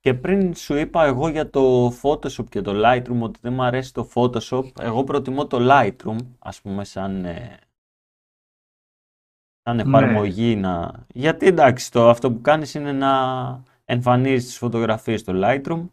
και 0.00 0.14
πριν 0.14 0.54
σου 0.54 0.74
είπα 0.74 1.04
εγώ 1.04 1.28
για 1.28 1.50
το 1.50 1.92
Photoshop 2.02 2.48
και 2.48 2.60
το 2.60 2.72
Lightroom 2.74 3.20
ότι 3.20 3.38
δεν 3.42 3.52
μου 3.52 3.62
αρέσει 3.62 3.94
το 3.94 4.10
Photoshop, 4.14 4.64
εγώ 4.80 5.04
προτιμώ 5.04 5.46
το 5.46 5.58
Lightroom, 5.60 6.16
ας 6.38 6.60
πούμε, 6.60 6.84
σαν, 6.84 7.24
ε, 7.24 7.58
σαν 9.62 9.76
ναι. 9.76 9.82
εφαρμογή 9.82 10.56
να... 10.56 11.04
Γιατί 11.14 11.46
εντάξει, 11.46 11.92
το, 11.92 12.08
αυτό 12.08 12.32
που 12.32 12.40
κάνεις 12.40 12.74
είναι 12.74 12.92
να 12.92 13.12
εμφανίζεις 13.84 14.44
τις 14.44 14.58
φωτογραφίες 14.58 15.20
στο 15.20 15.32
Lightroom 15.36 15.88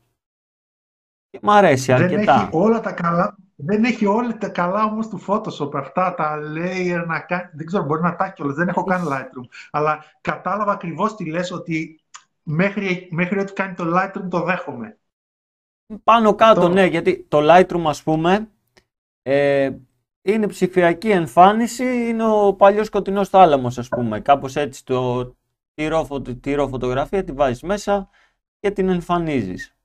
και 1.30 1.40
μου 1.42 1.52
αρέσει 1.52 1.94
δεν 1.94 2.04
αρκετά. 2.04 2.34
Έχει 2.34 2.50
όλα 2.52 2.80
τα 2.80 2.92
καλά, 2.92 3.38
δεν 3.56 3.84
έχει 3.84 4.06
όλα 4.06 4.38
τα 4.38 4.50
καλά 4.50 4.84
όμως 4.84 5.08
του 5.08 5.24
Photoshop, 5.28 5.76
αυτά 5.76 6.14
τα 6.14 6.40
layer 6.56 7.04
να 7.08 7.20
κάνει, 7.20 7.50
δεν 7.54 7.66
ξέρω, 7.66 7.84
μπορεί 7.84 8.02
να 8.02 8.16
τα 8.16 8.26
έχει 8.26 8.54
δεν 8.54 8.68
έχω 8.68 8.84
κάνει 8.84 9.08
Lightroom, 9.10 9.48
αλλά 9.72 10.04
κατάλαβα 10.22 10.72
ακριβώς 10.72 11.16
τι 11.16 11.30
λες 11.30 11.52
ότι 11.52 12.00
μέχρι, 12.46 13.08
μέχρι 13.12 13.40
ότι 13.40 13.54
κάνει 13.54 13.76
το 13.76 13.84
Lightroom 13.96 14.28
το 14.30 14.44
δέχομαι. 14.44 15.00
Πάνω 16.04 16.36
κάτω, 16.36 16.70
ναι, 16.70 16.86
γιατί 16.86 17.26
το 17.28 17.40
Lightroom 17.42 17.84
ας 17.86 18.04
πούμε 18.04 18.50
ε, 19.22 19.72
είναι 20.22 20.48
ψηφιακή 20.48 21.10
εμφάνιση, 21.10 22.08
είναι 22.08 22.28
ο 22.28 22.54
παλιός 22.54 22.88
σκοτεινός 22.88 23.30
θάλαμος 23.30 23.78
ας 23.78 23.88
πούμε. 23.88 24.20
Κάπως 24.20 24.56
έτσι 24.56 24.86
το 24.86 25.36
τυρό, 26.42 26.68
φωτογραφία 26.68 27.24
τη 27.24 27.32
βάζεις 27.32 27.62
μέσα 27.62 28.10
και 28.60 28.72
την 28.72 28.90
εμφανίζεις. 28.90 29.76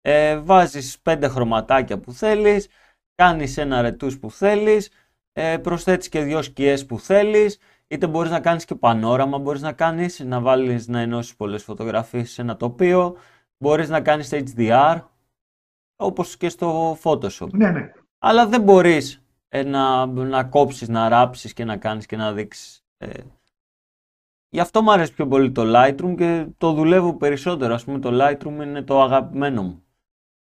Ε, 0.00 0.38
βάζεις 0.38 1.00
πέντε 1.00 1.28
χρωματάκια 1.28 2.00
που 2.00 2.12
θέλεις, 2.12 2.68
κάνεις 3.14 3.56
ένα 3.56 3.80
ρετούς 3.80 4.18
που 4.18 4.30
θέλεις, 4.30 4.90
ε, 5.32 5.58
προσθέτεις 5.58 6.08
και 6.08 6.20
δυο 6.20 6.42
σκιές 6.42 6.86
που 6.86 6.98
θέλεις, 6.98 7.58
είτε 7.94 8.06
μπορείς 8.06 8.30
να 8.30 8.40
κάνεις 8.40 8.64
και 8.64 8.74
πανόραμα, 8.74 9.38
μπορείς 9.38 9.62
να 9.62 9.72
κάνεις, 9.72 10.20
να 10.20 10.40
βάλεις 10.40 10.88
να 10.88 11.00
ενώσεις 11.00 11.36
πολλές 11.36 11.62
φωτογραφίες 11.62 12.30
σε 12.30 12.42
ένα 12.42 12.56
τοπίο, 12.56 13.16
μπορείς 13.58 13.88
να 13.88 14.00
κάνεις 14.00 14.30
HDR, 14.32 15.02
όπως 15.96 16.36
και 16.36 16.48
στο 16.48 16.98
Photoshop. 17.02 17.50
Ναι, 17.50 17.70
ναι. 17.70 17.92
Αλλά 18.18 18.46
δεν 18.46 18.62
μπορείς 18.62 19.22
ε, 19.48 19.62
να, 19.62 20.06
να 20.06 20.44
κόψεις, 20.44 20.88
να 20.88 21.08
ράψεις 21.08 21.52
και 21.52 21.64
να 21.64 21.76
κάνεις 21.76 22.06
και 22.06 22.16
να 22.16 22.32
δείξεις. 22.32 22.84
Ε. 22.96 23.10
Γι' 24.48 24.60
αυτό 24.60 24.82
μου 24.82 24.92
αρέσει 24.92 25.12
πιο 25.12 25.26
πολύ 25.26 25.52
το 25.52 25.62
Lightroom 25.66 26.14
και 26.16 26.46
το 26.58 26.72
δουλεύω 26.72 27.14
περισσότερο. 27.14 27.74
Ας 27.74 27.84
πούμε 27.84 27.98
το 27.98 28.10
Lightroom 28.12 28.62
είναι 28.62 28.82
το 28.82 29.02
αγαπημένο 29.02 29.62
μου. 29.62 29.82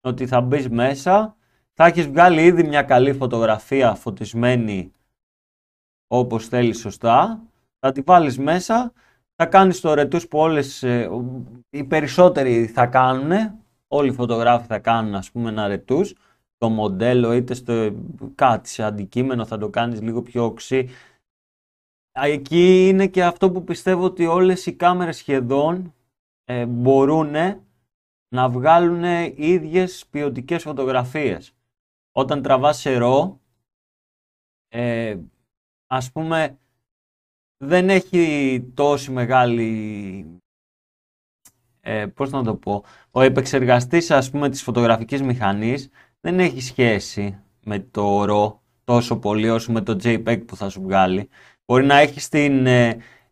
Ότι 0.01 0.27
θα 0.27 0.41
μπεις 0.41 0.69
μέσα, 0.69 1.37
θα 1.73 1.87
έχεις 1.87 2.07
βγάλει 2.07 2.45
ήδη 2.45 2.65
μια 2.65 2.83
καλή 2.83 3.13
φωτογραφία 3.13 3.95
φωτισμένη 3.95 4.93
όπως 6.13 6.49
θέλεις 6.49 6.79
σωστά, 6.79 7.43
θα 7.81 7.93
τη 7.93 8.01
βάλεις 8.01 8.39
μέσα, 8.39 8.93
θα 9.35 9.47
κάνεις 9.47 9.81
το 9.81 9.95
ρετούς 9.95 10.29
που 10.29 10.39
όλες, 10.39 10.83
ε, 10.83 11.11
οι 11.71 11.85
περισσότεροι 11.85 12.67
θα 12.67 12.87
κάνουν, 12.87 13.61
όλοι 13.89 14.09
οι 14.09 14.13
φωτογράφοι 14.15 14.67
θα 14.67 14.79
κάνουν 14.79 15.15
ας 15.15 15.31
πούμε 15.31 15.49
ένα 15.49 15.67
ρετούς, 15.67 16.15
το 16.57 16.69
μοντέλο 16.69 17.33
είτε 17.33 17.55
στο 17.55 17.95
κάτι 18.35 18.69
σε 18.69 18.83
αντικείμενο 18.83 19.45
θα 19.45 19.59
το 19.59 19.69
κάνεις 19.69 20.01
λίγο 20.01 20.23
πιο 20.23 20.45
οξύ. 20.45 20.89
Εκεί 22.13 22.89
είναι 22.89 23.07
και 23.07 23.25
αυτό 23.25 23.51
που 23.51 23.65
πιστεύω 23.65 24.05
ότι 24.05 24.27
όλες 24.27 24.67
οι 24.67 24.73
κάμερες 24.73 25.17
σχεδόν 25.17 25.95
ε, 26.45 26.67
μπορούν 26.67 27.35
να 28.29 28.49
βγάλουν 28.49 29.05
ίδιες 29.37 30.07
ποιοτικές 30.11 30.63
φωτογραφίες. 30.63 31.55
Όταν 32.13 32.43
τραβάς 32.43 32.79
σε 32.79 32.97
ρο, 32.97 33.41
ε, 34.69 35.19
ας 35.87 36.13
πούμε, 36.13 36.59
δεν 37.65 37.91
έχει 37.91 38.65
τόση 38.75 39.11
μεγάλη... 39.11 40.25
Ε, 41.81 42.07
πώς 42.07 42.31
να 42.31 42.43
το 42.43 42.55
πω... 42.55 42.85
Ο 43.11 43.21
επεξεργαστής, 43.21 44.11
ας 44.11 44.31
πούμε, 44.31 44.49
της 44.49 44.63
φωτογραφικής 44.63 45.23
μηχανής 45.23 45.89
δεν 46.21 46.41
έχει 46.41 46.61
σχέση 46.61 47.39
με 47.65 47.79
το 47.79 48.23
RAW 48.23 48.59
τόσο 48.85 49.19
πολύ 49.19 49.51
όσο 49.51 49.73
με 49.73 49.81
το 49.81 49.97
JPEG 50.03 50.47
που 50.47 50.57
θα 50.57 50.69
σου 50.69 50.83
βγάλει. 50.83 51.29
Μπορεί 51.65 51.85
να 51.85 51.99
έχεις 51.99 52.29
την 52.29 52.67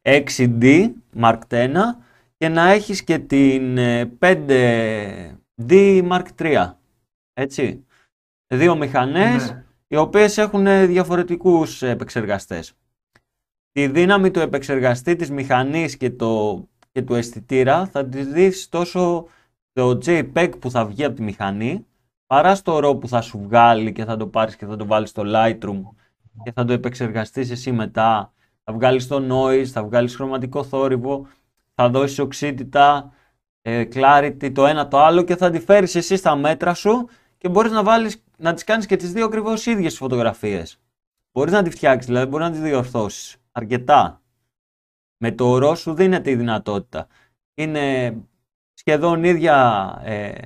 6D 0.02 0.62
ε, 0.62 0.92
Mark 1.20 1.41
1 1.48 1.75
και 2.36 2.48
να 2.48 2.70
έχεις 2.70 3.04
και 3.04 3.19
την 3.19 3.78
5D 4.19 4.50
ε, 4.50 6.02
Mark 6.10 6.26
3. 6.38 6.72
Έτσι. 7.32 7.84
Δύο 8.47 8.76
μηχανές 8.76 9.50
ναι 9.50 9.62
οι 9.88 9.97
οποίες 9.97 10.38
έχουν 10.38 10.86
διαφορετικούς 10.86 11.82
επεξεργαστές. 11.82 12.75
Τη 13.78 13.86
δύναμη 13.86 14.30
του 14.30 14.40
επεξεργαστή 14.40 15.16
της 15.16 15.30
μηχανής 15.30 15.96
και, 15.96 16.10
το, 16.10 16.62
και 16.92 17.02
του 17.02 17.14
αισθητήρα 17.14 17.86
θα 17.86 18.06
τη 18.06 18.22
δεις 18.22 18.68
τόσο 18.68 19.26
το 19.72 19.98
JPEG 20.04 20.50
που 20.58 20.70
θα 20.70 20.84
βγει 20.86 21.04
από 21.04 21.14
τη 21.14 21.22
μηχανή 21.22 21.86
παρά 22.26 22.54
στο 22.54 22.80
RAW 22.84 23.00
που 23.00 23.08
θα 23.08 23.20
σου 23.20 23.38
βγάλει 23.42 23.92
και 23.92 24.04
θα 24.04 24.16
το 24.16 24.26
πάρεις 24.26 24.56
και 24.56 24.66
θα 24.66 24.76
το 24.76 24.86
βάλεις 24.86 25.10
στο 25.10 25.22
Lightroom 25.26 25.82
και 26.42 26.52
θα 26.52 26.64
το 26.64 26.72
επεξεργαστείς 26.72 27.50
εσύ 27.50 27.72
μετά. 27.72 28.32
Θα 28.64 28.72
βγάλεις 28.72 29.06
το 29.06 29.22
noise, 29.30 29.64
θα 29.64 29.84
βγάλεις 29.84 30.14
χρωματικό 30.14 30.64
θόρυβο, 30.64 31.26
θα 31.74 31.88
δώσεις 31.88 32.18
οξύτητα, 32.18 33.12
ε, 33.62 33.84
clarity, 33.94 34.52
το 34.52 34.66
ένα 34.66 34.88
το 34.88 34.98
άλλο 34.98 35.22
και 35.22 35.36
θα 35.36 35.50
τη 35.50 35.60
φέρεις 35.60 35.94
εσύ 35.94 36.16
στα 36.16 36.36
μέτρα 36.36 36.74
σου 36.74 37.08
και 37.38 37.48
μπορείς 37.48 37.72
να 37.72 37.82
βάλεις 37.82 38.24
να 38.36 38.54
τις 38.54 38.64
κάνεις 38.64 38.86
και 38.86 38.96
τις 38.96 39.12
δύο 39.12 39.24
ακριβώς 39.24 39.66
ίδιες 39.66 39.96
φωτογραφίες. 39.96 40.80
Μπορείς 41.32 41.52
να 41.52 41.62
τη 41.62 41.70
φτιάξεις, 41.70 42.06
δηλαδή 42.06 42.26
μπορείς 42.26 42.46
να 42.46 42.52
τις 42.52 42.62
διορθώσεις 42.62 43.38
αρκετά. 43.58 44.22
Με 45.16 45.32
το 45.32 45.48
ορό 45.48 45.74
σου 45.74 45.94
δίνεται 45.94 46.30
η 46.30 46.36
δυνατότητα. 46.36 47.06
Είναι 47.54 48.16
σχεδόν 48.72 49.24
ίδια 49.24 49.98
ε, 50.04 50.41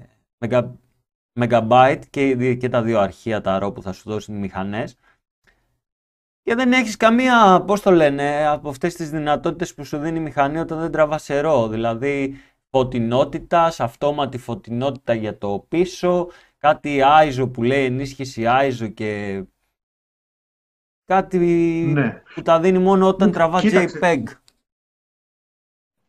megabyte 1.41 2.03
και, 2.11 2.55
και 2.55 2.69
τα 2.69 2.83
δύο 2.83 3.01
αρχεία 3.01 3.41
τα 3.41 3.59
ρο 3.59 3.73
που 3.73 3.83
θα 3.83 3.93
σου 3.93 4.11
δώσουν 4.11 4.35
οι 4.35 4.39
μηχανές 4.39 4.97
και 6.43 6.55
δεν 6.55 6.73
έχεις 6.73 6.97
καμία, 6.97 7.65
πώς 7.67 7.83
το 7.83 7.91
λένε, 7.91 8.47
από 8.47 8.69
αυτές 8.69 8.95
τις 8.95 9.11
δυνατότητες 9.11 9.75
που 9.75 9.85
σου 9.85 9.99
δίνει 9.99 10.19
η 10.19 10.23
μηχανή 10.23 10.59
όταν 10.59 10.81
δεν 10.81 10.91
τραβάς 10.91 11.27
ρο. 11.27 11.69
Δηλαδή 11.69 12.35
φωτεινότητα, 12.71 13.73
αυτόματη 13.79 14.39
φωτεινότητα 14.39 15.15
για 15.15 15.39
το 15.39 15.65
πίσω, 15.69 16.29
κάτι 16.59 17.01
ISO 17.23 17.53
που 17.53 17.63
λέει 17.63 17.85
ενίσχυση 17.85 18.45
ISO 18.47 18.93
και 18.95 19.43
κάτι 21.05 21.39
ναι. 21.93 22.23
που 22.35 22.43
τα 22.43 22.61
δίνει 22.61 22.79
μόνο 22.79 23.09
όταν 23.09 23.29
ναι, 23.29 23.35
τραβά 23.35 23.61
JPEG. 23.63 24.23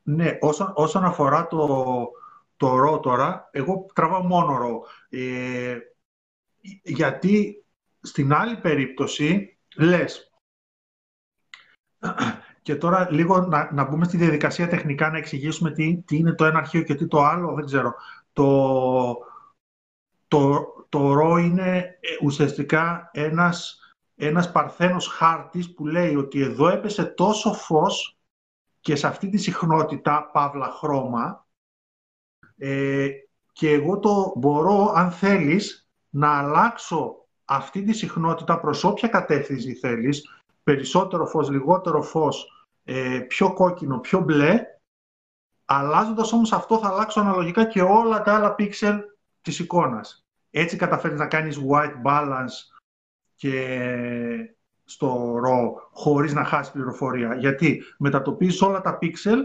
Ναι, 0.03 0.37
όσον, 0.41 0.71
όσον 0.75 1.05
αφορά 1.05 1.47
το, 1.47 2.07
το 2.57 2.77
RAW 2.83 3.01
τώρα, 3.01 3.49
εγώ 3.51 3.85
τραβάω 3.93 4.23
μόνο 4.23 4.57
RAW. 4.61 4.79
Ε, 5.09 5.77
γιατί 6.83 7.65
στην 8.01 8.33
άλλη 8.33 8.57
περίπτωση 8.57 9.57
λες 9.75 10.31
και 12.61 12.75
τώρα 12.75 13.07
λίγο 13.11 13.39
να, 13.39 13.73
να 13.73 13.83
μπούμε 13.83 14.05
στη 14.05 14.17
διαδικασία 14.17 14.67
τεχνικά 14.67 15.09
να 15.09 15.17
εξηγήσουμε 15.17 15.71
τι, 15.71 16.03
τι 16.05 16.17
είναι 16.17 16.33
το 16.33 16.45
ένα 16.45 16.57
αρχείο 16.57 16.81
και 16.81 16.95
τι 16.95 17.07
το 17.07 17.23
άλλο, 17.23 17.53
δεν 17.53 17.65
ξέρω. 17.65 17.93
Το, 18.33 19.17
το, 20.27 20.65
το 20.89 21.13
ρο 21.13 21.37
είναι 21.37 21.77
ε, 21.77 22.25
ουσιαστικά 22.25 23.09
ένας, 23.13 23.79
ένας 24.25 24.51
παρθένος 24.51 25.07
χάρτης 25.07 25.73
που 25.73 25.87
λέει 25.87 26.15
ότι 26.15 26.41
εδώ 26.41 26.67
έπεσε 26.69 27.03
τόσο 27.03 27.53
φως 27.53 28.17
και 28.79 28.95
σε 28.95 29.07
αυτή 29.07 29.29
τη 29.29 29.37
συχνότητα, 29.37 30.29
παύλα 30.33 30.69
χρώμα, 30.69 31.47
ε, 32.57 33.09
και 33.51 33.71
εγώ 33.71 33.99
το 33.99 34.33
μπορώ, 34.35 34.91
αν 34.95 35.11
θέλεις, 35.11 35.89
να 36.09 36.37
αλλάξω 36.37 37.27
αυτή 37.45 37.83
τη 37.83 37.93
συχνότητα 37.93 38.59
προς 38.59 38.83
όποια 38.83 39.07
κατεύθυνση 39.07 39.73
θέλεις, 39.73 40.43
περισσότερο 40.63 41.25
φως, 41.25 41.49
λιγότερο 41.49 42.01
φως, 42.01 42.67
ε, 42.83 43.19
πιο 43.27 43.53
κόκκινο, 43.53 43.99
πιο 43.99 44.19
μπλε, 44.19 44.65
αλλάζοντας 45.65 46.33
όμως 46.33 46.53
αυτό 46.53 46.77
θα 46.77 46.87
αλλάξω 46.87 47.19
αναλογικά 47.19 47.65
και 47.65 47.81
όλα 47.81 48.21
τα 48.21 48.35
άλλα 48.35 48.55
πίξελ 48.55 48.99
της 49.41 49.59
εικόνας. 49.59 50.25
Έτσι 50.49 50.75
καταφέρεις 50.75 51.19
να 51.19 51.27
κάνεις 51.27 51.59
white 51.69 52.01
balance 52.05 52.72
και 53.35 54.55
στο 54.83 55.35
RAW 55.35 55.71
χωρίς 55.91 56.33
να 56.33 56.43
χάσει 56.43 56.71
πληροφορία. 56.71 57.35
Γιατί 57.35 57.83
μετατοπίζεις 57.97 58.61
όλα 58.61 58.81
τα 58.81 58.97
pixel 59.01 59.37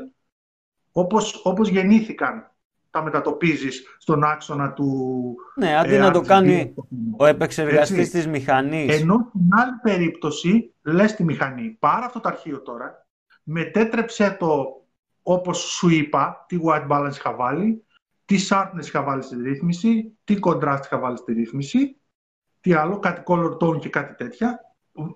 όπως, 0.92 1.40
όπως 1.44 1.68
γεννήθηκαν. 1.68 2.52
Τα 2.90 3.02
μετατοπίζεις 3.02 3.96
στον 3.98 4.24
άξονα 4.24 4.72
του... 4.72 5.34
Ναι, 5.54 5.76
αντί 5.76 5.94
ε, 5.94 5.98
να 5.98 6.10
το 6.10 6.20
κάνει 6.20 6.74
ο 7.16 7.26
επεξεργαστής 7.26 8.10
της 8.10 8.26
μηχανής. 8.26 9.00
Ενώ 9.00 9.26
στην 9.28 9.48
άλλη 9.50 9.72
περίπτωση 9.82 10.74
λες 10.82 11.14
τη 11.14 11.24
μηχανή, 11.24 11.76
πάρε 11.78 12.04
αυτό 12.04 12.20
το 12.20 12.28
αρχείο 12.28 12.62
τώρα, 12.62 13.06
μετέτρεψε 13.42 14.36
το 14.38 14.82
όπως 15.22 15.58
σου 15.58 15.88
είπα, 15.88 16.44
τι 16.48 16.58
white 16.64 16.88
balance 16.88 17.14
είχα 17.14 17.34
βάλει, 17.34 17.84
τι 18.24 18.36
sharpness 18.48 18.84
είχα 18.84 19.02
βάλει 19.02 19.22
στη 19.22 19.36
ρύθμιση, 19.42 20.18
τι 20.24 20.36
contrast 20.40 20.80
είχα 20.84 20.98
βάλει 20.98 21.16
στη 21.16 21.32
ρύθμιση, 21.32 21.96
τι 22.68 22.74
άλλο, 22.74 22.98
κάτι 22.98 23.22
color 23.26 23.56
tone 23.58 23.78
και 23.78 23.88
κάτι 23.88 24.14
τέτοια. 24.14 24.60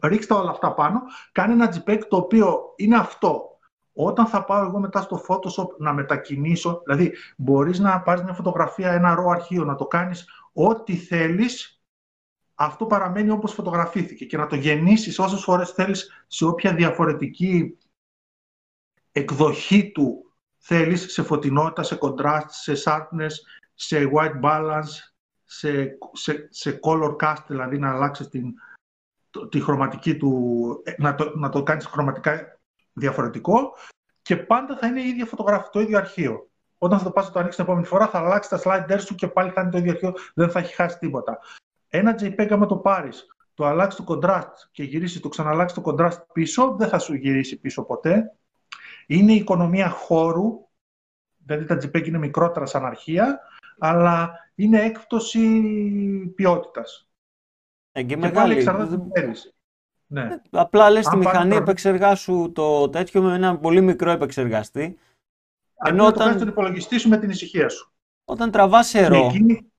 Ρίξτε 0.02 0.34
όλα 0.34 0.50
αυτά 0.50 0.74
πάνω. 0.74 1.00
Κάνει 1.32 1.52
ένα 1.52 1.74
JPEG 1.74 2.00
το 2.08 2.16
οποίο 2.16 2.72
είναι 2.76 2.96
αυτό. 2.96 3.58
Όταν 3.92 4.26
θα 4.26 4.44
πάω 4.44 4.64
εγώ 4.64 4.78
μετά 4.78 5.00
στο 5.00 5.24
Photoshop 5.28 5.76
να 5.78 5.92
μετακινήσω, 5.92 6.82
δηλαδή 6.84 7.14
μπορείς 7.36 7.78
να 7.78 8.02
πάρεις 8.02 8.22
μια 8.22 8.32
φωτογραφία, 8.32 8.92
ένα 8.92 9.14
ρο 9.14 9.28
αρχείο, 9.28 9.64
να 9.64 9.74
το 9.74 9.86
κάνεις 9.86 10.28
ό,τι 10.52 10.96
θέλεις, 10.96 11.82
αυτό 12.54 12.86
παραμένει 12.86 13.30
όπως 13.30 13.52
φωτογραφήθηκε 13.52 14.24
και 14.24 14.36
να 14.36 14.46
το 14.46 14.56
γεννήσεις 14.56 15.18
όσες 15.18 15.42
φορές 15.42 15.70
θέλεις 15.70 16.24
σε 16.26 16.44
όποια 16.44 16.74
διαφορετική 16.74 17.78
εκδοχή 19.12 19.90
του 19.90 20.32
θέλεις, 20.58 21.12
σε 21.12 21.22
φωτεινότητα, 21.22 21.82
σε 21.82 21.98
contrast, 22.00 22.48
σε 22.48 22.72
sharpness, 22.84 23.32
σε 23.74 24.10
white 24.14 24.40
balance, 24.42 25.11
σε, 25.58 25.98
σε, 26.12 26.48
σε 26.50 26.80
color 26.82 27.16
cast, 27.16 27.44
δηλαδή 27.46 27.78
να 27.78 27.90
αλλάξεις 27.90 28.28
την, 28.28 28.54
τη 29.48 29.60
χρωματική 29.60 30.16
του, 30.16 30.82
ε, 30.84 30.94
να 30.98 31.14
το, 31.14 31.32
να 31.36 31.48
το 31.48 31.62
κάνεις 31.62 31.86
χρωματικά 31.86 32.60
διαφορετικό 32.92 33.74
και 34.22 34.36
πάντα 34.36 34.76
θα 34.76 34.86
είναι 34.86 35.00
η 35.00 35.08
ίδια 35.08 35.26
φωτογραφία, 35.26 35.68
το 35.72 35.80
ίδιο 35.80 35.98
αρχείο. 35.98 36.50
Όταν 36.78 36.98
θα 36.98 37.04
το 37.04 37.10
πας 37.10 37.26
να 37.26 37.32
το 37.32 37.38
ανοίξεις 37.38 37.56
την 37.56 37.64
επόμενη 37.64 37.86
φορά, 37.86 38.08
θα 38.08 38.18
αλλάξεις 38.18 38.48
τα 38.48 38.60
sliders 38.64 39.00
σου 39.00 39.14
και 39.14 39.28
πάλι 39.28 39.50
θα 39.50 39.60
είναι 39.60 39.70
το 39.70 39.78
ίδιο 39.78 39.90
αρχείο, 39.90 40.14
δεν 40.34 40.50
θα 40.50 40.58
έχει 40.58 40.74
χάσει 40.74 40.98
τίποτα. 40.98 41.38
Ένα 41.88 42.14
JPEG, 42.20 42.48
άμα 42.50 42.66
το 42.66 42.76
πάρεις, 42.76 43.26
το 43.54 43.66
αλλάξεις 43.66 44.04
το 44.04 44.18
contrast 44.18 44.54
και 44.72 44.82
γυρίσεις, 44.82 45.20
το 45.20 45.28
ξαναλλάξεις 45.28 45.82
το 45.82 45.90
contrast 45.90 46.26
πίσω, 46.32 46.76
δεν 46.78 46.88
θα 46.88 46.98
σου 46.98 47.14
γυρίσει 47.14 47.60
πίσω 47.60 47.82
ποτέ. 47.82 48.36
Είναι 49.06 49.32
η 49.32 49.36
οικονομία 49.36 49.88
χώρου, 49.88 50.68
δηλαδή 51.36 51.64
τα 51.64 51.74
JPEG 51.74 52.06
είναι 52.06 52.18
μικρότερα 52.18 52.66
σαν 52.66 52.84
αρχεία, 52.84 53.40
αλλά 53.78 54.41
είναι 54.54 54.80
έκπτωση 54.80 55.40
ποιότητας. 56.34 57.08
Ε, 57.92 58.00
και, 58.02 58.06
Και 58.08 58.16
μεγάλη. 58.16 58.34
πάλι 58.34 58.54
εξαρτάται 58.54 58.98
τι 58.98 59.20
θέλεις. 59.20 59.54
Ναι. 60.06 60.22
Ε, 60.22 60.40
Απλά 60.50 60.90
λες 60.90 61.04
στη 61.04 61.14
Αν 61.14 61.20
πάρεις 61.22 61.32
μηχανή 61.32 61.50
τώρα- 61.52 61.62
επεξεργάσου 61.62 62.52
το 62.54 62.88
τέτοιο 62.88 63.22
με 63.22 63.34
ένα 63.34 63.58
πολύ 63.58 63.80
μικρό 63.80 64.10
επεξεργαστή. 64.10 64.98
Αντί 65.76 65.90
Ενώ 65.94 66.04
να 66.04 66.08
το 66.08 66.14
όταν- 66.14 66.26
κάνεις 66.26 66.38
τον 66.42 66.48
υπολογιστής 66.50 67.00
σου 67.00 67.08
με 67.08 67.18
την 67.18 67.30
ησυχία 67.30 67.68
σου. 67.68 67.92
Όταν 68.24 68.50
τραβάς 68.50 68.90
Και 68.90 69.00
νερό, 69.00 69.26
εκείνη- 69.26 69.72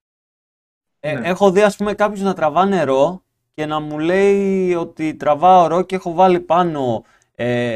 ε, 1.00 1.14
ναι. 1.20 1.28
έχω 1.28 1.52
δει 1.52 1.62
ας 1.62 1.76
πούμε 1.76 1.94
κάποιους 1.94 2.22
να 2.22 2.34
τραβά 2.34 2.66
νερό 2.66 3.24
και 3.54 3.66
να 3.66 3.80
μου 3.80 4.00
λέει 4.00 4.74
ότι 4.74 5.16
τραβάω 5.16 5.68
ρο 5.68 5.82
και 5.82 5.96
έχω 5.96 6.14
βάλει 6.14 6.40
πάνω 6.40 7.04
ε, 7.36 7.74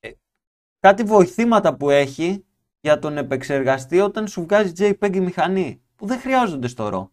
ε, 0.00 0.10
κάτι 0.80 1.02
βοηθήματα 1.02 1.76
που 1.76 1.90
έχει 1.90 2.44
για 2.80 2.98
τον 2.98 3.16
επεξεργαστή 3.18 4.00
όταν 4.00 4.28
σου 4.28 4.42
βγάζει 4.42 4.72
JPEG 4.78 5.14
η 5.16 5.20
μηχανή, 5.20 5.82
που 5.98 6.06
δεν 6.06 6.18
χρειάζονται 6.20 6.68
στο 6.68 6.88
ρο. 6.88 7.10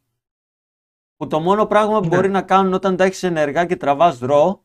Που 1.17 1.27
το 1.27 1.39
μόνο 1.39 1.65
πράγμα 1.65 1.99
που 1.99 2.07
Ναι. 2.07 2.15
μπορεί 2.15 2.29
να 2.29 2.41
κάνουν 2.41 2.73
όταν 2.73 2.95
τα 2.95 3.03
έχεις 3.03 3.23
ενεργά 3.23 3.65
και 3.65 3.75
τραβάς 3.75 4.19
ρο 4.19 4.63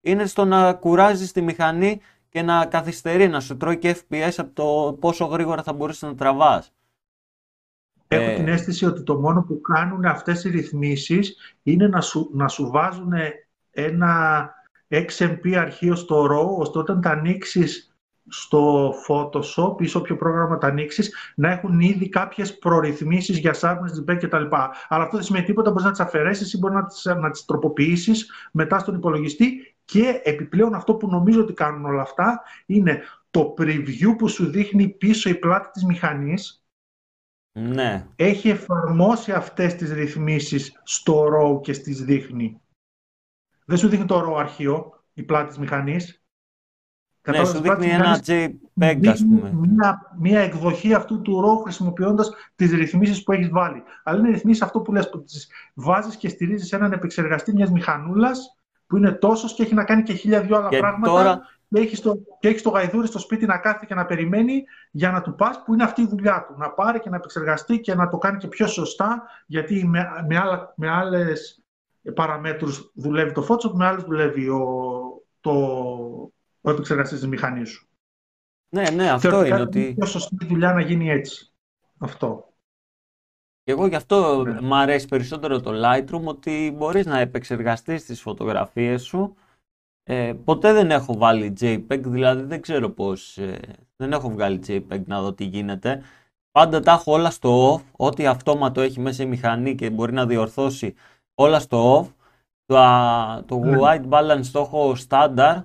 είναι 0.00 0.26
στο 0.26 0.44
να 0.44 0.74
κουράζεις 0.74 1.32
τη 1.32 1.42
μηχανή 1.42 2.00
και 2.28 2.42
να 2.42 2.66
καθυστερεί, 2.66 3.28
να 3.28 3.40
σου 3.40 3.56
τρώει 3.56 3.78
και 3.78 3.96
FPS 3.96 4.32
από 4.36 4.52
το 4.52 4.96
πόσο 5.00 5.24
γρήγορα 5.24 5.62
θα 5.62 5.72
μπορείς 5.72 6.02
να 6.02 6.14
τραβάς. 6.14 6.72
Έχω 8.08 8.30
Ε, 8.30 8.34
την 8.34 8.48
αίσθηση 8.48 8.86
ότι 8.86 9.02
το 9.02 9.18
μόνο 9.20 9.42
που 9.42 9.60
κάνουν 9.60 10.04
αυτές 10.04 10.44
οι 10.44 10.50
ρυθμίσεις 10.50 11.36
είναι 11.62 11.88
να 11.88 12.00
σου, 12.00 12.30
να 12.32 12.48
σου 12.48 12.70
βάζουν 12.70 13.12
ένα 13.70 14.50
XMP 14.88 15.54
αρχείο 15.54 15.94
στο 15.94 16.24
RAW, 16.24 16.58
ώστε 16.58 16.78
όταν 16.78 17.00
τα 17.00 17.10
ανοίξεις 17.10 17.91
στο 18.28 18.92
Photoshop 19.08 19.80
ή 19.82 19.86
σε 19.86 19.98
όποιο 19.98 20.16
πρόγραμμα 20.16 20.58
τα 20.58 20.66
ανοίξεις, 20.66 21.14
να 21.34 21.50
έχουν 21.50 21.80
ήδη 21.80 22.08
κάποιες 22.08 22.58
προρυθμίσεις 22.58 23.38
για 23.38 23.54
sharpness, 23.60 24.10
JPEG 24.10 24.16
κτλ. 24.16 24.44
Αλλά 24.88 25.04
αυτό 25.04 25.16
δεν 25.16 25.22
σημαίνει 25.22 25.44
τίποτα, 25.44 25.70
μπορείς 25.70 25.84
να 25.84 25.90
τις 25.90 26.00
αφαιρέσεις 26.00 26.52
ή 26.52 26.58
μπορείς 26.58 26.76
να 26.76 26.86
τις, 26.86 27.04
να 27.04 27.30
τις 27.30 27.44
τροποποιήσεις 27.44 28.30
μετά 28.52 28.78
στον 28.78 28.94
υπολογιστή 28.94 29.76
και 29.84 30.20
επιπλέον 30.24 30.74
αυτό 30.74 30.94
που 30.94 31.08
νομίζω 31.08 31.40
ότι 31.40 31.52
κάνουν 31.52 31.84
όλα 31.84 32.02
αυτά 32.02 32.42
είναι 32.66 33.02
το 33.30 33.54
preview 33.58 34.16
που 34.18 34.28
σου 34.28 34.50
δείχνει 34.50 34.88
πίσω 34.88 35.30
η 35.30 35.34
πλάτη 35.34 35.70
της 35.70 35.84
μηχανής 35.84 36.62
ναι, 37.54 38.06
έχει 38.16 38.48
εφαρμόσει 38.48 39.32
αυτές 39.32 39.74
τις 39.74 39.92
ρυθμίσεις 39.92 40.80
στο 40.82 41.24
RAW 41.24 41.62
και 41.62 41.72
στις 41.72 42.04
δείχνει. 42.04 42.60
Δεν 43.64 43.78
σου 43.78 43.88
δείχνει 43.88 44.04
το 44.04 44.20
RAW 44.20 44.38
αρχείο, 44.38 45.04
η 45.12 45.22
πλάτη 45.22 45.48
της 45.48 45.58
μηχανής. 45.58 46.21
Ναι, 47.26 47.36
Κατάλαβες, 47.36 47.50
σου 47.50 47.58
η 47.58 47.60
πλάτη 47.62 47.80
δείχνει 47.80 48.18
της 48.18 48.28
ένα 48.28 48.48
μηχανής 48.78 49.00
JPEG 49.04 49.10
ας 49.10 49.18
δείχνει 49.18 49.38
πούμε. 49.38 49.52
Μια, 49.52 50.12
μια 50.18 50.40
εκδοχή 50.40 50.94
αυτού 50.94 51.22
του 51.22 51.42
RAW 51.44 51.62
χρησιμοποιώντας 51.62 52.30
τις 52.54 52.72
ρυθμίσεις 52.72 53.22
που 53.22 53.32
έχεις 53.32 53.48
βάλει. 53.48 53.82
Αλλά 54.02 54.18
είναι 54.18 54.30
ρυθμίσεις 54.30 54.62
αυτό 54.62 54.80
που 54.80 54.92
λες, 54.92 55.10
που 55.10 55.22
τις 55.22 55.48
βάζεις 55.74 56.16
και 56.16 56.28
στηρίζεις 56.28 56.72
έναν 56.72 56.92
επεξεργαστή 56.92 57.52
μιας 57.52 57.70
μηχανούλας 57.70 58.56
που 58.86 58.96
είναι 58.96 59.12
τόσος 59.12 59.54
και 59.54 59.62
έχει 59.62 59.74
να 59.74 59.84
κάνει 59.84 60.02
και 60.02 60.12
χίλια 60.12 60.40
δυο 60.40 60.56
άλλα 60.56 60.68
Και 60.68 60.78
πράγματα 60.78 61.12
τώρα, 61.12 61.40
και 61.68 61.80
έχεις 61.80 62.00
το, 62.00 62.18
και 62.40 62.48
έχεις 62.48 62.62
το 62.62 62.70
γαϊδούρι 62.70 63.06
στο 63.06 63.18
σπίτι 63.18 63.46
να 63.46 63.58
κάθεται 63.58 63.86
και 63.86 63.94
να 63.94 64.04
περιμένει 64.04 64.64
για 64.90 65.10
να 65.10 65.22
του 65.22 65.34
πας 65.34 65.62
που 65.64 65.74
είναι 65.74 65.84
αυτή 65.84 66.02
η 66.02 66.06
δουλειά 66.06 66.44
του. 66.48 66.54
Να 66.58 66.70
πάρει 66.70 67.00
και 67.00 67.10
να 67.10 67.16
επεξεργαστεί 67.16 67.80
και 67.80 67.94
να 67.94 68.08
το 68.08 68.18
κάνει 68.18 68.38
και 68.38 68.48
πιο 68.48 68.66
σωστά 68.66 69.22
γιατί 69.46 69.86
με, 69.86 70.06
με, 70.28 70.36
άλλα, 70.36 70.72
με 70.76 70.90
άλλες 70.90 71.62
παραμέτρους 72.14 72.90
δουλεύει 72.94 73.32
το 73.32 73.46
Photoshop, 73.48 73.72
με 73.72 73.86
άλλες 73.86 74.02
δουλεύει 74.02 74.48
ο, 74.48 74.62
το, 75.40 75.52
ο 76.62 76.70
επεξεργαστής 76.70 77.18
της 77.18 77.28
μηχανής 77.28 77.70
σου. 77.70 77.86
ναι, 78.74 78.90
ναι, 78.90 79.10
αυτό 79.10 79.28
Θεωρητικά 79.30 79.54
είναι 79.56 79.64
ότι 79.64 79.94
πιο 79.96 80.06
σωστή 80.06 80.46
δουλειά 80.46 80.72
να 80.72 80.80
γίνει 80.80 81.10
έτσι. 81.10 81.52
Αυτό. 81.98 82.52
και 83.62 83.72
εγώ 83.72 83.86
γι' 83.86 83.94
αυτό 83.94 84.44
Ναι. 84.44 84.60
μ' 84.60 84.74
αρέσει 84.74 85.08
περισσότερο 85.08 85.60
το 85.60 85.70
Lightroom 85.84 86.24
ότι 86.24 86.74
μπορείς 86.76 87.06
να 87.06 87.18
επεξεργαστείς 87.18 88.04
τις 88.04 88.20
φωτογραφίες 88.20 89.02
σου. 89.02 89.34
Ε, 90.04 90.32
ποτέ 90.44 90.72
δεν 90.72 90.90
έχω 90.90 91.16
βάλει 91.16 91.52
JPEG, 91.60 92.00
δηλαδή 92.02 92.42
δεν 92.42 92.60
ξέρω 92.60 92.90
πώς, 92.90 93.38
ε, 93.38 93.60
δεν 93.96 94.12
έχω 94.12 94.30
βγάλει 94.30 94.60
JPEG 94.66 95.02
να 95.06 95.20
δω 95.20 95.32
τι 95.32 95.44
γίνεται. 95.44 96.02
Πάντα 96.50 96.80
τα 96.80 96.92
έχω 96.92 97.12
όλα 97.12 97.30
στο 97.30 97.74
off, 97.74 97.82
ό,τι 97.96 98.26
αυτόματο 98.26 98.80
έχει 98.80 99.00
μέσα 99.00 99.22
η 99.22 99.26
μηχανή 99.26 99.74
και 99.74 99.90
μπορεί 99.90 100.12
να 100.12 100.26
διορθώσει 100.26 100.94
όλα 101.34 101.60
στο 101.60 102.00
off. 102.00 102.12
Το, 102.66 102.78
α, 102.78 103.44
το 103.46 103.58
Ναι. 103.58 103.78
white 103.80 104.08
balance 104.08 104.46
το 104.52 104.60
έχω 104.60 104.94
standard, 105.08 105.62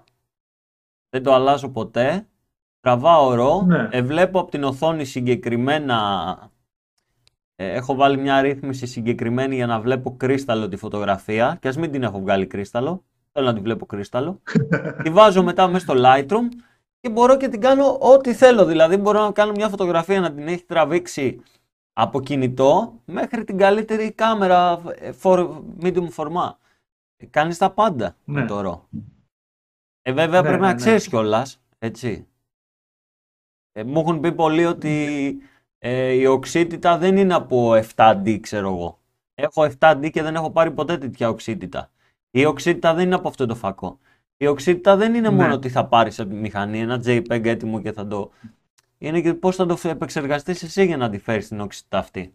δεν 1.10 1.24
το 1.24 1.34
αλλάζω 1.34 1.70
ποτέ. 1.70 2.28
Τραβάω 2.80 3.34
ρο, 3.34 3.62
Ναι. 3.66 3.88
ε, 3.92 4.02
βλέπω 4.02 4.40
από 4.40 4.52
την 4.52 4.64
οθόνη 4.64 5.06
συγκεκριμένα, 5.06 5.98
ε, 7.56 7.72
έχω 7.74 7.96
βάλει 7.96 8.18
μια 8.18 8.42
ρύθμιση 8.42 8.86
συγκεκριμένη 8.86 9.56
για 9.56 9.66
να 9.68 9.80
βλέπω 9.80 10.16
κρίσταλο 10.18 10.68
τη 10.68 10.76
φωτογραφία 10.76 11.58
και 11.62 11.68
ας 11.68 11.78
μην 11.78 11.92
την 11.92 12.04
έχω 12.04 12.20
βγάλει 12.20 12.48
κρίσταλο, 12.48 13.04
θέλω 13.32 13.46
να 13.46 13.54
τη 13.54 13.60
βλέπω 13.60 13.86
κρίσταλο. 13.86 14.42
τη 15.04 15.10
βάζω 15.10 15.44
μετά 15.44 15.68
μέσα 15.68 15.86
στο 15.86 15.94
Lightroom 15.98 16.48
και 17.00 17.10
μπορώ 17.10 17.38
και 17.38 17.48
την 17.48 17.62
κάνω 17.62 17.98
ό,τι 18.00 18.34
θέλω, 18.34 18.66
δηλαδή 18.66 18.98
μπορώ 18.98 19.22
να 19.24 19.32
κάνω 19.32 19.52
μια 19.52 19.70
φωτογραφία 19.70 20.20
να 20.20 20.34
την 20.34 20.48
έχει 20.48 20.64
τραβήξει 20.64 21.42
από 21.94 22.22
κινητό 22.22 22.94
μέχρι 23.06 23.44
την 23.44 23.58
καλύτερη 23.58 24.12
κάμερα 24.12 24.82
ε, 25.00 25.12
for, 25.22 25.50
medium 25.82 26.08
format. 26.16 26.52
Ε, 27.18 27.26
Κάνεις 27.26 27.58
τα 27.58 27.72
πάντα 27.72 28.16
με 28.24 28.42
Ναι. 28.42 28.48
το 28.48 28.60
RAW. 28.60 29.00
Ε, 30.08 30.12
βέβαια 30.12 30.42
Ναι, 30.42 30.48
πρέπει 30.48 30.62
ναι, 30.62 30.68
να 30.68 30.74
ναι. 30.74 30.78
ξέρεις 30.80 31.08
κιόλας, 31.08 31.62
έτσι. 31.80 32.28
Ε, 33.72 33.84
μου 33.84 34.00
έχουν 34.00 34.20
πει 34.20 34.32
πολλοί 34.34 34.66
ότι 34.66 35.36
ε, 35.80 36.12
η 36.12 36.26
οξύτητα 36.26 36.98
δεν 36.98 37.18
είναι 37.18 37.34
από 37.34 37.72
7D, 37.96 38.38
ξέρω 38.42 38.68
εγώ. 38.68 39.00
Έχω 39.36 39.70
7D 39.80 40.10
και 40.12 40.22
δεν 40.22 40.36
έχω 40.36 40.52
πάρει 40.52 40.72
ποτέ 40.72 40.98
τέτοια 40.98 41.30
οξύτητα. 41.30 41.90
Η 42.32 42.46
οξύτητα 42.46 42.94
δεν 42.94 43.06
είναι 43.06 43.16
από 43.16 43.28
αυτό 43.28 43.46
το 43.46 43.56
φακό. 43.56 44.00
Η 44.38 44.48
οξύτητα 44.48 44.96
δεν 44.96 45.14
είναι 45.14 45.30
Ναι. 45.30 45.36
μόνο 45.36 45.54
ότι 45.54 45.70
θα 45.70 45.86
πάρεις 45.86 46.20
από 46.20 46.30
τη 46.30 46.36
μηχανή 46.36 46.80
ένα 46.80 47.02
JPEG 47.06 47.46
έτοιμο 47.46 47.82
και 47.82 47.92
θα 47.92 48.08
το... 48.08 48.32
Είναι 48.98 49.22
και 49.22 49.34
πώς 49.34 49.56
θα 49.56 49.66
το 49.66 49.78
επεξεργαστείς 49.84 50.64
εσύ 50.64 50.86
για 50.86 50.98
να 50.98 51.10
τη 51.10 51.18
φέρεις 51.18 51.48
την 51.48 51.60
οξύτητα 51.60 51.98
αυτή. 51.98 52.34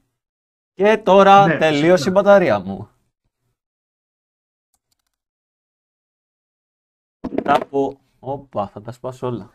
Και 0.75 0.97
τώρα 1.05 1.47
Ναι, 1.47 1.57
τελείωσε 1.57 1.91
φυσικά. 1.93 2.11
η 2.11 2.13
μπαταρία 2.13 2.59
μου. 2.61 2.89
Μετά 7.53 7.65
από... 7.65 7.99
Όπα, 8.19 8.69
θα 8.69 8.81
τα 8.83 8.93
σπάσω 8.93 9.27
όλα. 9.27 9.51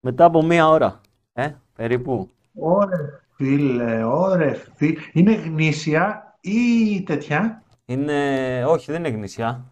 Μετά 0.00 0.24
από 0.24 0.42
μία 0.42 0.68
ώρα. 0.68 1.00
Ε, 1.32 1.54
περίπου. 1.74 2.30
Ωρε 2.54 3.20
φίλε, 3.34 4.04
ωρε 4.04 4.54
φίλε. 4.54 5.00
Είναι 5.12 5.34
γνήσια 5.34 6.36
ή 6.40 7.02
τέτοια; 7.02 7.62
Είναι... 7.84 8.64
Όχι, 8.64 8.92
δεν 8.92 9.04
είναι 9.04 9.16
γνήσια. 9.16 9.64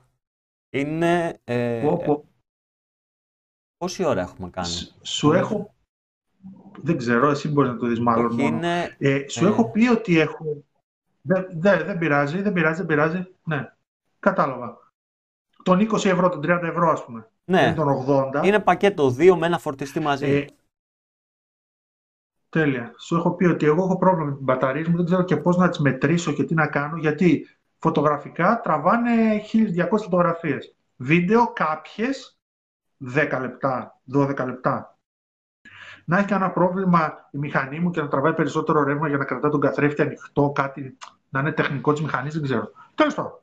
Είναι... 0.70 1.40
Ε, 1.44 1.82
Πω, 1.84 1.96
πω. 1.96 2.24
Πόση 3.76 4.04
ώρα 4.04 4.20
έχουμε 4.20 4.50
κάνει; 4.50 4.66
Σ- 4.66 5.06
Σου 5.06 5.32
έχω... 5.32 5.74
Δεν 6.82 6.96
ξέρω, 6.96 7.30
εσύ 7.30 7.48
μπορείς 7.48 7.70
να 7.70 7.76
το 7.76 7.86
δεις 7.86 8.00
μάλλον 8.00 8.26
Όχι, 8.26 8.42
μόνο. 8.42 8.56
είναι... 8.56 8.96
Ε, 8.98 9.28
σου 9.28 9.44
ε. 9.44 9.48
έχω 9.48 9.70
πει 9.70 9.88
ότι 9.88 10.18
έχω... 10.18 10.64
Δεν, 11.20 11.46
δεν, 11.50 11.84
δεν 11.86 11.98
πειράζει, 11.98 12.42
δεν 12.42 12.52
πειράζει, 12.52 12.76
δεν 12.76 12.86
πειράζει. 12.86 13.26
Ναι, 13.44 13.72
κατάλαβα. 14.18 14.83
Τον 15.64 15.80
20 15.80 16.04
ευρώ, 16.04 16.28
τον 16.28 16.40
30 16.44 16.62
ευρώ 16.62 16.90
ας 16.90 17.04
πούμε. 17.04 17.28
Ναι, 17.44 17.60
Δεν 17.62 17.74
τον 17.74 17.88
80. 18.08 18.44
είναι 18.44 18.60
πακέτο 18.60 19.14
2 19.18 19.36
με 19.38 19.46
ένα 19.46 19.58
φορτιστή 19.58 20.00
μαζί. 20.00 20.26
Ε, 20.26 20.44
τέλεια. 22.48 22.94
Σου 22.98 23.16
έχω 23.16 23.30
πει 23.34 23.44
ότι 23.44 23.66
εγώ 23.66 23.84
έχω 23.84 23.98
πρόβλημα 23.98 24.24
με 24.30 24.34
την 24.34 24.44
μπαταρία 24.44 24.90
μου, 24.90 24.96
δεν 24.96 25.04
ξέρω 25.04 25.22
και 25.22 25.36
πώς 25.36 25.56
να 25.56 25.68
τις 25.68 25.78
μετρήσω 25.78 26.32
και 26.32 26.44
τι 26.44 26.54
να 26.54 26.66
κάνω, 26.66 26.96
γιατί 26.96 27.48
φωτογραφικά 27.78 28.60
τραβάνε 28.60 29.10
1200 29.52 29.86
φωτογραφίες. 30.02 30.74
Βίντεο 30.96 31.52
κάποιες 31.52 32.38
10 33.14 33.38
λεπτά, 33.40 34.00
12 34.14 34.44
λεπτά. 34.46 34.98
να 36.04 36.18
έχει 36.18 36.32
ένα 36.32 36.50
πρόβλημα 36.50 37.28
η 37.30 37.38
μηχανή 37.38 37.80
μου 37.80 37.90
και 37.90 38.00
να 38.00 38.08
τραβάει 38.08 38.34
περισσότερο 38.34 38.82
ρεύμα 38.84 39.08
για 39.08 39.16
να 39.16 39.24
κρατά 39.24 39.48
τον 39.48 39.60
καθρέφτη 39.60 40.02
ανοιχτό, 40.02 40.52
κάτι 40.54 40.96
να 41.28 41.40
είναι 41.40 41.52
τεχνικό 41.52 41.92
της 41.92 42.02
μηχανής, 42.02 42.34
δεν 42.34 42.42
ξέρω. 42.42 42.70
Τέλος 42.94 43.14
πάντων. 43.14 43.38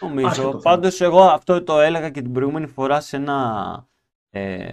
Νομίζω. 0.00 0.60
Πάντως, 0.62 1.00
εγώ 1.00 1.22
αυτό 1.22 1.62
το 1.62 1.80
έλεγα 1.80 2.10
και 2.10 2.22
την 2.22 2.32
προηγούμενη 2.32 2.66
φορά 2.66 3.00
σε 3.00 3.16
ένα 3.16 3.88
ε, 4.30 4.72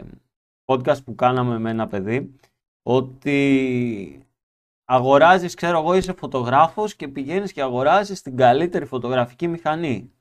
podcast 0.66 1.04
που 1.04 1.16
κάναμε 1.16 1.60
με 1.60 1.70
ένα 1.70 1.88
παιδί, 1.88 2.36
ότι 2.84 4.28
αγοράζεις, 4.86 5.54
ξέρω 5.54 5.80
εγώ, 5.80 5.96
είσαι 5.96 6.14
φωτογράφος 6.14 6.96
και 6.96 7.08
πηγαίνεις 7.08 7.52
και 7.52 7.62
αγοράζεις 7.62 8.22
την 8.22 8.38
καλύτερη 8.38 8.86
φωτογραφική 8.86 9.48
μηχανή 9.48 10.12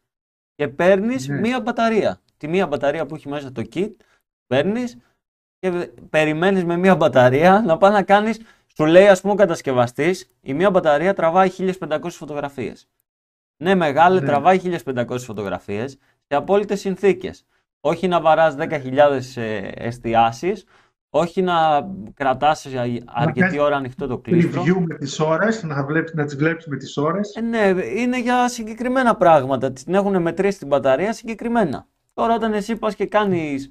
και 0.55 0.69
παίρνεις 0.69 1.29
ναι. 1.29 1.41
μία 1.41 1.61
μπαταρία. 1.61 2.21
Τη 2.37 2.49
μία 2.49 2.67
μπαταρία 2.67 3.07
που 3.07 3.15
έχει 3.15 3.29
μέσα 3.29 3.53
το 3.53 3.63
kit, 3.75 3.93
παίρνεις 4.47 4.97
και 5.59 5.71
περιμένεις 6.11 6.65
με 6.65 6.77
μία 6.77 6.97
μπαταρία 6.97 7.63
να 7.67 7.77
πάει 7.77 7.93
να 7.93 8.03
κάνεις, 8.03 8.41
σου 8.77 8.85
λέει 8.85 9.09
ας 9.09 9.21
πούμε 9.21 9.33
ο 9.33 9.37
κατασκευαστής, 9.37 10.31
η 10.41 10.55
μία 10.55 10.71
μπαταρία 10.71 11.15
τραβάει 11.15 11.51
1500 11.51 11.99
φωτογραφίες. 12.11 12.89
Ναι, 13.65 13.75
μεγάλη, 13.75 14.21
ναι. 14.21 14.27
τραβάει 14.27 14.61
1500 14.85 15.19
φωτογραφίες 15.19 15.99
σε 16.27 16.37
απόλυτες 16.37 16.81
συνθήκες. 16.81 17.45
Όχι 17.81 18.09
να 18.09 18.21
βαράς 18.21 18.55
10.000 18.59 19.21
ε, 19.35 19.71
εστιάσεις, 19.75 20.65
όχι 21.11 21.43
να 21.43 21.89
κρατάς 22.15 22.67
αρκετή 23.05 23.59
ώρα 23.59 23.77
ανοιχτό 23.77 24.07
το 24.07 24.19
κλείστρο. 24.19 24.63
Review 24.63 24.85
με 24.87 24.95
τις 24.95 25.21
ώρες, 25.21 25.63
να, 25.63 25.85
βλέπεις, 25.85 26.13
να 26.15 26.25
τις 26.25 26.37
βλέπεις 26.37 26.67
με 26.67 26.77
τις 26.77 26.97
ώρες. 26.97 27.35
Ε, 27.35 27.41
ναι, 27.41 27.75
είναι 27.85 28.21
για 28.21 28.49
συγκεκριμένα 28.49 29.17
πράγματα. 29.17 29.73
Την 29.73 29.95
έχουν 29.95 30.23
μετρήσει 30.23 30.59
την 30.59 30.67
μπαταρία 30.67 31.13
συγκεκριμένα. 31.13 31.87
Τώρα 32.13 32.35
όταν 32.35 32.53
εσύ 32.53 32.77
πας 32.77 32.95
και 32.95 33.07
κάνεις... 33.07 33.71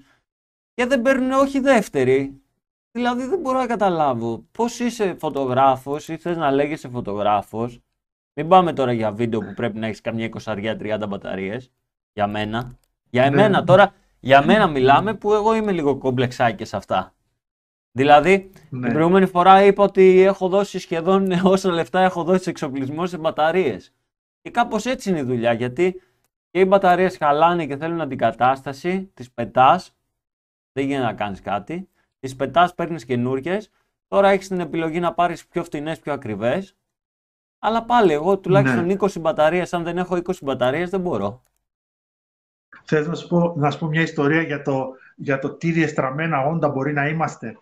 Και 0.73 0.85
δεν 0.85 1.01
παίρνουν 1.01 1.31
όχι 1.31 1.59
δεύτερη. 1.59 2.41
Δηλαδή 2.91 3.25
δεν 3.25 3.39
μπορώ 3.39 3.57
να 3.57 3.65
καταλάβω 3.65 4.45
πώς 4.51 4.79
είσαι 4.79 5.15
φωτογράφος 5.19 6.07
ή 6.07 6.17
θες 6.17 6.37
να 6.37 6.51
λέγεσαι 6.51 6.87
φωτογράφος; 6.87 7.79
Μην 8.33 8.47
πάμε 8.47 8.73
τώρα 8.73 8.91
για 8.91 9.11
βίντεο 9.11 9.39
που 9.39 9.53
πρέπει 9.53 9.77
να 9.79 9.87
έχεις 9.87 10.01
καμιά 10.01 10.29
20-30 10.43 11.05
μπαταρίες. 11.09 11.71
Για 12.13 12.27
μένα. 12.27 12.77
Για 13.09 13.21
ναι. 13.21 13.27
εμένα 13.27 13.63
τώρα, 13.63 13.93
για 14.19 14.45
μένα 14.45 14.67
μιλάμε 14.67 15.13
που 15.13 15.33
εγώ 15.33 15.55
είμαι 15.55 15.71
λίγο 15.71 15.97
κομπλεξάκι 15.97 16.65
σε 16.65 16.75
αυτά. 16.77 17.13
Δηλαδή, 17.91 18.51
ναι. 18.69 18.81
την 18.81 18.93
προηγούμενη 18.93 19.25
φορά 19.25 19.63
είπα 19.63 19.83
ότι 19.83 20.21
έχω 20.21 20.47
δώσει 20.47 20.79
σχεδόν 20.79 21.31
όσα 21.43 21.71
λεφτά 21.71 21.99
έχω 21.99 22.23
δώσει 22.23 22.43
σε 22.43 22.49
εξοπλισμό 22.49 23.05
σε 23.05 23.17
μπαταρίες. 23.17 23.93
Και 24.41 24.49
κάπως 24.49 24.85
έτσι 24.85 25.09
είναι 25.09 25.19
η 25.19 25.23
δουλειά, 25.23 25.53
γιατί 25.53 26.01
και 26.49 26.59
οι 26.59 26.65
μπαταρίες 26.67 27.17
χαλάνε 27.17 27.65
και 27.65 27.77
θέλουν 27.77 28.01
αντικατάσταση, 28.01 29.11
τις 29.13 29.31
πετάς. 29.31 29.95
Δεν 30.71 30.85
γίνεται 30.85 31.05
να 31.05 31.13
κάνεις 31.13 31.41
κάτι. 31.41 31.89
Τις 32.19 32.35
πετάς, 32.35 32.73
παίρνεις 32.73 33.05
καινούριες. 33.05 33.69
Τώρα 34.07 34.29
έχεις 34.29 34.47
την 34.47 34.59
επιλογή 34.59 34.99
να 34.99 35.13
πάρεις 35.13 35.47
πιο 35.47 35.63
φτηνές, 35.63 35.99
πιο 35.99 36.13
ακριβές. 36.13 36.75
Αλλά 37.65 37.83
πάλι, 37.83 38.13
εγώ 38.13 38.37
τουλάχιστον 38.37 38.85
ναι. 38.85 38.95
20 38.99 39.19
μπαταρίες, 39.19 39.73
αν 39.73 39.83
δεν 39.83 39.97
έχω 39.97 40.15
20 40.15 40.33
μπαταρίες, 40.41 40.89
δεν 40.89 41.01
μπορώ. 41.01 41.43
Θες 42.83 43.07
να 43.07 43.15
σου 43.15 43.27
πω, 43.27 43.53
να 43.57 43.71
σου 43.71 43.79
πω 43.79 43.87
μια 43.87 44.01
ιστορία 44.01 44.41
για 44.41 44.61
το, 44.61 44.89
για 45.15 45.39
το 45.39 45.53
τι 45.53 45.71
διεστραμμένα 45.71 46.45
όντα 46.45 46.69
μπορεί 46.69 46.93
να 46.93 47.07
είμαστε. 47.07 47.57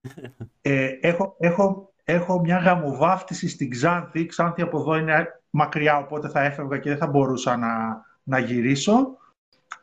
Ε, 0.64 0.98
έχω, 1.00 1.36
έχω, 1.38 1.92
έχω 2.04 2.40
μια 2.40 2.58
γαμοβάφτιση 2.58 3.48
στην 3.48 3.70
Ξάνθη. 3.70 4.26
Ξάνθη 4.26 4.62
από 4.62 4.78
εδώ 4.78 4.96
είναι 4.96 5.42
μακριά, 5.50 5.96
οπότε 5.96 6.28
θα 6.28 6.42
έφευγα 6.42 6.78
και 6.78 6.88
δεν 6.88 6.98
θα 6.98 7.06
μπορούσα 7.06 7.56
να, 7.56 8.04
να 8.22 8.38
γυρίσω. 8.38 9.16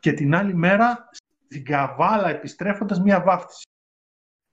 Και 0.00 0.12
την 0.12 0.34
άλλη 0.34 0.54
μέρα 0.54 1.08
στην 1.46 1.64
Καβάλα 1.64 2.28
επιστρέφοντας 2.28 3.00
μια 3.00 3.20
βάφτιση. 3.20 3.64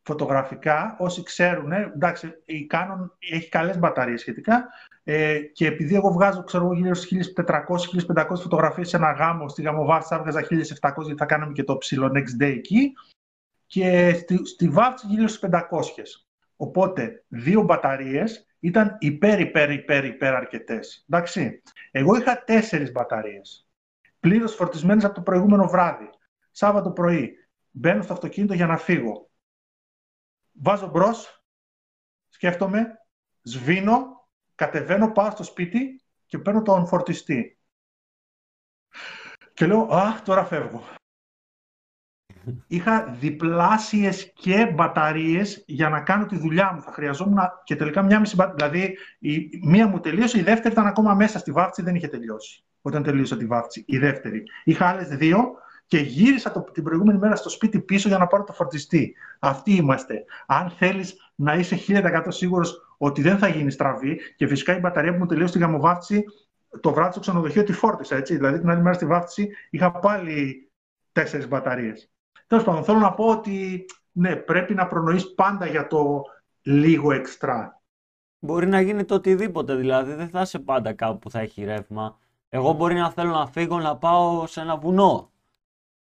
Φωτογραφικά, 0.08 0.96
όσοι 1.00 1.24
ξέρουν, 1.24 1.72
εντάξει, 1.72 2.34
η 2.46 2.68
Canon 2.72 3.10
έχει 3.32 3.50
καλές 3.50 3.80
μπαταρίες 3.80 4.20
σχετικά 4.22 4.68
ε, 5.04 5.40
και 5.40 5.68
επειδή 5.68 5.96
εγώ 5.96 6.12
βγάζω, 6.12 6.44
ξέρω 6.44 6.64
εγώ, 6.64 6.74
γύρω 6.74 6.94
στις 6.94 7.34
1400-1500 8.16 8.26
φωτογραφίες 8.42 8.90
σε 8.90 8.98
ένα 8.98 9.12
γάμο, 9.12 9.50
στη 9.50 9.62
γαμοβάφτιση 9.62 10.16
έβγαζα 10.16 10.48
1700 10.92 11.04
γιατί 11.04 11.20
θα 11.20 11.26
κάνουμε 11.26 11.52
και 11.52 11.64
το 11.64 11.78
ψηλό 11.78 12.12
next 12.16 12.44
day 12.44 12.56
εκεί 12.56 12.94
και 13.66 14.14
στη, 14.14 14.46
στη 14.46 14.70
βάφτιση 14.70 15.08
γύρω 15.08 15.28
στις 15.28 15.50
500. 15.52 15.62
Οπότε, 16.56 17.24
δύο 17.28 17.62
μπαταρίες 17.62 18.48
ήταν 18.60 18.96
υπέρ, 19.00 19.40
υπέρ, 19.40 19.72
υπέρ, 19.72 20.06
υπέρ 20.06 20.36
αρκετές. 20.36 21.06
Εντάξει. 21.10 21.62
Εγώ 21.92 22.16
είχα 22.16 22.44
τέσσερις 22.44 22.92
μπαταρίες. 22.92 23.68
Πλήρως 24.20 24.56
φορτισμένες 24.56 25.06
από 25.06 25.16
το 25.16 25.22
προηγούμενο 25.22 25.68
βράδυ. 25.68 26.10
Σάββατο 26.52 26.92
πρωί. 26.92 27.32
Μπαίνω 27.72 28.02
στο 28.02 28.14
αυτοκίνητο 28.14 28.54
για 28.54 28.68
να 28.68 28.78
φύγω. 28.78 29.26
Βάζω 30.62 30.88
μπρος, 30.88 31.44
σκέφτομαι, 32.30 32.88
σβήνω, 33.42 34.28
κατεβαίνω, 34.56 35.12
πάω 35.12 35.32
στο 35.32 35.44
σπίτι 35.44 36.02
και 36.26 36.40
παίρνω 36.40 36.62
τον 36.62 36.88
φορτιστή. 36.88 37.60
Και 39.54 39.66
λέω, 39.66 39.88
αχ, 39.92 40.22
τώρα 40.22 40.46
φεύγω 40.46 40.84
είχα 42.68 43.06
διπλάσιες 43.20 44.32
και 44.36 44.72
μπαταρίες 44.76 45.64
για 45.68 45.90
να 45.90 46.02
κάνω 46.02 46.26
τη 46.26 46.38
δουλειά 46.38 46.74
μου. 46.74 46.82
Θα 46.82 46.92
χρειαζόμουν 46.92 47.40
και 47.64 47.76
τελικά 47.76 48.02
μια 48.02 48.20
μισή 48.20 48.36
μπαταρία. 48.36 48.70
Δηλαδή, 48.70 48.98
η 49.20 49.60
μία 49.64 49.88
μου 49.88 50.00
τελείωσε, 50.00 50.40
η 50.40 50.42
δεύτερη 50.42 50.74
ήταν 50.74 50.88
ακόμα 50.88 51.14
μέσα 51.14 51.40
στη 51.40 51.52
βάφτιση, 51.52 51.82
δεν 51.82 51.96
είχε 51.96 52.08
τελειώσει. 52.08 52.64
Όταν 52.82 53.04
τελείωσα 53.04 53.38
τη 53.38 53.46
βάφτιση, 53.46 53.84
η 53.88 53.98
δεύτερη. 53.98 54.44
Είχα 54.64 54.88
άλλες 54.88 55.08
δύο 55.08 55.54
και 55.88 55.98
γύρισα 55.98 56.51
το, 56.51 56.62
την 56.62 56.84
προηγούμενη 56.84 57.20
μέρα 57.20 57.36
στο 57.36 57.50
σπίτι 57.50 57.79
πίσω 57.79 58.08
για 58.08 58.17
να 58.17 58.27
πάρω 58.27 58.44
το 58.44 58.53
φορτιστή. 58.53 59.15
Αυτοί 59.39 59.72
είμαστε. 59.72 60.25
Αν 60.48 60.70
θέλεις 60.70 61.32
να 61.36 61.53
είσαι 61.53 61.79
1000% 61.88 62.24
σίγουρος 62.27 62.96
ότι 62.98 63.22
δεν 63.22 63.38
θα 63.38 63.48
γίνει 63.48 63.72
στραβή 63.72 64.20
και 64.36 64.48
φυσικά 64.48 64.75
η 64.75 64.79
μπαταρία 64.79 65.12
που 65.12 65.17
μου 65.17 65.25
τελείωσε 65.25 65.53
τη 65.53 65.60
γαμοβάφτιση 65.60 66.24
το 66.82 66.94
βράδυ 66.94 67.12
στο 67.12 67.20
ξενοδοχείο 67.20 67.63
τη 67.63 67.74
φόρτισα. 67.74 68.15
Έτσι. 68.15 68.36
Δηλαδή 68.36 68.60
την 68.60 68.70
άλλη 68.70 68.82
μέρα 68.82 68.96
στη 68.96 69.06
βάφτιση 69.06 69.50
είχα 69.70 69.91
πάλι 69.91 70.72
τέσσερις 71.12 71.48
μπαταρίες. 71.48 72.12
Τέλος 72.48 72.63
πάντων, 72.63 72.84
θέλω 72.84 73.00
να 73.00 73.13
πω 73.13 73.25
ότι 73.25 73.86
ναι, 74.12 74.36
πρέπει 74.36 74.74
να 74.74 74.88
προνοείς 74.88 75.34
πάντα 75.34 75.65
για 75.65 75.88
το 75.88 76.22
λίγο 76.62 77.12
εξτρά. 77.12 77.82
Μπορεί 78.39 78.67
να 78.67 78.82
γίνει 78.82 79.06
το 79.06 79.15
οτιδήποτε, 79.15 79.75
δηλαδή 79.75 80.13
δεν 80.13 80.29
θα 80.29 80.41
είσαι 80.41 80.60
πάντα 80.60 80.94
κάπου 80.94 81.20
που 81.20 81.29
θα 81.29 81.39
έχει 81.39 81.63
ρεύμα. 81.63 82.17
Εγώ 82.50 82.74
μπορεί 82.74 82.96
να 82.96 83.12
θέλω 83.12 83.32
να 83.32 83.48
φύγω 83.48 83.79
να 83.79 83.98
πάω 83.98 84.48
σε 84.48 84.62
ένα 84.62 84.77
βουνό. 84.77 85.32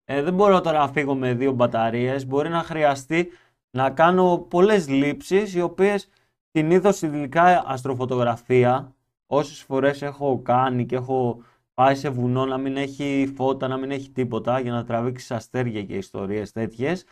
Ε, 0.09 0.21
δεν 0.21 0.33
μπορώ 0.33 0.61
τώρα 0.61 0.79
να 0.79 0.87
φύγω 0.87 1.15
με 1.15 1.33
δύο 1.33 1.51
μπαταρίες. 1.51 2.27
Μπορεί 2.27 2.49
να 2.49 2.63
χρειαστεί 2.63 3.29
να 3.69 3.89
κάνω 3.89 4.37
πολλές 4.37 4.89
λήψεις, 4.89 5.53
οι 5.53 5.61
οποίες 5.61 6.09
την 6.51 6.71
είδω 6.71 6.91
στη 6.91 7.07
δικά 7.07 7.63
αστροφωτογραφία, 7.65 8.95
όσες 9.27 9.61
φορές 9.61 10.01
έχω 10.01 10.41
κάνει 10.41 10.85
και 10.85 10.95
έχω 10.95 11.43
πάει 11.73 11.95
σε 11.95 12.09
βουνό 12.09 12.45
να 12.45 12.57
μην 12.57 12.77
έχει 12.77 13.33
φώτα, 13.35 13.67
να 13.67 13.77
μην 13.77 13.91
έχει 13.91 14.09
τίποτα 14.09 14.59
για 14.59 14.71
να 14.71 14.83
τραβήξεις 14.83 15.31
αστέρια 15.31 15.83
και 15.83 15.95
ιστορίες 15.95 16.51
τέτοιες, 16.51 17.05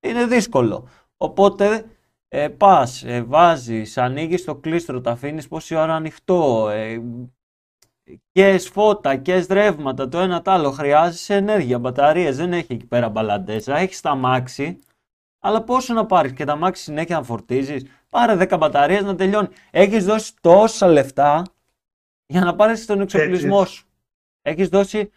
είναι 0.00 0.26
δύσκολο. 0.26 0.88
Οπότε 1.16 1.84
ε, 2.28 2.48
πας, 2.48 3.02
ε, 3.04 3.22
βάζεις, 3.22 3.98
ανοίγεις 3.98 4.44
το 4.44 4.56
κλίστρο, 4.56 5.00
τα 5.00 5.10
αφήνεις 5.10 5.48
πόση 5.48 5.74
ώρα 5.74 5.94
ανοιχτό, 5.94 6.68
ε, 6.68 7.02
και 8.32 8.58
φώτα 8.58 9.16
και 9.16 9.46
ρεύματα, 9.48 10.08
το 10.08 10.18
ένα 10.18 10.42
το 10.42 10.50
άλλο. 10.50 10.70
Χρειάζεσαι 10.70 11.34
ενέργεια, 11.34 11.78
μπαταρίες, 11.78 12.36
δεν 12.36 12.52
έχει 12.52 12.72
εκεί 12.72 12.86
πέρα 12.86 13.08
μπαλαντέζα. 13.08 13.76
Έχει 13.76 14.00
τα 14.00 14.14
μάξι, 14.14 14.78
αλλά 15.38 15.62
πόσο 15.62 15.94
να 15.94 16.06
πάρεις 16.06 16.32
και 16.32 16.44
τα 16.44 16.56
μάξι 16.56 16.82
συνέχεια 16.82 17.16
να 17.16 17.22
φορτίζεις; 17.22 17.84
Πάρε 18.08 18.36
10 18.36 18.56
μπαταρίες 18.58 19.02
να 19.02 19.14
τελειώνει. 19.14 19.48
Έχεις 19.70 20.04
δώσει 20.04 20.32
τόσα 20.40 20.86
λεφτά 20.86 21.42
για 22.26 22.40
να 22.40 22.54
πάρεις 22.54 22.86
τον 22.86 23.00
εξοπλισμό 23.00 23.64
σου. 23.64 23.86
Έχεις 24.42 24.68
δώσει, 24.68 25.12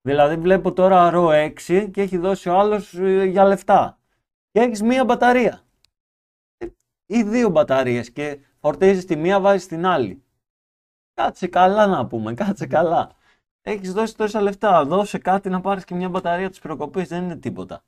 δηλαδή 0.00 0.36
βλέπω 0.36 0.72
τώρα 0.72 1.10
ρο 1.10 1.28
6 1.32 1.88
και 1.90 2.00
έχει 2.00 2.16
δώσει 2.16 2.48
ο 2.48 2.58
άλλος 2.58 2.94
ε, 2.94 3.24
για 3.24 3.44
λεφτά. 3.44 3.98
Και 4.50 4.60
έχεις 4.60 4.82
μία 4.82 5.04
μπαταρία. 5.04 5.62
Ή 7.06 7.22
δύο 7.22 7.48
μπαταρίες 7.48 8.10
και 8.10 8.38
φορτίζεις 8.60 9.04
τη 9.04 9.16
μία, 9.16 9.40
βάζεις 9.40 9.66
την 9.66 9.86
άλλη. 9.86 10.23
Κάτσε 11.14 11.46
καλά 11.46 11.86
να 11.86 12.06
πούμε, 12.06 12.34
κάτσε 12.34 12.66
καλά. 12.66 13.10
Έχεις 13.62 13.92
δώσει 13.92 14.16
τόσα 14.16 14.40
λεφτά. 14.40 14.84
Δώσε 14.84 15.18
κάτι 15.18 15.48
να 15.48 15.60
πάρεις 15.60 15.84
και 15.84 15.94
μια 15.94 16.08
μπαταρία 16.08 16.50
της 16.50 16.58
προκοπής. 16.58 17.08
Δεν 17.08 17.22
είναι 17.22 17.36
τίποτα. 17.36 17.84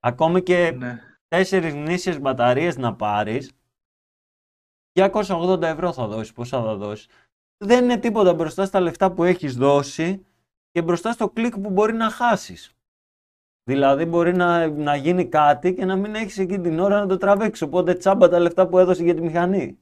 Ακόμη 0.00 0.42
και 0.42 0.70
ναι. 0.70 1.00
τέσσερις 1.28 1.72
γνήσιε 1.72 2.18
μπαταρίες 2.18 2.76
να 2.76 2.94
πάρεις. 2.94 3.52
280 4.92 5.62
ευρώ 5.62 5.92
θα 5.92 6.06
δώσεις. 6.06 6.32
Πόσα 6.32 6.62
θα 6.62 6.76
δώσεις 6.76 7.08
δεν 7.64 7.84
είναι 7.84 7.96
τίποτα 7.96 8.34
μπροστά 8.34 8.64
στα 8.64 8.80
λεφτά 8.80 9.12
που 9.12 9.24
έχεις 9.24 9.56
δώσει 9.56 10.26
και 10.70 10.82
μπροστά 10.82 11.12
στο 11.12 11.28
κλικ 11.30 11.58
που 11.58 11.70
μπορεί 11.70 11.92
να 11.92 12.10
χάσεις. 12.10 12.76
Δηλαδή 13.64 14.04
μπορεί 14.04 14.36
να, 14.36 14.68
να 14.68 14.96
γίνει 14.96 15.28
κάτι 15.28 15.74
και 15.74 15.84
να 15.84 15.96
μην 15.96 16.14
έχεις 16.14 16.38
εκεί 16.38 16.58
την 16.58 16.78
ώρα 16.78 17.00
να 17.00 17.06
το 17.06 17.16
τραβήξεις. 17.16 17.66
Οπότε 17.66 17.94
τσάμπα 17.94 18.28
τα 18.28 18.38
λεφτά 18.38 18.68
που 18.68 18.78
έδωσε 18.78 19.02
για 19.02 19.14
τη 19.14 19.20
μηχανή. 19.20 19.78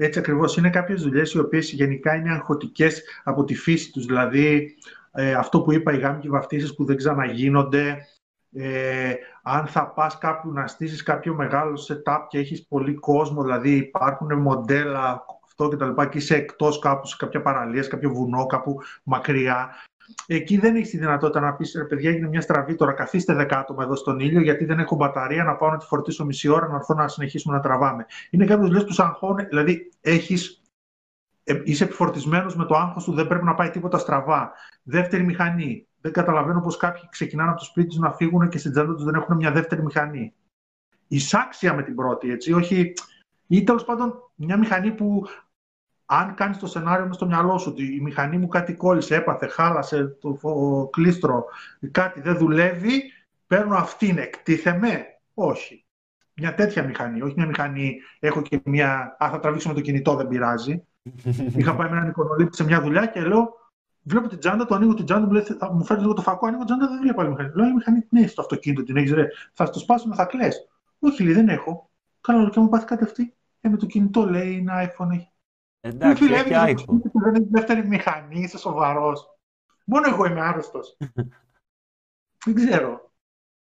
Έτσι 0.00 0.18
ακριβώς. 0.18 0.56
Είναι 0.56 0.70
κάποιες 0.70 1.02
δουλειές 1.02 1.32
οι 1.32 1.38
οποίες 1.38 1.72
γενικά 1.72 2.14
είναι 2.14 2.32
αγχωτικές 2.32 3.02
από 3.24 3.44
τη 3.44 3.54
φύση 3.54 3.92
τους. 3.92 4.06
Δηλαδή 4.06 4.76
ε, 5.12 5.32
αυτό 5.34 5.60
που 5.60 5.72
είπα 5.72 5.92
οι 5.92 5.98
γάμοι 5.98 6.20
και 6.20 6.28
βαφτίσεις 6.28 6.74
που 6.74 6.84
δεν 6.84 6.96
ξαναγίνονται. 6.96 7.98
Ε, 8.52 9.14
αν 9.42 9.66
θα 9.66 9.88
πας 9.88 10.18
κάπου 10.18 10.52
να 10.52 10.66
στήσεις 10.66 11.02
κάποιο 11.02 11.34
μεγάλο 11.34 11.78
setup 11.88 12.26
και 12.28 12.38
έχεις 12.38 12.66
πολύ 12.66 12.94
κόσμο, 12.94 13.42
δηλαδή 13.42 13.76
υπάρχουν 13.76 14.38
μοντέλα 14.38 15.24
αυτό 15.44 15.68
και 15.68 15.76
τα 15.76 15.86
λοιπά 15.86 16.06
και 16.06 16.18
είσαι 16.18 16.36
εκτός 16.36 16.78
κάπου 16.78 17.06
σε 17.06 17.16
κάποια 17.18 17.42
παραλία, 17.42 17.82
σε 17.82 17.88
κάποιο 17.88 18.10
βουνό, 18.10 18.46
κάπου 18.46 18.80
μακριά, 19.02 19.70
Εκεί 20.26 20.58
δεν 20.58 20.76
έχεις 20.76 20.90
τη 20.90 20.98
δυνατότητα 20.98 21.40
να 21.40 21.54
πεις: 21.54 21.74
Ρε 21.76 21.84
παιδιά, 21.84 22.10
έγινε 22.10 22.28
μια 22.28 22.40
στραβή 22.40 22.74
τώρα. 22.74 22.92
Καθίστε 22.92 23.34
δεκάτομα 23.34 23.82
εδώ 23.84 23.94
στον 23.94 24.20
ήλιο, 24.20 24.40
γιατί 24.40 24.64
δεν 24.64 24.78
έχω 24.78 24.96
μπαταρία 24.96 25.44
να 25.44 25.56
πάω 25.56 25.70
να 25.70 25.76
τη 25.76 25.86
φορτίσω 25.86 26.24
μισή 26.24 26.48
ώρα 26.48 26.68
να 26.68 26.76
έρθω 26.76 26.94
να 26.94 27.08
συνεχίσουμε 27.08 27.56
να 27.56 27.62
τραβάμε. 27.62 28.06
Είναι 28.30 28.44
κάποιος 28.44 28.70
λες 28.70 28.84
που 28.84 28.92
σαν 28.92 29.06
αγχώνει, 29.06 29.44
δηλαδή 29.44 29.90
έχεις, 30.00 30.62
ε, 31.44 31.60
είσαι 31.64 31.84
επιφορτισμένος 31.84 32.56
με 32.56 32.64
το 32.64 32.74
άγχος 32.74 33.04
του, 33.04 33.12
δεν 33.12 33.26
πρέπει 33.26 33.44
να 33.44 33.54
πάει 33.54 33.70
τίποτα 33.70 33.98
στραβά. 33.98 34.52
Δεύτερη 34.82 35.24
μηχανή. 35.24 35.86
Δεν 36.00 36.12
καταλαβαίνω 36.12 36.60
πώς 36.60 36.76
κάποιοι 36.76 37.02
ξεκινάνε 37.10 37.50
από 37.50 37.58
το 37.58 37.64
σπίτι 37.64 37.88
τους 37.88 37.98
να 37.98 38.12
φύγουν 38.12 38.48
και 38.48 38.58
στην 38.58 38.70
τσάντα 38.72 38.94
τους 38.94 39.04
δεν 39.04 39.14
έχουν 39.14 39.36
μια 39.36 39.52
δεύτερη 39.52 39.82
μηχανή. 39.82 40.34
Εισάξια 41.08 41.74
με 41.74 41.82
την 41.82 41.94
πρώτη, 41.94 42.30
έτσι, 42.30 42.52
όχι. 42.52 42.92
Ή 43.46 43.64
τέλος 43.64 43.84
πάντων 43.84 44.14
μια 44.34 44.56
μηχανή 44.56 44.92
που 44.92 45.26
αν 46.10 46.34
κάνεις 46.34 46.58
το 46.58 46.66
σενάριο 46.66 47.06
με 47.06 47.12
στο 47.12 47.26
μυαλό 47.26 47.58
σου 47.58 47.70
ότι 47.70 47.94
η 47.94 48.00
μηχανή 48.00 48.38
μου 48.38 48.48
κάτι 48.48 48.74
κόλλησε, 48.74 49.14
έπαθε, 49.14 49.46
χάλασε 49.46 50.16
το 50.20 50.88
κλίστρο, 50.92 51.44
κάτι 51.90 52.20
δεν 52.20 52.36
δουλεύει, 52.36 53.02
παίρνω 53.46 53.76
αυτήν, 53.76 54.18
εκτίθεμαι; 54.18 55.06
Όχι. 55.34 55.84
Μια 56.34 56.54
τέτοια 56.54 56.82
μηχανή, 56.84 57.22
όχι 57.22 57.34
μια 57.36 57.46
μηχανή, 57.46 57.96
έχω 58.18 58.42
και 58.42 58.60
μια, 58.64 59.16
α, 59.18 59.28
θα 59.30 59.40
τραβήξω 59.40 59.68
με 59.68 59.74
το 59.74 59.80
κινητό, 59.80 60.14
δεν 60.14 60.28
πειράζει. 60.28 60.84
Είχα 61.58 61.74
πάει 61.76 61.90
με 61.90 61.96
έναν 61.96 62.08
εικονολήπτη 62.08 62.56
σε 62.56 62.64
μια 62.64 62.80
δουλειά 62.80 63.06
και 63.06 63.20
λέω, 63.20 63.48
βλέπω 64.02 64.28
την 64.28 64.38
τσάντα, 64.38 64.66
το 64.66 64.74
ανοίγω 64.74 64.94
την 64.94 65.04
τσάντα, 65.04 65.26
μου 65.26 65.32
λέει, 65.32 65.42
θα 65.42 65.72
μου 65.72 65.84
φέρει 65.84 66.00
λίγο 66.00 66.12
το 66.12 66.22
φακό, 66.22 66.46
ανοίγω 66.46 66.64
την 66.64 66.76
τσάντα, 66.76 66.92
δεν 66.92 67.02
βλέπω 67.02 67.20
άλλη 67.20 67.30
μηχανή. 67.30 67.50
Λέω, 67.54 67.66
η 67.66 67.72
μηχανή 67.72 68.06
ναι, 68.08 68.26
στο 68.26 68.40
αυτοκίνητο 68.40 68.82
την 68.82 68.96
έχεις, 68.96 69.12
ρε. 69.12 69.26
Θα 69.52 69.70
το 69.70 69.78
σπάσουμε, 69.78 70.14
θα 70.14 70.24
κλε. 70.24 70.48
Όχι, 70.98 71.22
λέει, 71.22 71.32
δεν 71.32 71.48
έχω. 71.48 71.90
Καλά, 72.20 72.50
και 72.50 72.60
μου 72.60 72.68
πάθει 72.68 72.84
κάτι 72.84 73.04
αυτή. 73.04 73.34
Ε, 73.60 73.68
με 73.68 73.76
το 73.76 73.86
κινητό 73.86 74.30
λέει, 74.30 74.56
ένα 74.56 74.90
iPhone 74.90 75.10
έχει. 75.12 75.32
Εντάξει, 75.80 76.24
έχει 76.24 76.50
iPhone. 76.52 77.00
Δεν 77.12 77.34
έχει 77.34 77.48
δεύτερη 77.50 77.86
μηχανή, 77.86 78.40
είσαι 78.40 78.58
σοβαρός. 78.58 79.38
Μόνο 79.84 80.08
εγώ 80.08 80.24
είμαι 80.24 80.40
άρρωστος. 80.40 80.96
δεν 82.44 82.54
ξέρω. 82.54 83.12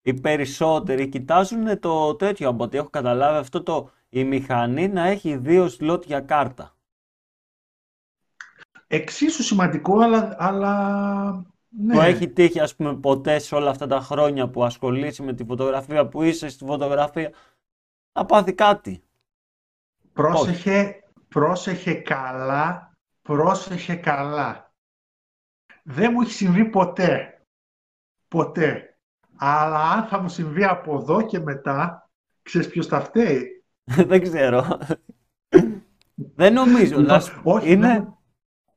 Οι 0.02 0.20
περισσότεροι 0.20 1.08
κοιτάζουν 1.08 1.80
το 1.80 2.16
τέτοιο 2.16 2.49
από 2.49 2.64
ό,τι 2.64 2.76
έχω 2.76 2.90
καταλάβει 2.90 3.38
αυτό 3.38 3.62
το 3.62 3.90
η 4.08 4.25
μηχανή 4.25 4.88
να 4.88 5.06
έχει 5.06 5.37
δύο 5.37 5.68
σλότ 5.68 6.04
για 6.04 6.20
κάρτα. 6.20 6.76
Εξίσου 8.87 9.42
σημαντικό, 9.42 9.99
αλλά, 9.99 10.37
αλλά 10.38 11.54
ναι. 11.68 11.94
Το 11.94 12.00
έχει 12.00 12.28
τύχει 12.28 12.61
ας 12.61 12.76
πούμε 12.76 12.96
ποτέ 12.96 13.38
σε 13.38 13.54
όλα 13.54 13.70
αυτά 13.70 13.87
τα 13.87 14.00
χρόνια 14.00 14.49
που 14.49 14.64
ασχολείσαι 14.64 15.23
με 15.23 15.35
τη 15.35 15.44
φωτογραφία, 15.44 16.08
που 16.08 16.23
είσαι 16.23 16.49
στη 16.49 16.64
φωτογραφία, 16.64 17.32
να 18.12 18.25
πάθει 18.25 18.52
κάτι. 18.52 19.02
Πρόσεχε, 20.12 21.04
πρόσεχε 21.37 21.95
καλά, 21.95 22.97
πρόσεχε 23.23 23.95
καλά. 23.95 24.75
Δεν 25.83 26.12
μου 26.12 26.21
έχει 26.21 26.33
συμβεί 26.33 26.64
ποτέ. 26.64 27.43
Ποτέ. 28.28 28.99
Αλλά 29.37 29.90
αν 29.90 30.07
θα 30.07 30.21
μου 30.21 30.28
συμβεί 30.28 30.64
από 30.64 30.95
εδώ 30.95 31.26
και 31.26 31.38
μετά, 31.38 32.11
ξέρεις 32.43 32.69
ποιος 32.69 32.87
θα 32.87 33.00
φταίει; 33.00 33.64
δεν 34.11 34.23
ξέρω. 34.23 34.78
δεν 36.14 36.52
νομίζω. 36.52 36.99
Λοιπόν, 37.00 37.21
όχι, 37.43 37.73
είναι... 37.73 38.16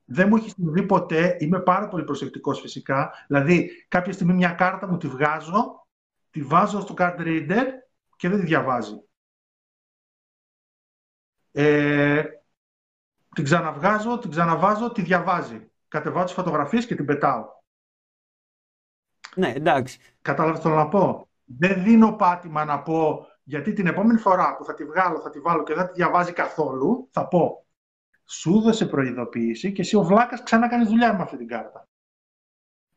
δεν, 0.05 0.27
μου 0.27 0.35
έχει 0.35 0.49
συμβεί 0.49 0.85
ποτέ. 0.85 1.37
Είμαι 1.39 1.59
πάρα 1.59 1.87
πολύ 1.87 2.03
προσεκτικός 2.03 2.59
φυσικά. 2.59 3.11
Δηλαδή, 3.27 3.85
κάποια 3.87 4.13
στιγμή 4.13 4.33
μια 4.33 4.51
κάρτα 4.51 4.87
μου 4.87 4.97
τη 4.97 5.07
βγάζω, 5.07 5.87
τη 6.29 6.41
βάζω 6.41 6.79
στο 6.79 6.93
card 6.97 7.19
reader 7.19 7.65
και 8.15 8.29
δεν 8.29 8.39
τη 8.39 8.45
διαβάζει. 8.45 9.03
Ε, 11.51 12.23
την 13.35 13.43
ξαναβγάζω, 13.43 14.19
την 14.19 14.29
ξαναβάζω, 14.29 14.91
τη 14.91 15.01
διαβάζει. 15.01 15.71
Κατεβάζω 15.87 16.25
τις 16.25 16.33
φωτογραφίες 16.33 16.85
και 16.85 16.95
την 16.95 17.05
πετάω. 17.05 17.45
Ναι, 19.35 19.53
εντάξει. 19.55 19.99
Κατάλαβες 20.21 20.61
το 20.61 20.69
να 20.69 20.87
πω; 20.87 21.29
Δεν 21.45 21.83
δίνω 21.83 22.11
πάτημα 22.13 22.65
να 22.65 22.81
πω, 22.81 23.27
γιατί 23.43 23.73
την 23.73 23.87
επόμενη 23.87 24.19
φορά 24.19 24.55
που 24.55 24.65
θα 24.65 24.73
τη 24.73 24.85
βγάλω, 24.85 25.19
θα 25.19 25.29
τη 25.29 25.39
βάλω 25.39 25.63
και 25.63 25.73
δεν 25.73 25.85
τη 25.85 25.93
διαβάζει 25.93 26.33
καθόλου, 26.33 27.09
θα 27.11 27.27
πω, 27.27 27.65
σου 28.25 28.61
δώσε 28.61 28.85
προειδοποίηση 28.85 29.71
και 29.71 29.81
εσύ 29.81 29.95
ο 29.95 30.03
βλάκας 30.03 30.43
ξανά 30.43 30.67
κάνει 30.67 30.85
δουλειά 30.85 31.13
με 31.13 31.21
αυτή 31.21 31.37
την 31.37 31.47
κάρτα. 31.47 31.87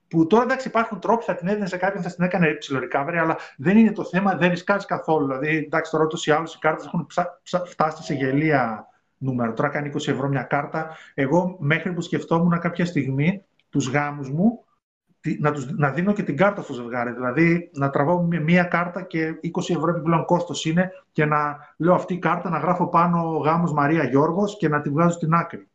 Που 0.09 0.27
τώρα 0.27 0.43
εντάξει 0.43 0.69
υπάρχουν 0.69 1.01
τρόποι, 1.01 1.25
θα 1.25 1.35
την 1.35 1.49
έδινε 1.49 1.67
σε 1.67 1.77
κάποιον, 1.77 2.03
θα 2.03 2.15
την 2.15 2.25
έκανε 2.25 2.55
ψηλό 2.55 2.89
αλλά 2.93 3.37
δεν 3.57 3.79
είναι 3.79 3.93
το 3.93 4.05
θέμα, 4.05 4.37
δεν 4.37 4.51
ρισκάζει 4.51 4.87
καθόλου. 4.87 5.27
Δηλαδή, 5.27 5.57
εντάξει, 5.57 5.91
τώρα 5.91 6.05
ούτως 6.05 6.27
ή 6.27 6.31
άλλως 6.31 6.55
οι 6.55 6.59
κάρτες 6.59 6.87
έχουν 6.87 7.07
φτάσει 7.65 8.03
σε 8.03 8.15
γελία 8.15 8.87
νούμερο. 9.23 9.53
Τώρα 9.53 9.69
κάνει 9.69 9.91
20 9.95 10.09
ευρώ 10.09 10.29
μια 10.29 10.43
κάρτα. 10.43 10.97
Εγώ 11.15 11.57
μέχρι 11.61 11.93
που 11.93 12.01
σκεφτόμουν 12.01 12.59
κάποια 12.59 12.87
στιγμή 12.87 13.45
τους 13.69 13.89
γάμους 13.89 14.31
μου 14.31 14.65
να, 15.39 15.53
τους, 15.53 15.71
να 15.71 15.91
δίνω 15.91 16.13
και 16.13 16.23
την 16.23 16.37
κάρτα 16.37 16.63
στο 16.63 16.73
ζευγάρι. 16.73 17.13
Δηλαδή 17.13 17.71
να 17.75 17.91
τραβάω 17.91 18.23
μία 18.23 18.65
κάρτα 18.65 19.03
και 19.03 19.41
20 19.43 19.77
ευρώ 19.77 19.91
επιπλέον 19.91 20.25
κόστος 20.25 20.65
είναι 20.65 20.91
και 21.13 21.25
να 21.25 21.59
λέω 21.77 21.95
αυτή 21.95 22.15
η 22.15 22.19
κάρτα 22.19 22.51
να 22.51 22.59
γράφω 22.59 22.89
πάνω 22.89 23.23
γάμος 23.23 23.73
Μαρία 23.73 24.05
Γιώργος 24.05 24.57
και 24.57 24.69
να 24.69 24.81
τη 24.81 24.91
βγάζω 24.91 25.11
στην 25.11 25.35
άκρη. 25.35 25.69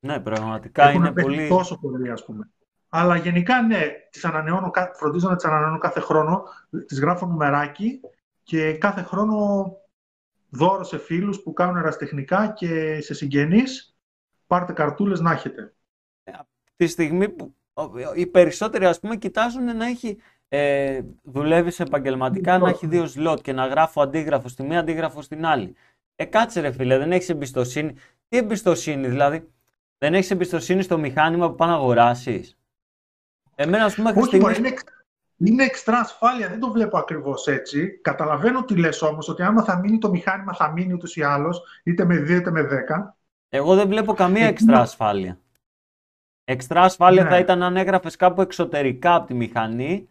Ναι, 0.00 0.20
πραγματικά 0.20 0.88
Έχουν 0.88 1.04
είναι 1.04 1.22
πολύ... 1.22 1.48
τόσο 1.48 1.78
πολύ, 1.78 2.10
ας 2.10 2.24
πούμε. 2.24 2.50
Αλλά 2.88 3.16
γενικά, 3.16 3.62
ναι, 3.62 3.80
τις 4.10 4.24
ανανεώνω, 4.24 4.70
φροντίζω 4.94 5.28
να 5.28 5.36
τις 5.36 5.44
ανανεώνω 5.44 5.78
κάθε 5.78 6.00
χρόνο, 6.00 6.42
τις 6.86 7.00
γράφω 7.00 7.26
νουμεράκι 7.26 8.00
και 8.42 8.72
κάθε 8.72 9.02
χρόνο 9.02 9.70
δώρο 10.48 10.84
σε 10.84 10.98
φίλους 10.98 11.42
που 11.42 11.52
κάνουν 11.52 11.76
εραστεχνικά 11.76 12.52
και 12.52 13.00
σε 13.00 13.14
συγγενείς, 13.14 13.96
πάρτε 14.46 14.72
καρτούλες 14.72 15.20
να 15.20 15.32
έχετε. 15.32 15.74
Ε, 16.24 16.32
τη 16.76 16.86
στιγμή 16.86 17.28
που 17.28 17.54
οι 18.14 18.26
περισσότεροι 18.26 18.84
ας 18.84 19.00
πούμε 19.00 19.16
κοιτάζουν 19.16 19.76
να 19.76 19.86
έχει 19.86 20.18
ε, 20.48 21.00
δουλεύει 21.22 21.72
επαγγελματικά, 21.78 22.58
να 22.58 22.68
έχει 22.68 22.86
δύο 22.86 23.06
σλότ 23.06 23.40
και 23.40 23.52
να 23.52 23.66
γράφω 23.66 24.02
αντίγραφο 24.02 24.48
στη 24.48 24.62
μία, 24.62 24.78
αντίγραφο 24.78 25.22
στην 25.22 25.46
άλλη. 25.46 25.74
Ε, 26.16 26.24
κάτσε 26.24 26.60
ρε 26.60 26.72
φίλε, 26.72 26.98
δεν 26.98 27.12
έχεις 27.12 27.28
εμπιστοσύνη. 27.28 27.94
Τι 28.28 28.36
εμπιστοσύνη, 28.36 29.08
δηλαδή, 29.08 29.48
δεν 29.98 30.14
έχεις 30.14 30.30
εμπιστοσύνη 30.30 30.82
στο 30.82 30.98
μηχάνημα 30.98 31.48
που 31.48 31.54
πάνε 31.54 31.72
να 31.72 31.78
αγοράσεις; 31.78 32.58
Εμένα, 33.54 33.84
ας 33.84 33.94
πούμε, 33.94 34.12
Όχι, 34.16 34.36
είναι, 34.36 34.74
είναι 35.46 35.64
εξτρά 35.64 35.98
ασφάλεια, 35.98 36.48
δεν 36.48 36.60
το 36.60 36.70
βλέπω 36.70 36.98
ακριβώς 36.98 37.46
έτσι. 37.46 37.98
Καταλαβαίνω 38.02 38.64
τι 38.64 38.76
λες 38.76 39.02
όμως, 39.02 39.28
ότι 39.28 39.42
άμα 39.42 39.62
θα 39.62 39.78
μείνει 39.78 39.98
το 39.98 40.10
μηχάνημα, 40.10 40.54
θα 40.54 40.72
μείνει 40.72 40.92
ούτως 40.92 41.16
ή 41.16 41.22
άλλως, 41.22 41.62
είτε 41.82 42.04
με 42.04 42.16
2 42.16 42.30
είτε 42.30 42.50
με 42.50 42.62
10. 42.62 43.14
Εγώ 43.48 43.74
δεν 43.74 43.88
βλέπω 43.88 44.12
καμία 44.12 44.46
εξτρά 44.46 44.80
ασφάλεια. 44.80 45.38
Εξτρά 46.44 46.82
ασφάλεια 46.82 47.22
ναι. 47.22 47.28
θα 47.28 47.38
ήταν 47.38 47.62
αν 47.62 47.76
έγραφες 47.76 48.16
κάπου 48.16 48.40
εξωτερικά 48.40 49.14
από 49.14 49.26
τη 49.26 49.34
μηχανή. 49.34 50.08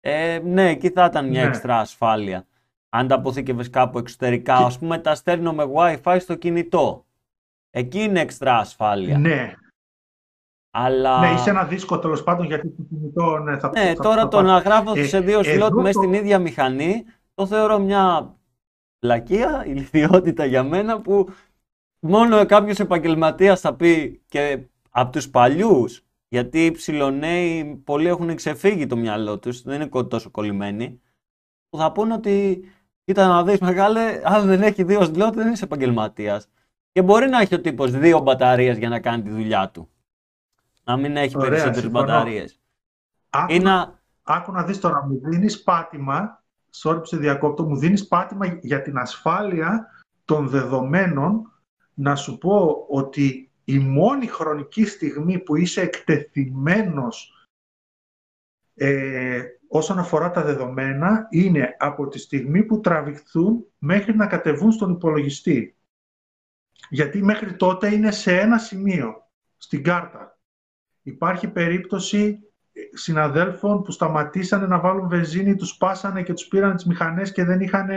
Ε, 0.00 0.40
ναι, 0.44 0.68
εκεί 0.68 0.90
θα 0.90 1.04
ήταν 1.04 1.28
μια 1.28 1.42
ναι. 1.42 1.48
εξτρά 1.48 1.78
ασφάλεια. 1.78 2.46
Αν 2.88 3.08
τα 3.08 3.14
αποθήκευες 3.14 3.70
κάπου 3.70 3.98
εξωτερικά, 3.98 4.54
ας 4.54 4.78
πούμε, 4.78 4.98
τα 4.98 5.14
στέλνω 5.14 5.52
με 5.52 5.64
WiFi 5.74 6.16
στο 6.20 6.34
κινητό. 6.34 7.06
Εκεί 7.70 8.02
είναι 8.02 8.20
εξτρά 8.20 8.56
ασφάλεια. 8.56 9.18
Ναι. 9.18 9.54
Αλλά... 10.76 11.18
Ναι, 11.18 11.30
είσαι 11.30 11.50
ένα 11.50 11.64
δίσκο 11.64 11.98
τέλος 11.98 12.22
πάντων 12.22 12.46
γιατί 12.46 12.68
το 12.68 12.82
κινητό 12.88 13.38
ναι, 13.38 13.58
θα 13.58 13.70
Ναι, 13.74 13.94
θα, 13.94 14.02
τώρα 14.02 14.20
θα, 14.20 14.28
το 14.28 14.42
να 14.42 14.58
γράφω 14.58 14.92
ε, 14.96 15.04
σε 15.04 15.20
δύο 15.20 15.42
σλότ 15.42 15.72
μέσα 15.72 15.92
στην 15.92 16.12
ίδια 16.12 16.38
μηχανή 16.38 17.04
το 17.34 17.46
θεωρώ 17.46 17.78
μια 17.78 18.34
πλακία, 18.98 19.64
ηλικιότητα 19.66 20.44
για 20.44 20.62
μένα 20.62 21.00
που 21.00 21.28
μόνο 21.98 22.46
κάποιος 22.46 22.78
επαγγελματίας 22.78 23.60
θα 23.60 23.74
πει 23.74 24.22
και 24.26 24.66
από 24.90 25.12
τους 25.12 25.30
παλιούς 25.30 26.04
γιατί 26.28 26.64
οι 26.64 26.70
ψηλονέοι 26.70 27.82
πολλοί 27.84 28.08
έχουν 28.08 28.34
ξεφύγει 28.34 28.86
το 28.86 28.96
μυαλό 28.96 29.38
τους, 29.38 29.62
δεν 29.62 29.80
είναι 29.80 30.04
τόσο 30.04 30.30
κολλημένοι 30.30 31.00
που 31.68 31.78
θα 31.78 31.92
πούνε 31.92 32.14
ότι 32.14 32.64
κοίτα 33.04 33.26
να 33.26 33.44
δεις 33.44 33.58
μεγάλε, 33.58 34.20
αν 34.24 34.46
δεν 34.46 34.62
έχει 34.62 34.82
δύο 34.84 35.04
σλότ 35.04 35.34
δεν 35.34 35.52
είσαι 35.52 35.64
επαγγελματίας. 35.64 36.48
Και 36.92 37.02
μπορεί 37.02 37.28
να 37.28 37.40
έχει 37.40 37.54
ο 37.54 37.60
τύπος 37.60 37.90
δύο 37.90 38.20
μπαταρίες 38.20 38.78
για 38.78 38.88
να 38.88 39.00
κάνει 39.00 39.22
τη 39.22 39.30
δουλειά 39.30 39.70
του 39.70 39.88
να 40.84 40.96
μην 40.96 41.16
έχει 41.16 41.36
περισσότερες 41.36 41.90
μπαταρίες. 41.90 42.60
Άκου, 43.30 43.62
να... 43.62 44.00
άκου 44.22 44.52
να 44.52 44.62
δεις 44.64 44.80
τώρα, 44.80 45.06
μου 45.06 45.20
δίνεις 45.22 45.62
πάτημα, 45.62 46.44
sorry 46.82 46.98
που 46.98 47.04
σε 47.04 47.16
διακόπτω, 47.16 47.64
μου 47.64 47.76
δίνεις 47.76 48.08
πάτημα 48.08 48.46
για 48.46 48.82
την 48.82 48.98
ασφάλεια 48.98 49.86
των 50.24 50.48
δεδομένων 50.48 51.52
να 51.94 52.16
σου 52.16 52.38
πω 52.38 52.86
ότι 52.88 53.50
η 53.64 53.78
μόνη 53.78 54.26
χρονική 54.26 54.84
στιγμή 54.84 55.38
που 55.38 55.56
είσαι 55.56 55.80
εκτεθειμένος 55.80 57.48
ε, 58.74 59.42
όσον 59.68 59.98
αφορά 59.98 60.30
τα 60.30 60.42
δεδομένα 60.42 61.26
είναι 61.30 61.76
από 61.78 62.08
τη 62.08 62.18
στιγμή 62.18 62.62
που 62.62 62.80
τραβηχθούν 62.80 63.64
μέχρι 63.78 64.16
να 64.16 64.26
κατεβούν 64.26 64.72
στον 64.72 64.90
υπολογιστή. 64.90 65.76
Γιατί 66.90 67.22
μέχρι 67.22 67.56
τότε 67.56 67.94
είναι 67.94 68.10
σε 68.10 68.40
ένα 68.40 68.58
σημείο, 68.58 69.28
στην 69.56 69.82
κάρτα 69.82 70.33
υπάρχει 71.04 71.48
περίπτωση 71.48 72.38
συναδέλφων 72.92 73.82
που 73.82 73.90
σταματήσανε 73.90 74.66
να 74.66 74.80
βάλουν 74.80 75.08
βενζίνη, 75.08 75.56
τους 75.56 75.76
πάσανε 75.76 76.22
και 76.22 76.32
τους 76.32 76.46
πήραν 76.46 76.74
τις 76.76 76.84
μηχανές 76.84 77.32
και 77.32 77.44
δεν 77.44 77.60
είχαν 77.60 77.88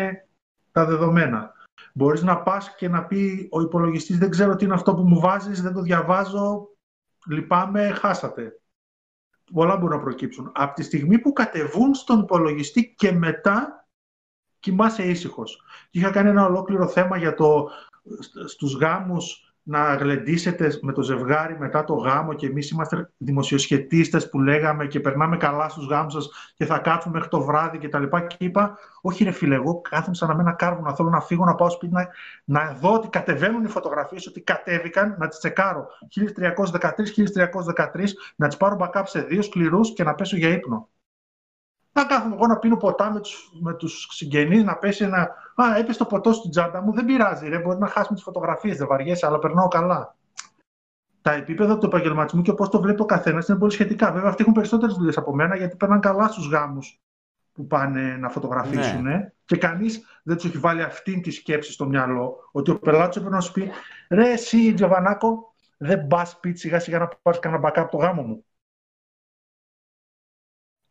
τα 0.71 0.85
δεδομένα. 0.85 1.51
Μπορείς 1.93 2.23
να 2.23 2.41
πας 2.41 2.75
και 2.75 2.89
να 2.89 3.05
πει 3.05 3.47
ο 3.51 3.61
υπολογιστής 3.61 4.17
δεν 4.17 4.29
ξέρω 4.29 4.55
τι 4.55 4.65
είναι 4.65 4.73
αυτό 4.73 4.95
που 4.95 5.01
μου 5.01 5.19
βάζεις, 5.19 5.61
δεν 5.61 5.73
το 5.73 5.81
διαβάζω, 5.81 6.69
λυπάμαι, 7.27 7.89
χάσατε. 7.89 8.59
Πολλά 9.53 9.77
μπορούν 9.77 9.97
να 9.97 10.03
προκύψουν. 10.03 10.51
Από 10.55 10.73
τη 10.73 10.83
στιγμή 10.83 11.19
που 11.19 11.33
κατεβούν 11.33 11.93
στον 11.93 12.19
υπολογιστή 12.19 12.93
και 12.97 13.11
μετά 13.11 13.87
κοιμάσαι 14.59 15.03
ήσυχος. 15.03 15.61
Είχα 15.91 16.11
κάνει 16.11 16.29
ένα 16.29 16.45
ολόκληρο 16.45 16.87
θέμα 16.87 17.17
για 17.17 17.33
το 17.33 17.69
στους 18.45 18.73
γάμους 18.75 19.46
να 19.69 19.95
γλεντήσετε 19.95 20.79
με 20.81 20.93
το 20.93 21.01
ζευγάρι 21.01 21.57
μετά 21.59 21.83
το 21.83 21.93
γάμο 21.93 22.33
και 22.33 22.45
εμείς 22.47 22.69
είμαστε 22.69 23.09
δημοσιοσχετίστες 23.17 24.29
που 24.29 24.39
λέγαμε 24.41 24.87
και 24.87 24.99
περνάμε 24.99 25.37
καλά 25.37 25.69
στους 25.69 25.87
γάμους 25.87 26.13
σας 26.13 26.29
και 26.55 26.65
θα 26.65 26.77
κάτσουμε 26.77 27.13
μέχρι 27.13 27.29
το 27.29 27.41
βράδυ 27.41 27.77
και 27.77 27.89
τα 27.89 27.99
λοιπά. 27.99 28.21
Και 28.21 28.35
είπα 28.39 28.77
όχι 29.01 29.23
ρε 29.23 29.31
φίλε 29.31 29.55
εγώ 29.55 29.81
κάθομαι 29.81 30.15
σαν 30.15 30.27
να 30.27 30.35
με 30.35 30.41
ένα 30.41 30.51
κάρβο 30.51 30.81
να 30.81 30.95
θέλω 30.95 31.09
να 31.09 31.21
φύγω 31.21 31.45
να 31.45 31.55
πάω 31.55 31.69
σπίτι 31.69 31.93
να, 31.93 32.07
να 32.43 32.77
δω 32.81 32.93
ότι 32.93 33.07
κατεβαίνουν 33.07 33.63
οι 33.63 33.69
φωτογραφίες 33.69 34.27
ότι 34.27 34.41
κατέβηκαν 34.41 35.15
να 35.19 35.27
τις 35.27 35.37
τσεκάρω. 35.37 35.87
1313-1313 37.75 38.05
να 38.35 38.47
τις 38.47 38.57
πάρω 38.57 38.77
backup 38.79 39.03
σε 39.05 39.21
δύο 39.21 39.41
σκληρούς 39.41 39.93
και 39.93 40.03
να 40.03 40.15
πέσω 40.15 40.37
για 40.37 40.49
ύπνο 40.49 40.87
να 41.97 42.05
κάθομαι 42.05 42.35
εγώ 42.35 42.47
να 42.47 42.57
πίνω 42.57 42.77
ποτά 42.77 43.11
με 43.11 43.19
τους, 43.19 43.51
με 43.59 43.73
τους 43.73 44.07
συγγενείς, 44.11 44.63
να 44.63 44.75
πέσει 44.75 45.03
ένα... 45.03 45.21
Α, 45.55 45.77
έπεσε 45.77 45.97
το 45.97 46.05
ποτό 46.05 46.33
στην 46.33 46.51
τσάντα 46.51 46.81
μου, 46.81 46.93
δεν 46.93 47.05
πειράζει 47.05 47.49
ρε, 47.49 47.59
μπορεί 47.59 47.79
να 47.79 47.87
χάσουμε 47.87 48.15
τις 48.15 48.23
φωτογραφίες, 48.23 48.77
δεν 48.77 48.87
βαριέσαι, 48.87 49.25
αλλά 49.25 49.39
περνάω 49.39 49.67
καλά. 49.67 50.15
Τα 51.21 51.33
επίπεδα 51.33 51.77
του 51.77 51.85
επαγγελματισμού 51.85 52.41
και 52.41 52.53
πώς 52.53 52.69
το 52.69 52.81
βλέπει 52.81 53.01
ο 53.01 53.05
καθένας 53.05 53.47
είναι 53.47 53.57
πολύ 53.57 53.71
σχετικά. 53.71 54.11
Βέβαια, 54.11 54.29
αυτοί 54.29 54.41
έχουν 54.41 54.53
περισσότερες 54.53 54.95
δουλειές 54.95 55.17
από 55.17 55.35
μένα 55.35 55.55
γιατί 55.55 55.75
περνάνε 55.75 55.99
καλά 55.99 56.27
στους 56.27 56.49
γάμους 56.49 57.01
που 57.53 57.67
πάνε 57.67 58.17
να 58.17 58.29
φωτογραφίσουν 58.29 59.01
ναι. 59.01 59.31
και 59.45 59.57
κανείς 59.57 60.05
δεν 60.23 60.35
τους 60.35 60.45
έχει 60.45 60.57
βάλει 60.57 60.81
αυτή 60.81 61.19
τη 61.19 61.31
σκέψη 61.31 61.71
στο 61.71 61.85
μυαλό 61.85 62.49
ότι 62.51 62.71
ο 62.71 62.79
πελάτης 62.79 63.17
έπρεπε 63.17 63.35
να 63.35 63.41
σου 63.41 63.51
πει 63.51 63.71
Ρε, 64.09 64.31
εσύ, 64.31 64.73
Τζοβανάκο, 64.73 65.53
δεν 65.77 66.07
πας 66.07 66.29
σπίτι 66.29 66.59
σιγά 66.59 66.79
σιγά 66.79 66.99
να 66.99 67.09
πάρεις 67.21 67.39
κανένα 67.39 67.69
backup 67.69 67.87
το 67.91 67.97
γάμο 67.97 68.21
μου. 68.21 68.45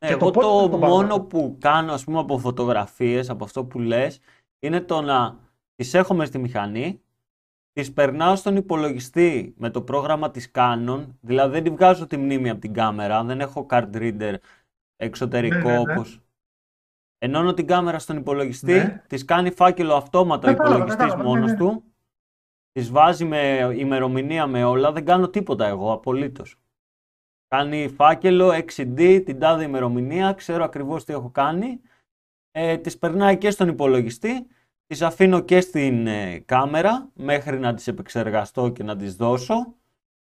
Εγώ 0.09 0.31
το, 0.31 0.69
το, 0.69 0.77
μόνο 0.79 1.21
που 1.21 1.57
κάνω 1.61 1.93
ας 1.93 2.05
πούμε 2.05 2.19
από 2.19 2.39
φωτογραφίες, 2.39 3.31
από 3.31 3.45
αυτό 3.45 3.65
που 3.65 3.79
λες, 3.79 4.21
είναι 4.59 4.81
το 4.81 5.01
να 5.01 5.39
τις 5.75 5.95
έχω 5.95 6.25
στη 6.25 6.39
μηχανή, 6.39 7.01
τις 7.73 7.93
περνάω 7.93 8.37
στον 8.37 8.57
υπολογιστή 8.57 9.55
με 9.59 9.71
το 9.71 9.83
πρόγραμμα 9.83 10.31
της 10.31 10.51
Canon, 10.55 11.07
δηλαδή 11.21 11.53
δεν 11.53 11.63
τη 11.63 11.71
βγάζω 11.71 12.07
τη 12.07 12.17
μνήμη 12.17 12.51
από 12.51 12.61
την 12.61 12.73
κάμερα, 12.73 13.25
δεν 13.25 13.41
έχω 13.41 13.67
card 13.71 13.91
reader 13.95 14.35
εξωτερικό 14.97 15.69
ναι, 15.69 15.79
ναι, 15.79 15.85
ναι. 15.85 15.93
όπως... 15.93 16.21
Ενώνω 17.19 17.55
την 17.55 17.67
κάμερα 17.67 17.99
στον 17.99 18.17
υπολογιστή, 18.17 18.73
ναι. 18.73 19.03
της 19.07 19.25
κάνει 19.25 19.51
φάκελο 19.51 19.95
αυτόματα 19.95 20.49
ο 20.49 20.51
υπολογιστής 20.51 21.15
μόνος 21.15 21.53
του, 21.55 21.85
της 22.73 22.91
βάζει 22.91 23.25
με 23.25 23.73
ημερομηνία 23.77 24.47
με 24.47 24.65
όλα, 24.65 24.93
δεν 24.93 25.05
κάνω 25.05 25.29
τίποτα 25.29 25.67
εγώ 25.67 25.93
απολύτως. 25.93 26.59
Κάνει 27.49 27.89
φάκελο, 27.89 28.51
6D, 28.53 29.23
την 29.25 29.39
τάδε 29.39 29.65
ημερομηνία, 29.65 30.33
ξέρω 30.33 30.65
ακριβώς 30.65 31.05
τι 31.05 31.13
έχω 31.13 31.31
κάνει. 31.31 31.81
Ε, 32.51 32.77
τις 32.77 32.99
περνάει 32.99 33.39
και 33.39 33.51
στον 33.51 33.69
υπολογιστή, 33.69 34.47
τις 34.87 35.03
αφήνω 35.03 35.41
και 35.41 35.61
στην 35.61 36.07
ε, 36.07 36.39
κάμερα 36.39 37.11
μέχρι 37.15 37.59
να 37.59 37.75
τις 37.75 37.87
επεξεργαστώ 37.87 38.69
και 38.69 38.83
να 38.83 38.97
τις 38.97 39.17
δώσω. 39.17 39.75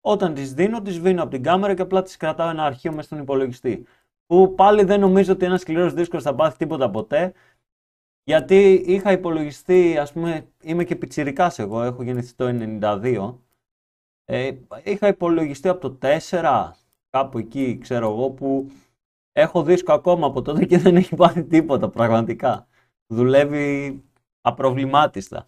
Όταν 0.02 0.34
τις 0.34 0.54
δίνω, 0.54 0.82
τις 0.82 1.00
βίνω 1.00 1.22
από 1.22 1.32
την 1.32 1.44
κάμερα 1.44 1.74
και 1.74 1.82
απλά 1.82 2.02
τις 2.02 2.18
κρατάω 2.18 2.50
ένα 2.50 2.64
αρχείο 2.64 2.92
μέσα 2.92 3.08
στον 3.08 3.20
υπολογιστή. 3.20 3.86
Που 4.26 4.56
πάλι 4.56 4.84
δεν 4.84 5.00
νομίζω 5.00 5.34
ότι 5.34 5.46
ένας 5.46 5.62
σκληρός 5.62 5.94
δίσκος 5.94 6.24
θα 6.24 6.36
πάθει 6.36 6.58
τίποτα 6.58 6.90
ποτέ. 6.90 7.34
Γιατί 8.24 8.84
είχα 8.86 9.12
υπολογιστεί, 9.12 9.98
ας 9.98 10.12
πούμε, 10.12 10.48
είμαι 10.62 10.84
και 10.84 10.96
πιτσιρικάς 10.96 11.60
εγώ, 11.60 11.84
έχω 11.84 12.04
γεννηθεί 12.04 12.34
το 12.34 12.46
92. 12.82 13.40
Ε, 14.26 14.52
είχα 14.84 15.08
υπολογιστεί 15.08 15.68
από 15.68 15.90
το 15.90 15.98
4, 16.30 16.72
κάπου 17.16 17.38
εκεί, 17.38 17.78
ξέρω 17.78 18.10
εγώ, 18.12 18.30
που 18.30 18.72
έχω 19.32 19.64
δίσκο 19.64 19.94
ακόμα 19.94 20.28
από 20.28 20.42
τότε 20.42 20.66
και 20.66 20.78
δεν 20.78 20.96
έχει 20.96 21.16
πάθει 21.16 21.44
τίποτα 21.44 21.90
πραγματικά. 21.90 22.68
Δουλεύει 23.08 24.04
απροβλημάτιστα. 24.42 25.44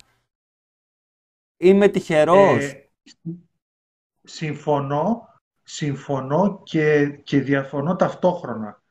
Είμαι 1.57 1.87
τυχερός. 1.87 2.63
Ε, 2.63 2.89
συμφωνώ, 4.23 5.33
συμφωνώ 5.63 6.61
και, 6.63 7.07
και 7.07 7.41
διαφωνώ 7.41 7.95
ταυτόχρονα. 7.95 8.81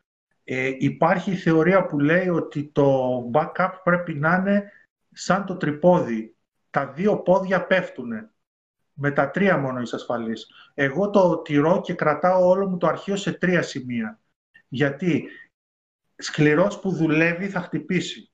Ε, 0.45 0.73
υπάρχει 0.79 1.35
θεωρία 1.35 1.87
που 1.87 1.99
λέει 1.99 2.29
ότι 2.29 2.65
το 2.65 3.17
backup 3.33 3.71
πρέπει 3.83 4.15
να 4.15 4.37
είναι 4.37 4.73
σαν 5.12 5.47
το 5.47 5.57
τρυπόδι. 5.57 6.37
Τα 6.71 6.87
δύο 6.87 7.19
πόδια 7.19 7.67
πέφτουν 7.67 8.31
με 8.99 9.11
τα 9.11 9.31
τρία 9.31 9.57
μόνο 9.57 9.81
είσαι 9.81 9.97
ασφαλής. 9.97 10.47
Εγώ 10.75 11.11
το 11.11 11.39
τηρώ 11.39 11.81
και 11.81 11.95
κρατάω 11.95 12.49
όλο 12.49 12.69
μου 12.69 12.77
το 12.77 12.87
αρχείο 12.87 13.17
σε 13.17 13.33
τρία 13.33 13.63
σημεία. 13.63 14.21
Γιατί 14.69 15.29
σκληρός 16.17 16.81
που 16.81 16.91
δουλεύει 16.91 17.49
θα 17.49 17.61
χτυπήσει. 17.61 18.31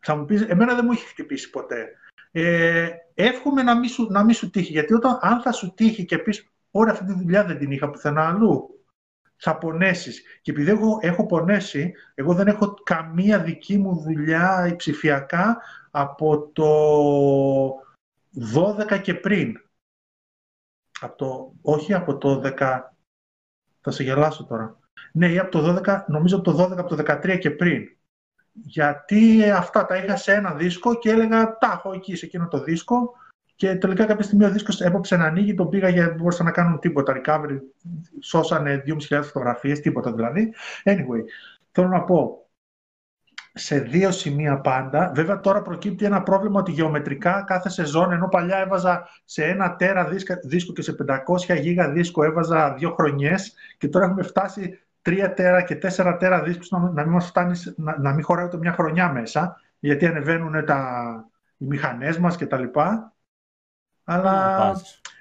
Θα 0.00 0.16
μου 0.16 0.24
πεις, 0.24 0.42
εμένα 0.42 0.74
δεν 0.74 0.84
μου 0.84 0.92
έχει 0.92 1.06
χτυπήσει 1.06 1.50
ποτέ. 1.50 1.88
Ε, 2.30 2.90
εύχομαι 3.14 3.62
να 3.62 3.78
μην, 3.78 3.88
σου, 3.88 4.06
να 4.10 4.24
μην 4.24 4.34
σου 4.34 4.50
τύχει, 4.50 4.72
γιατί 4.72 4.94
όταν, 4.94 5.18
αν 5.20 5.40
θα 5.40 5.52
σου 5.52 5.74
τύχει 5.74 6.04
και 6.04 6.18
πεις, 6.18 6.50
ωραία 6.70 6.92
αυτή 6.92 7.04
τη 7.04 7.12
δουλειά 7.12 7.44
δεν 7.44 7.58
την 7.58 7.70
είχα 7.70 7.90
πουθενά 7.90 8.26
αλλού, 8.28 8.84
θα 9.36 9.58
πονέσεις. 9.58 10.22
Και 10.42 10.50
επειδή 10.50 10.70
εγώ 10.70 10.98
έχω 11.00 11.26
πονέσει, 11.26 11.92
εγώ 12.14 12.34
δεν 12.34 12.46
έχω 12.46 12.74
καμία 12.82 13.42
δική 13.42 13.78
μου 13.78 14.00
δουλειά 14.00 14.74
ψηφιακά 14.76 15.56
από 15.90 16.50
το 16.52 16.70
12 18.92 19.00
και 19.02 19.14
πριν 19.14 19.60
από 21.00 21.16
το, 21.16 21.52
όχι 21.62 21.94
από 21.94 22.18
το 22.18 22.42
10, 22.44 22.80
θα 23.80 23.90
σε 23.90 24.02
γελάσω 24.02 24.44
τώρα. 24.44 24.78
Ναι, 25.12 25.28
ή 25.28 25.38
από 25.38 25.50
το 25.50 25.82
12, 25.84 26.04
νομίζω 26.06 26.36
από 26.36 26.52
το 26.52 26.64
12, 26.64 26.76
από 26.76 26.96
το 26.96 27.02
13 27.06 27.38
και 27.38 27.50
πριν. 27.50 27.82
Γιατί 28.52 29.50
αυτά 29.50 29.86
τα 29.86 29.96
είχα 29.96 30.16
σε 30.16 30.32
ένα 30.32 30.54
δίσκο 30.54 30.94
και 30.94 31.10
έλεγα 31.10 31.58
τα 31.58 31.72
έχω 31.72 31.92
εκεί 31.92 32.16
σε 32.16 32.26
εκείνο 32.26 32.48
το 32.48 32.62
δίσκο 32.62 33.12
και 33.56 33.74
τελικά 33.74 34.04
κάποια 34.04 34.24
στιγμή 34.24 34.44
ο 34.44 34.50
δίσκος 34.50 34.80
έπαψε 34.80 35.16
να 35.16 35.24
ανοίγει, 35.24 35.54
τον 35.54 35.68
πήγα 35.68 35.88
γιατί 35.88 36.08
δεν 36.08 36.16
μπορούσαν 36.16 36.46
να 36.46 36.52
κάνουν 36.52 36.78
τίποτα. 36.78 37.20
Recovery, 37.24 37.58
σώσανε 38.20 38.82
2.500 38.86 39.20
φωτογραφίες, 39.22 39.80
τίποτα 39.80 40.12
δηλαδή. 40.12 40.54
Anyway, 40.84 41.22
θέλω 41.70 41.88
να 41.88 42.02
πω, 42.02 42.45
σε 43.58 43.78
δύο 43.78 44.10
σημεία 44.10 44.60
πάντα. 44.60 45.12
Βέβαια 45.14 45.40
τώρα 45.40 45.62
προκύπτει 45.62 46.04
ένα 46.04 46.22
πρόβλημα 46.22 46.60
ότι 46.60 46.70
γεωμετρικά 46.70 47.44
κάθε 47.46 47.68
σεζόν, 47.68 48.12
ενώ 48.12 48.28
παλιά 48.28 48.58
έβαζα 48.58 49.08
σε 49.24 49.44
ένα 49.44 49.76
τέρα 49.76 50.08
δίσκο 50.42 50.72
και 50.72 50.82
σε 50.82 50.96
500 51.48 51.60
γίγα 51.60 51.90
δίσκο 51.90 52.24
έβαζα 52.24 52.74
δύο 52.74 52.94
χρονιές 52.94 53.54
και 53.78 53.88
τώρα 53.88 54.04
έχουμε 54.04 54.22
φτάσει 54.22 54.80
τρία 55.02 55.34
τέρα 55.34 55.62
και 55.62 55.76
τέσσερα 55.76 56.16
τέρα 56.16 56.42
δίσκους 56.42 56.70
να, 56.70 56.78
να, 56.78 57.02
μην, 57.02 57.12
μας 57.12 57.26
φτάνει, 57.26 57.60
να, 57.76 57.98
να 57.98 58.12
μην 58.12 58.24
χωράει 58.24 58.44
ούτε 58.44 58.56
μια 58.56 58.72
χρονιά 58.72 59.12
μέσα 59.12 59.60
γιατί 59.78 60.06
ανεβαίνουν 60.06 60.64
τα, 60.64 61.04
οι 61.56 61.64
μηχανές 61.64 62.18
μας 62.18 62.36
και 62.36 62.46
τα 62.46 62.58
λοιπά. 62.58 63.14
Αλλά 64.04 64.76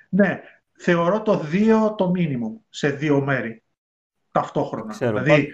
ναι, 0.10 0.42
θεωρώ 0.78 1.22
το 1.22 1.38
δύο 1.40 1.96
το 1.98 2.10
μήνυμο 2.10 2.64
σε 2.70 2.90
δύο 2.90 3.22
μέρη 3.22 3.64
ταυτόχρονα. 4.32 4.92
Ξέρω, 4.92 5.20
δηλαδή, 5.20 5.54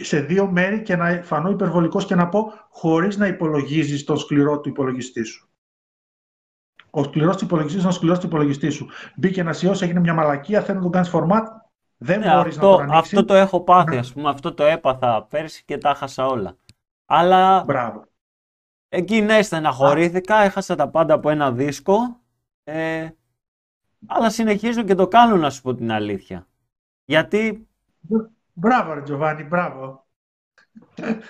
σε 0.00 0.20
δύο 0.20 0.50
μέρη 0.50 0.82
και 0.82 0.96
να 0.96 1.20
φανώ 1.22 1.50
υπερβολικός 1.50 2.06
και 2.06 2.14
να 2.14 2.28
πω 2.28 2.52
χωρίς 2.68 3.16
να 3.16 3.26
υπολογίζεις 3.26 4.04
τον 4.04 4.16
σκληρό 4.16 4.60
του 4.60 4.68
υπολογιστή 4.68 5.22
σου. 5.22 5.46
Ο 6.90 7.02
σκληρός 7.02 7.36
του 7.36 7.44
υπολογιστής 7.44 7.80
είναι 7.80 7.90
ο 7.90 7.94
σκληρός 7.94 8.18
του 8.18 8.26
υπολογιστή 8.26 8.70
σου. 8.70 8.88
Μπήκε 9.16 9.40
ένας 9.40 9.62
ιός, 9.62 9.82
έγινε 9.82 10.00
μια 10.00 10.14
μαλακία, 10.14 10.62
θέλει 10.62 10.76
να 10.76 10.82
τον 10.82 10.92
κάνεις 10.92 11.10
format. 11.12 11.42
Δεν 11.96 12.20
ναι, 12.20 12.34
μπορείς 12.34 12.56
να 12.56 12.62
το 12.62 12.74
ανοίξεις. 12.74 12.96
Αυτό 12.96 13.24
το 13.24 13.34
έχω 13.34 13.60
πάθει, 13.60 13.96
ας 13.96 14.12
πούμε. 14.12 14.28
Αυτό 14.28 14.54
το 14.54 14.64
έπαθα 14.64 15.26
πέρσι 15.30 15.64
και 15.64 15.78
τα 15.78 15.94
χάσα 15.94 16.26
όλα. 16.26 16.56
Αλλά. 17.06 17.64
Μπράβο. 17.64 18.04
Εκεί 18.88 19.20
ναι, 19.20 19.42
στεναχωρήθηκα, 19.42 20.36
έχασα 20.36 20.74
τα 20.74 20.88
πάντα 20.88 21.14
από 21.14 21.30
ένα 21.30 21.52
δίσκο. 21.52 22.20
Ε, 22.64 23.08
αλλά 24.06 24.30
συνεχίζω 24.30 24.82
και 24.82 24.94
το 24.94 25.08
κάνω 25.08 25.36
να 25.36 25.50
σου 25.50 25.62
πω 25.62 25.74
την 25.74 25.92
αλήθεια. 25.92 26.46
Γιατί 27.04 27.68
Μπράβο, 28.52 28.94
ρε 28.94 29.02
Τζοβάνι, 29.02 29.42
μπράβο. 29.42 30.06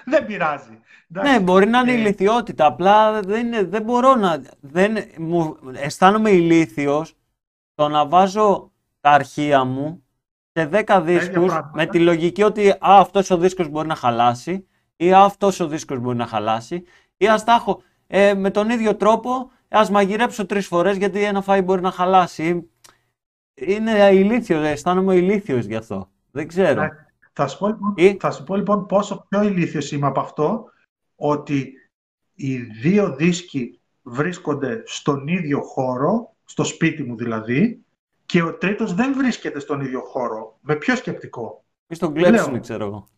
δεν 0.05 0.27
πειράζει. 0.27 0.81
Ναι, 1.09 1.41
μπορεί 1.41 1.67
να 1.67 1.79
είναι 1.81 1.93
ε... 1.93 1.95
ηλικιότητα. 1.95 2.67
Απλά 2.67 3.21
δεν, 3.21 3.69
δεν 3.69 3.83
μπορώ 3.83 4.15
να. 4.15 4.43
Δεν, 4.61 4.97
μου, 5.19 5.57
αισθάνομαι 5.73 6.31
ηλίθιος 6.31 7.17
το 7.75 7.89
να 7.89 8.07
βάζω 8.07 8.73
τα 9.01 9.11
αρχεία 9.11 9.65
μου 9.65 10.05
σε 10.53 10.69
10 10.73 11.01
δίσκους 11.05 11.53
με 11.73 11.87
τη 11.87 11.99
λογική 11.99 12.43
ότι 12.43 12.71
α, 12.71 12.79
αυτός 12.81 13.31
ο 13.31 13.37
δίσκος 13.37 13.69
μπορεί 13.69 13.89
να 13.89 13.95
χαλάσει 13.95 14.67
ή 14.97 15.13
α, 15.13 15.21
αυτός 15.21 15.61
ο 15.61 15.67
δίσκος 15.67 15.99
μπορεί 15.99 16.17
να 16.17 16.27
χαλάσει 16.27 16.85
ή 17.17 17.29
ας 17.29 17.45
τα 17.45 17.53
έχω 17.53 17.83
ε, 18.07 18.35
με 18.35 18.51
τον 18.51 18.71
ίδιο 18.71 18.97
τρόπο 18.97 19.51
ας 19.69 19.91
μαγειρέψω 19.91 20.47
τρεις 20.47 20.67
φορές 20.67 20.97
γιατί 20.97 21.23
ένα 21.23 21.43
φάι 21.43 21.63
μπορεί 21.63 21.81
να 21.81 21.91
χαλάσει. 21.91 22.71
Είναι 23.55 24.11
ηλίθιος, 24.13 24.65
αισθάνομαι 24.65 25.15
ηλίθιος 25.15 25.65
γι' 25.65 25.75
αυτό. 25.75 26.11
Δεν 26.31 26.49
ξέρω. 26.49 26.89
Θα 27.33 27.47
σου, 27.47 27.59
πω, 27.59 27.67
λοιπόν, 27.67 27.95
θα 28.21 28.31
σου 28.31 28.45
πω 28.45 28.57
λοιπόν 28.57 28.87
πόσο 28.87 29.27
πιο 29.29 29.43
ηλίθιος 29.43 29.93
είμαι 29.93 30.07
από 30.07 30.21
αυτό, 30.21 30.65
ότι 31.17 31.73
οι 32.35 32.57
δύο 32.57 33.15
δίσκοι 33.15 33.81
βρίσκονται 34.03 34.83
στον 34.85 35.29
ίδιο 35.29 35.61
χώρο, 35.61 36.35
στο 36.45 36.65
σπίτι 36.65 37.03
μου 37.03 37.17
δηλαδή, 37.17 37.85
και 38.27 38.43
ο 38.43 38.55
τρίτος 38.55 38.95
δεν 38.95 39.15
βρίσκεται 39.17 39.59
στον 39.59 39.81
ίδιο 39.81 40.01
χώρο. 40.01 40.59
Με 40.61 40.77
ποιο 40.77 40.97
σκεπτικό. 40.97 41.65
Ή 41.87 41.95
στον 41.95 42.15
κλέψουν, 42.15 42.61
ξέρω 42.61 42.85
εγώ. 42.85 43.09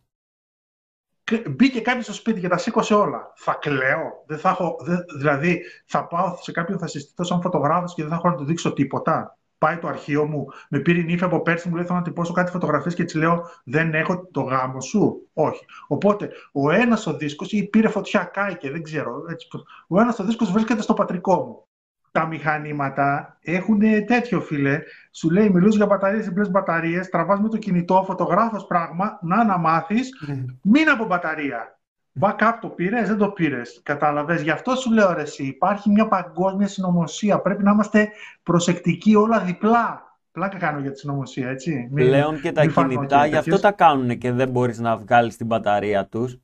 Μπήκε 1.49 1.81
κάποιος 1.81 2.03
στο 2.03 2.13
σπίτι 2.13 2.39
και 2.39 2.47
τα 2.47 2.57
σήκωσε 2.57 2.93
όλα. 2.93 3.33
Θα 3.35 3.53
κλαίω. 3.53 4.23
Δεν 4.25 4.37
θα 4.37 4.49
έχω, 4.49 4.77
δηλαδή, 5.17 5.63
θα 5.85 6.07
πάω 6.07 6.37
σε 6.41 6.51
κάποιον, 6.51 6.79
θα 6.79 6.87
συστηθώ 6.87 7.23
σαν 7.23 7.41
φωτογράφος 7.41 7.93
και 7.93 8.01
δεν 8.01 8.11
θα 8.11 8.17
έχω 8.17 8.29
να 8.29 8.35
του 8.35 8.45
δείξω 8.45 8.73
τίποτα 8.73 9.37
πάει 9.57 9.77
το 9.77 9.87
αρχείο 9.87 10.25
μου, 10.25 10.45
με 10.69 10.79
πήρε 10.79 10.99
η 10.99 11.03
νύφη 11.03 11.23
από 11.23 11.41
πέρσι, 11.41 11.69
μου 11.69 11.75
λέει 11.75 11.85
θέλω 11.85 11.97
να 11.97 12.03
τυπώσω 12.03 12.33
κάτι 12.33 12.51
φωτογραφίες 12.51 12.95
και 12.95 13.03
της 13.03 13.15
λέω 13.15 13.49
δεν 13.63 13.93
έχω 13.93 14.27
το 14.31 14.41
γάμο 14.41 14.81
σου. 14.81 15.29
Όχι. 15.33 15.65
Οπότε 15.87 16.29
ο 16.51 16.71
ένας 16.71 17.07
ο 17.07 17.17
δίσκος 17.17 17.51
ή 17.51 17.63
πήρε 17.63 17.87
φωτιά, 17.87 18.23
κάηκε, 18.23 18.71
δεν 18.71 18.83
ξέρω. 18.83 19.25
Έτσι, 19.29 19.47
ο 19.87 20.01
ένας 20.01 20.19
ο 20.19 20.23
δίσκος 20.23 20.51
βρίσκεται 20.51 20.81
στο 20.81 20.93
πατρικό 20.93 21.45
μου. 21.45 21.67
Τα 22.11 22.27
μηχανήματα 22.27 23.37
έχουν 23.41 23.79
τέτοιο 24.05 24.41
φίλε. 24.41 24.79
Σου 25.11 25.29
λέει 25.29 25.49
μιλούσε 25.49 25.77
για 25.77 25.85
μπαταρίες, 25.85 26.25
διπλέ 26.25 26.49
μπαταρίες, 26.49 27.09
τραβάς 27.09 27.39
με 27.39 27.49
το 27.49 27.57
κινητό, 27.57 28.03
φωτογράφος 28.05 28.65
πράγμα, 28.65 29.19
να 29.21 29.45
να 29.45 29.57
μάθει, 29.57 29.99
ναι. 30.27 30.43
μην 30.61 30.89
από 30.89 31.05
μπαταρία. 31.05 31.74
Backup 32.19 32.53
το 32.61 32.67
πήρες, 32.67 33.07
δεν 33.07 33.17
το 33.17 33.27
πήρες. 33.27 33.79
Κατάλαβε. 33.83 34.41
Γι' 34.41 34.49
αυτό 34.49 34.75
σου 34.75 34.91
λέω 34.91 35.13
ρε, 35.13 35.21
εσύ, 35.21 35.43
υπάρχει 35.45 35.89
μια 35.89 36.07
παγκόσμια 36.07 36.67
συνωμοσία. 36.67 37.39
Πρέπει 37.39 37.63
να 37.63 37.71
είμαστε 37.71 38.09
προσεκτικοί 38.43 39.15
όλα 39.15 39.39
διπλά. 39.39 40.03
Πλάκα 40.31 40.57
κάνω 40.57 40.79
για 40.79 40.91
τη 40.91 40.99
συνωμοσία, 40.99 41.49
έτσι. 41.49 41.89
Πλέον 41.93 42.41
και 42.41 42.51
τα 42.51 42.65
κινητά 42.65 43.25
γι' 43.25 43.35
αυτό 43.35 43.59
τα 43.59 43.71
κάνουν 43.71 44.17
και 44.17 44.31
δεν 44.31 44.49
μπορείς 44.49 44.79
να 44.79 44.97
βγάλεις 44.97 45.37
την 45.37 45.45
μπαταρία 45.45 46.05
τους. 46.05 46.37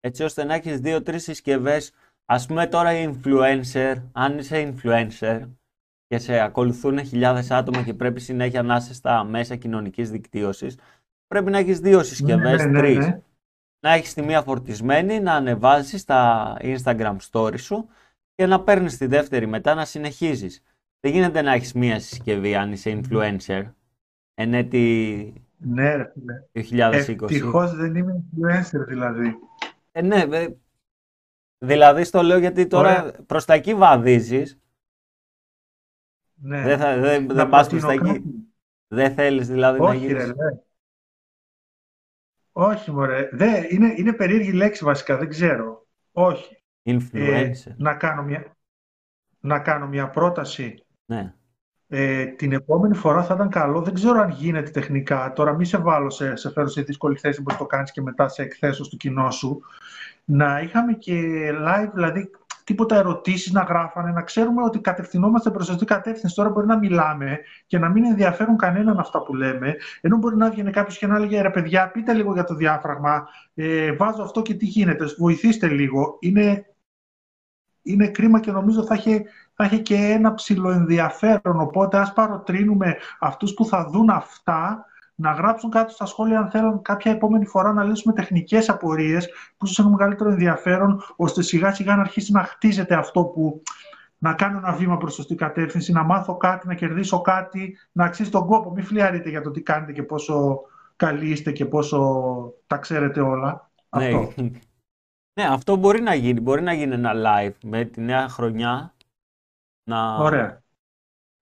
Έτσι 0.00 0.22
ώστε 0.22 0.44
να 0.44 0.54
έχεις 0.54 0.80
δύο-τρεις 0.80 1.22
συσκευές. 1.22 1.92
Α 2.24 2.36
πούμε 2.46 2.66
τώρα 2.66 2.92
οι 2.92 3.10
influencer, 3.12 3.94
αν 4.12 4.38
είσαι 4.38 4.74
influencer 4.74 5.40
και 6.06 6.18
σε 6.18 6.40
ακολουθούν 6.40 7.04
χιλιάδες 7.04 7.50
άτομα 7.50 7.82
και 7.82 7.94
πρέπει 7.94 8.20
συνέχεια 8.20 8.62
να 8.62 8.76
είσαι 8.76 8.94
στα 8.94 9.24
μέσα 9.24 9.56
κοινωνικής 9.56 10.10
δικτύωσης, 10.10 10.78
πρέπει 11.26 11.50
να 11.50 11.58
έχεις 11.58 11.78
δύο 11.78 12.02
συσκευές, 12.02 12.64
ναι, 12.64 12.70
ναι, 12.70 12.78
τρεις. 12.78 13.16
Ναι, 13.84 13.90
να 13.90 13.96
έχεις 13.96 14.14
τη 14.14 14.22
μία 14.22 14.42
φορτισμένη, 14.42 15.20
να 15.20 15.34
ανεβάζεις 15.34 16.00
στα 16.00 16.56
Instagram 16.60 17.16
story 17.30 17.58
σου 17.58 17.88
και 18.34 18.46
να 18.46 18.62
παίρνεις 18.62 18.96
τη 18.96 19.06
δεύτερη 19.06 19.46
μετά 19.46 19.74
να 19.74 19.84
συνεχίζεις. 19.84 20.62
Δεν 21.00 21.12
γίνεται 21.12 21.42
να 21.42 21.52
έχεις 21.52 21.72
μία 21.72 22.00
συσκευή 22.00 22.54
αν 22.54 22.72
είσαι 22.72 23.00
influencer 23.00 23.72
εν 24.34 24.54
έτη 24.54 25.32
ναι, 25.58 25.94
ρε, 25.94 26.12
2020. 26.54 26.92
Ευτυχώς 26.92 27.74
δεν 27.74 27.94
είμαι 27.94 28.24
influencer 28.24 28.86
δηλαδή. 28.86 29.38
Ε, 29.92 30.02
ναι, 30.02 30.24
δηλαδή 31.58 32.04
στο 32.04 32.22
λέω 32.22 32.38
γιατί 32.38 32.66
τώρα 32.66 33.02
Ωραία. 33.02 33.12
προς 33.26 33.44
τα 33.44 33.54
εκεί 33.54 33.74
βαδίζεις. 33.74 34.58
Ναι. 36.34 36.62
Δεν, 36.62 36.78
θα, 36.78 36.96
δεν, 36.98 37.28
δεν 37.28 37.48
πας 37.48 37.68
προς 37.68 37.82
τα 37.82 37.92
εκεί. 37.92 38.22
Δεν 38.86 39.14
θέλεις 39.14 39.48
δηλαδή 39.48 39.80
Όχι, 39.80 39.98
να 39.98 40.06
γίνεις... 40.06 40.24
Ρε, 40.26 40.32
όχι, 42.56 42.90
μωρέ. 42.90 43.28
Δε, 43.32 43.66
είναι, 43.68 43.94
είναι 43.96 44.12
περίεργη 44.12 44.52
λέξη 44.52 44.84
βασικά, 44.84 45.16
δεν 45.16 45.28
ξέρω. 45.28 45.86
Όχι. 46.12 46.62
Influencer. 46.84 47.12
Ε, 47.12 47.50
να, 47.76 47.94
κάνω 47.94 48.22
μια, 48.22 48.56
να 49.40 49.58
κάνω 49.58 49.86
μια 49.86 50.10
πρόταση. 50.10 50.84
Ναι. 51.04 51.34
Ε, 51.88 52.26
την 52.26 52.52
επόμενη 52.52 52.94
φορά 52.94 53.24
θα 53.24 53.34
ήταν 53.34 53.48
καλό, 53.48 53.82
δεν 53.82 53.94
ξέρω 53.94 54.20
αν 54.20 54.30
γίνεται 54.30 54.70
τεχνικά, 54.70 55.32
τώρα 55.32 55.52
μη 55.52 55.64
σε 55.64 55.78
βάλω 55.78 56.10
σε, 56.10 56.36
σε 56.36 56.50
φέρω 56.50 56.68
σε 56.68 56.82
δύσκολη 56.82 57.18
θέση 57.18 57.42
που 57.42 57.56
το 57.58 57.66
κάνεις 57.66 57.92
και 57.92 58.02
μετά 58.02 58.28
σε 58.28 58.42
εκθέσω 58.42 58.84
στο 58.84 58.96
κοινό 58.96 59.30
σου, 59.30 59.60
να 60.24 60.60
είχαμε 60.60 60.92
και 60.92 61.50
live, 61.66 61.90
δηλαδή 61.94 62.30
τίποτα 62.64 62.96
ερωτήσεις 62.96 63.52
να 63.52 63.62
γράφανε, 63.62 64.10
να 64.10 64.22
ξέρουμε 64.22 64.62
ότι 64.62 64.78
κατευθυνόμαστε 64.78 65.50
προς 65.50 65.66
σωστή 65.66 65.84
κατεύθυνση. 65.84 66.34
Τώρα 66.34 66.50
μπορεί 66.50 66.66
να 66.66 66.78
μιλάμε 66.78 67.38
και 67.66 67.78
να 67.78 67.88
μην 67.88 68.04
ενδιαφέρουν 68.04 68.56
κανέναν 68.56 68.98
αυτά 68.98 69.22
που 69.22 69.34
λέμε, 69.34 69.76
ενώ 70.00 70.16
μπορεί 70.16 70.36
να 70.36 70.50
βγαίνει 70.50 70.70
κάποιος 70.70 70.98
και 70.98 71.06
να 71.06 71.18
λέγει 71.18 71.40
ρε 71.40 71.50
παιδιά, 71.50 71.90
πείτε 71.90 72.12
λίγο 72.12 72.32
για 72.32 72.44
το 72.44 72.54
διάφραγμα, 72.54 73.28
ε, 73.54 73.92
βάζω 73.92 74.22
αυτό 74.22 74.42
και 74.42 74.54
τι 74.54 74.66
γίνεται, 74.66 75.04
βοηθήστε 75.18 75.68
λίγο. 75.68 76.16
Είναι, 76.20 76.74
είναι 77.82 78.08
κρίμα 78.08 78.40
και 78.40 78.52
νομίζω 78.52 78.84
θα 78.84 78.94
έχει, 78.94 79.24
θα 79.54 79.64
έχει 79.64 79.80
και 79.80 79.96
ένα 79.96 80.34
ψηλοενδιαφέρον. 80.34 81.60
Οπότε 81.60 81.98
ας 81.98 82.12
παροτρύνουμε 82.12 82.96
αυτούς 83.20 83.54
που 83.54 83.64
θα 83.64 83.88
δουν 83.90 84.10
αυτά 84.10 84.86
να 85.14 85.32
γράψουν 85.32 85.70
κάτω 85.70 85.92
στα 85.92 86.06
σχόλια 86.06 86.38
αν 86.38 86.50
θέλουν 86.50 86.82
κάποια 86.82 87.12
επόμενη 87.12 87.46
φορά 87.46 87.72
να 87.72 87.84
λύσουμε 87.84 88.14
τεχνικές 88.14 88.68
απορίες 88.68 89.28
που 89.56 89.66
σα 89.66 89.82
έχουν 89.82 89.94
μεγαλύτερο 89.94 90.30
ενδιαφέρον, 90.30 91.02
ώστε 91.16 91.42
σιγά 91.42 91.74
σιγά 91.74 91.94
να 91.96 92.00
αρχίσει 92.00 92.32
να 92.32 92.42
χτίζεται 92.42 92.94
αυτό 92.94 93.24
που 93.24 93.62
να 94.18 94.34
κάνω 94.34 94.58
ένα 94.58 94.72
βήμα 94.72 94.96
προς 94.96 95.14
σωστή 95.14 95.34
κατεύθυνση, 95.34 95.92
να 95.92 96.02
μάθω 96.02 96.36
κάτι, 96.36 96.66
να 96.66 96.74
κερδίσω 96.74 97.20
κάτι, 97.20 97.78
να 97.92 98.04
αξίζει 98.04 98.30
τον 98.30 98.46
κόπο. 98.46 98.70
Μην 98.70 98.84
φλιαρείτε 98.84 99.28
για 99.28 99.40
το 99.40 99.50
τι 99.50 99.60
κάνετε 99.60 99.92
και 99.92 100.02
πόσο 100.02 100.60
καλοί 100.96 101.30
είστε 101.30 101.52
και 101.52 101.66
πόσο 101.66 102.52
τα 102.66 102.76
ξέρετε 102.76 103.20
όλα. 103.20 103.70
Ναι. 103.96 104.06
Αυτό. 104.06 104.42
ναι, 105.40 105.46
αυτό 105.48 105.76
μπορεί 105.76 106.00
να 106.00 106.14
γίνει. 106.14 106.40
Μπορεί 106.40 106.62
να 106.62 106.72
γίνει 106.72 106.94
ένα 106.94 107.12
live 107.14 107.54
με 107.62 107.84
τη 107.84 108.00
νέα 108.00 108.28
χρονιά. 108.28 108.94
Να... 109.84 110.16
Ωραία 110.16 110.63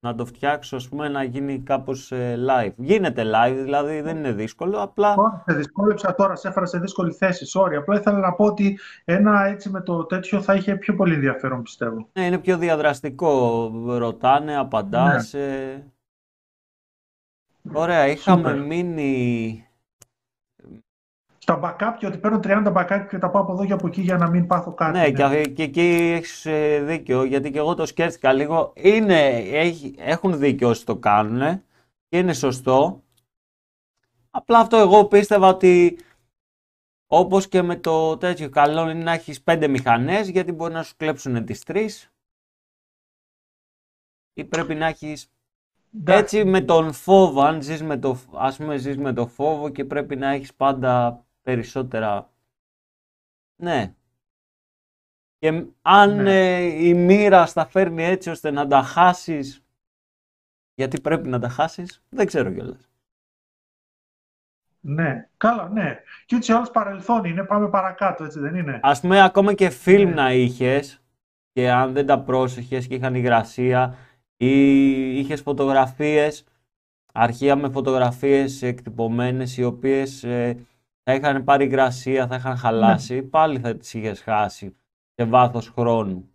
να 0.05 0.15
το 0.15 0.25
φτιάξω, 0.25 0.77
ας 0.77 0.89
πούμε, 0.89 1.09
να 1.09 1.23
γίνει 1.23 1.59
κάπως 1.59 2.13
ε, 2.13 2.39
live. 2.49 2.73
Γίνεται 2.77 3.23
live, 3.23 3.61
δηλαδή 3.63 4.01
δεν 4.01 4.17
είναι 4.17 4.33
δύσκολο, 4.33 4.83
απλά... 4.83 5.15
σε 5.47 5.57
δυσκόλεψα 5.57 6.15
τώρα, 6.15 6.37
σε 6.37 6.49
έφερα 6.49 6.67
σε 6.67 6.79
δύσκολη 6.79 7.13
θέση, 7.13 7.47
sorry. 7.55 7.75
Απλά 7.79 7.99
ήθελα 7.99 8.19
να 8.19 8.33
πω 8.33 8.45
ότι 8.45 8.79
ένα 9.05 9.45
έτσι 9.45 9.71
με 9.71 9.81
το 9.81 10.05
τέτοιο 10.05 10.41
θα 10.41 10.55
είχε 10.55 10.77
πιο 10.77 10.95
πολύ 10.95 11.15
ενδιαφέρον, 11.15 11.63
πιστεύω. 11.63 12.09
Ναι, 12.13 12.27
είναι 12.27 12.39
πιο 12.39 12.59
διαδραστικό. 12.59 13.71
Ρωτάνε, 13.87 14.57
απαντάς. 14.57 15.33
Ναι. 15.33 15.41
Ε... 15.41 15.85
Ωραία, 17.73 18.07
είχαμε 18.07 18.57
μείνει 18.57 19.67
στα 21.53 21.77
backup 21.79 21.97
και 21.99 22.07
ότι 22.07 22.19
παίρνω 22.19 22.41
30 22.43 22.73
backup 22.73 23.07
και 23.09 23.19
τα 23.19 23.31
πάω 23.31 23.43
από 23.43 23.53
εδώ 23.53 23.67
και 23.67 23.73
από 23.73 23.87
εκεί 23.87 24.01
για 24.01 24.17
να 24.17 24.31
μην 24.31 24.47
πάθω 24.47 24.73
κάτι. 24.73 24.99
Ναι, 24.99 25.29
ναι. 25.29 25.43
Και, 25.43 25.63
εκεί 25.63 26.11
έχεις 26.15 26.47
ε, 26.47 26.81
δίκιο, 26.81 27.25
γιατί 27.25 27.51
και 27.51 27.59
εγώ 27.59 27.75
το 27.75 27.87
σκέφτηκα 27.87 28.33
λίγο. 28.33 28.73
Είναι, 28.77 29.29
έχει, 29.37 29.95
έχουν 29.99 30.39
δίκιο 30.39 30.69
όσοι 30.69 30.85
το 30.87 30.97
κάνουν 30.97 31.63
και 32.09 32.19
είναι 32.19 32.33
σωστό. 32.33 33.03
Απλά 34.31 34.59
αυτό 34.59 34.77
εγώ 34.77 35.05
πίστευα 35.05 35.49
ότι 35.49 35.99
όπως 37.07 37.49
και 37.49 37.63
με 37.63 37.77
το 37.77 38.17
τέτοιο 38.17 38.49
καλό 38.49 38.91
είναι 38.91 39.03
να 39.03 39.13
έχεις 39.13 39.43
πέντε 39.43 39.69
μηχανές 39.69 40.29
γιατί 40.29 40.53
μπορεί 40.53 40.73
να 40.73 40.83
σου 40.83 40.95
κλέψουν 40.97 41.45
τις 41.45 41.63
τρεις 41.63 42.13
ή 44.33 44.45
πρέπει 44.45 44.75
να 44.75 44.87
έχεις 44.87 45.31
έτσι 46.05 46.45
με 46.45 46.61
τον 46.61 46.93
φόβο, 46.93 47.41
αν 47.41 47.63
ζεις 47.63 47.83
με 47.83 47.99
το, 47.99 48.19
ας 48.33 48.57
πούμε 48.57 48.77
ζεις 48.77 48.97
με 48.97 49.13
το 49.13 49.27
φόβο 49.27 49.69
και 49.69 49.85
πρέπει 49.85 50.17
να 50.17 50.31
έχεις 50.31 50.55
πάντα 50.55 51.25
περισσότερα. 51.43 52.31
Ναι. 53.57 53.95
Και 55.39 55.67
αν 55.83 56.15
ναι. 56.15 56.57
ε, 56.57 56.87
η 56.87 56.95
μοίρα 56.95 57.47
στα 57.47 57.67
φέρνει 57.67 58.05
έτσι 58.05 58.31
ώστε 58.31 58.51
να 58.51 58.67
τα 58.67 58.83
χάσεις, 58.83 59.65
γιατί 60.75 61.01
πρέπει 61.01 61.29
να 61.29 61.39
τα 61.39 61.49
χάσεις, 61.49 62.05
δεν 62.09 62.27
ξέρω 62.27 62.53
κιόλας. 62.53 62.91
Ναι, 64.81 65.29
καλά, 65.37 65.69
ναι. 65.69 65.99
Και 66.27 66.35
ούτως 66.35 66.49
ή 66.49 66.53
άλλως 66.53 66.71
παρελθόν 66.71 67.25
είναι, 67.25 67.45
πάμε 67.45 67.69
παρακάτω, 67.69 68.25
έτσι 68.25 68.39
δεν 68.39 68.55
είναι; 68.55 68.81
Ας 68.83 69.01
πούμε, 69.01 69.23
ακόμα 69.23 69.55
και 69.55 69.71
φιλμ 69.71 70.09
ναι. 70.09 70.15
να 70.15 70.33
είχες 70.33 71.03
και 71.53 71.71
αν 71.71 71.93
δεν 71.93 72.07
τα 72.07 72.21
πρόσεχες 72.21 72.87
και 72.87 72.95
είχαν 72.95 73.15
υγρασία 73.15 73.97
ή 74.37 75.19
είχες 75.19 75.41
φωτογραφίες, 75.41 76.45
αρχεία 77.13 77.57
με 77.57 77.71
φωτογραφίες 77.71 78.63
εκτυπωμένες 78.63 79.57
οι 79.57 79.65
οποίες 79.65 80.25
ε, 80.25 80.67
θα 81.03 81.15
είχαν 81.15 81.45
πάρει 81.45 81.65
υγρασία, 81.65 82.27
θα 82.27 82.35
είχαν 82.35 82.57
χαλάσει, 82.57 83.15
ναι. 83.15 83.23
πάλι 83.23 83.59
θα 83.59 83.77
τις 83.77 83.95
είχες 83.95 84.21
χάσει 84.21 84.77
σε 85.15 85.25
βάθος 85.25 85.69
χρόνου. 85.69 86.31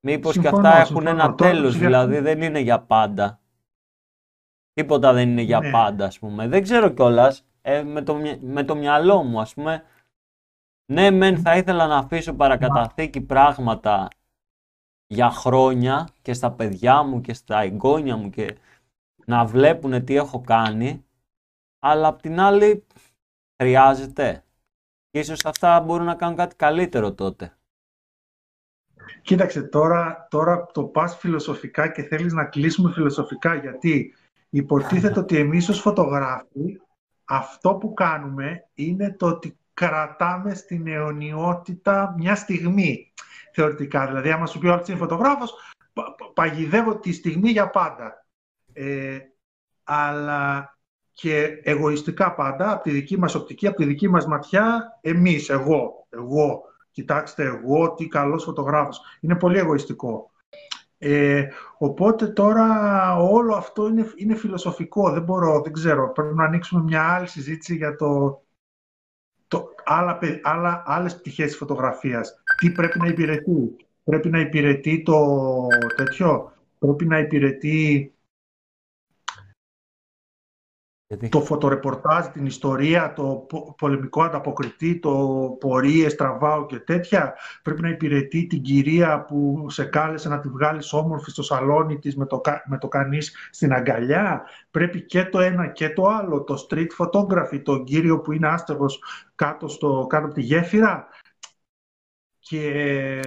Μήπως 0.00 0.38
και 0.38 0.48
αυτά 0.48 0.76
έχουν 0.76 1.06
ένα 1.06 1.34
τέλος, 1.34 1.78
δηλαδή 1.78 2.18
δεν 2.18 2.42
είναι 2.42 2.58
για 2.58 2.80
πάντα. 2.80 3.40
Τίποτα 4.72 5.12
δεν 5.12 5.28
είναι 5.28 5.42
για 5.42 5.60
ναι. 5.60 5.70
πάντα, 5.70 6.06
ας 6.06 6.18
πούμε. 6.18 6.48
Δεν 6.48 6.62
ξέρω 6.62 6.88
κιόλας. 6.88 7.46
Ε, 7.62 7.82
με, 7.82 8.02
το, 8.02 8.16
με 8.40 8.64
το 8.64 8.74
μυαλό 8.74 9.22
μου, 9.22 9.40
ας 9.40 9.54
πούμε. 9.54 9.82
Ναι, 10.92 11.10
μεν 11.10 11.38
θα 11.38 11.56
ήθελα 11.56 11.86
να 11.86 11.96
αφήσω 11.96 12.34
παρακαταθήκη 12.34 13.20
πράγματα 13.20 14.08
για 15.06 15.30
χρόνια 15.30 16.08
και 16.22 16.32
στα 16.32 16.52
παιδιά 16.52 17.02
μου 17.02 17.20
και 17.20 17.34
στα 17.34 17.60
εγγόνια 17.60 18.16
μου 18.16 18.30
και 18.30 18.58
να 19.24 19.44
βλέπουν 19.44 20.04
τι 20.04 20.16
έχω 20.16 20.40
κάνει 20.40 21.04
αλλά 21.82 22.08
απ' 22.08 22.20
την 22.20 22.40
άλλη 22.40 22.86
χρειάζεται. 23.56 24.44
Και 25.10 25.18
ίσως 25.18 25.44
αυτά 25.44 25.80
μπορούν 25.80 26.06
να 26.06 26.14
κάνουν 26.14 26.36
κάτι 26.36 26.56
καλύτερο 26.56 27.12
τότε. 27.12 27.56
Κοίταξε, 29.22 29.62
τώρα, 29.62 30.26
τώρα 30.30 30.66
το 30.66 30.84
πας 30.84 31.16
φιλοσοφικά 31.16 31.88
και 31.88 32.02
θέλεις 32.02 32.32
να 32.32 32.44
κλείσουμε 32.44 32.92
φιλοσοφικά, 32.92 33.54
γιατί 33.54 34.14
Υποτίθεται 34.54 35.18
ότι 35.18 35.36
εμείς 35.36 35.68
ως 35.68 35.80
φωτογράφοι 35.80 36.80
αυτό 37.24 37.74
που 37.74 37.92
κάνουμε 37.92 38.68
είναι 38.74 39.12
το 39.12 39.26
ότι 39.26 39.58
κρατάμε 39.74 40.54
στην 40.54 40.86
αιωνιότητα 40.86 42.14
μια 42.16 42.34
στιγμή 42.34 43.12
θεωρητικά. 43.52 44.06
Δηλαδή, 44.06 44.30
άμα 44.30 44.46
σου 44.46 44.58
πει 44.58 44.66
ο 44.66 44.82
είναι 44.88 44.98
φωτογράφος, 44.98 45.54
παγιδεύω 46.34 46.98
τη 46.98 47.12
στιγμή 47.12 47.50
για 47.50 47.70
πάντα. 47.70 48.26
Ε, 48.72 49.18
αλλά 49.84 50.70
και 51.12 51.60
εγωιστικά 51.62 52.34
πάντα, 52.34 52.72
από 52.72 52.82
τη 52.82 52.90
δική 52.90 53.18
μας 53.18 53.34
οπτική, 53.34 53.66
από 53.66 53.76
τη 53.76 53.84
δική 53.84 54.08
μας 54.08 54.26
ματιά, 54.26 54.98
εμείς, 55.00 55.48
εγώ, 55.48 56.06
εγώ, 56.10 56.62
κοιτάξτε 56.90 57.44
εγώ, 57.44 57.94
τι 57.94 58.06
καλός 58.08 58.44
φωτογράφος. 58.44 59.00
Είναι 59.20 59.34
πολύ 59.34 59.58
εγωιστικό. 59.58 60.30
Ε, 60.98 61.48
οπότε 61.78 62.26
τώρα 62.26 63.16
όλο 63.16 63.54
αυτό 63.54 63.88
είναι, 63.88 64.12
είναι 64.16 64.34
φιλοσοφικό, 64.34 65.10
δεν 65.10 65.22
μπορώ, 65.22 65.60
δεν 65.60 65.72
ξέρω. 65.72 66.12
Πρέπει 66.12 66.34
να 66.34 66.44
ανοίξουμε 66.44 66.82
μια 66.82 67.14
άλλη 67.14 67.28
συζήτηση 67.28 67.76
για 67.76 67.96
το, 67.96 68.42
το 69.48 69.74
άλλα, 69.84 70.18
άλλα, 70.42 70.82
άλλες 70.86 71.16
πτυχές 71.16 71.46
της 71.46 71.56
φωτογραφίας. 71.56 72.42
Τι 72.56 72.70
πρέπει 72.70 72.98
να 72.98 73.06
υπηρετεί. 73.06 73.76
Πρέπει 74.04 74.28
να 74.30 74.40
υπηρετεί 74.40 75.02
το 75.02 75.38
τέτοιο, 75.96 76.52
πρέπει 76.78 77.04
να 77.06 77.18
υπηρετεί 77.18 78.11
το 81.28 81.40
φωτορεπορτάζ, 81.40 82.26
την 82.26 82.46
ιστορία, 82.46 83.12
το 83.12 83.46
πολεμικό 83.76 84.22
ανταποκριτή, 84.22 84.98
το 84.98 85.56
πορείες, 85.60 86.14
τραβάω 86.14 86.66
και 86.66 86.78
τέτοια. 86.78 87.34
Πρέπει 87.62 87.82
να 87.82 87.88
υπηρετεί 87.88 88.46
την 88.46 88.62
κυρία 88.62 89.24
που 89.24 89.66
σε 89.68 89.84
κάλεσε 89.84 90.28
να 90.28 90.40
τη 90.40 90.48
βγάλεις 90.48 90.92
όμορφη 90.92 91.30
στο 91.30 91.42
σαλόνι 91.42 91.98
της 91.98 92.16
με 92.16 92.26
το, 92.26 92.40
με 92.66 92.78
το 92.78 92.88
κανείς 92.88 93.48
στην 93.50 93.72
αγκαλιά. 93.72 94.42
Πρέπει 94.70 95.02
και 95.02 95.24
το 95.24 95.40
ένα 95.40 95.66
και 95.66 95.90
το 95.90 96.06
άλλο. 96.06 96.42
Το 96.42 96.66
street 96.68 96.88
photography, 96.98 97.62
τον 97.62 97.84
κύριο 97.84 98.20
που 98.20 98.32
είναι 98.32 98.48
άστεγος 98.48 99.02
κάτω, 99.34 99.68
στο, 99.68 100.06
κάτω 100.08 100.24
από 100.24 100.34
τη 100.34 100.40
γέφυρα. 100.40 101.08
Και 102.38 103.20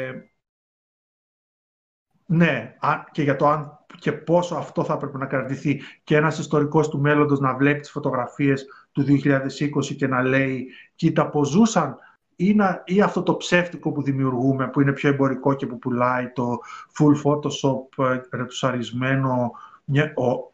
ναι, 2.26 2.76
και 3.12 3.24
για 3.24 3.36
το 3.36 3.48
αν 3.48 3.85
και 4.00 4.12
πόσο 4.12 4.56
αυτό 4.56 4.84
θα 4.84 4.94
έπρεπε 4.94 5.18
να 5.18 5.26
κρατηθεί 5.26 5.82
και 6.04 6.16
ένας 6.16 6.40
ιστορικός 6.40 6.90
του 6.90 7.00
μέλλοντος 7.00 7.40
να 7.40 7.56
βλέπει 7.56 7.80
τις 7.80 7.92
φωτογραφίες 7.92 8.66
του 8.92 9.04
2020 9.04 9.96
και 9.98 10.08
να 10.08 10.22
λέει 10.22 10.68
κοίτα 10.96 11.30
πως 11.30 11.50
ζούσαν 11.50 11.98
ή, 12.36 12.56
ή 12.86 13.02
αυτό 13.02 13.24
το 13.24 13.38
ψεύτικο 13.38 13.92
που 13.92 14.02
δημιουργούμε 14.02 14.68
που 14.68 14.82
είναι 14.82 14.94
πιο 14.94 15.10
εμπορικό 15.10 15.54
και 15.54 15.68
που 15.68 15.80
πουλάει 15.80 16.32
το 16.32 16.58
full 16.98 17.14
photoshop 17.24 18.06
ε, 18.06 18.22
ρετουσαρισμένο 18.38 19.52
μια, 19.86 20.14
ο, 20.16 20.54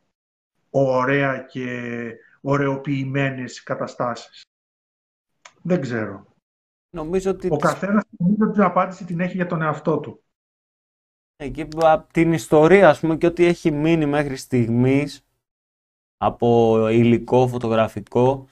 ωραία 0.69 1.39
και 1.39 1.91
ωραιοποιημένες 2.41 3.63
καταστάσεις. 3.63 4.41
Δεν 5.61 5.81
ξέρω. 5.81 6.25
Νομίζω 6.89 7.31
ότι... 7.31 7.47
Ο 7.51 7.57
καθένας 7.57 8.03
νομίζω 8.17 8.51
την 8.51 8.61
απάντηση 8.61 9.05
την 9.05 9.19
έχει 9.19 9.35
για 9.35 9.47
τον 9.47 9.61
εαυτό 9.61 9.99
του. 9.99 10.20
Εκεί 11.43 11.67
από 11.75 12.13
την 12.13 12.33
ιστορία, 12.33 12.89
ας 12.89 12.99
πούμε, 12.99 13.17
και 13.17 13.25
ό,τι 13.25 13.45
έχει 13.45 13.71
μείνει 13.71 14.05
μέχρι 14.05 14.35
στιγμής 14.35 15.25
από 16.17 16.87
υλικό 16.87 17.47
φωτογραφικό, 17.47 18.47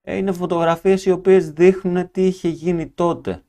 ε, 0.00 0.16
είναι 0.16 0.32
φωτογραφίες 0.32 1.04
οι 1.04 1.10
οποίες 1.10 1.50
δείχνουν 1.50 2.10
τι 2.10 2.26
είχε 2.26 2.48
γίνει 2.48 2.88
τότε. 2.88 3.42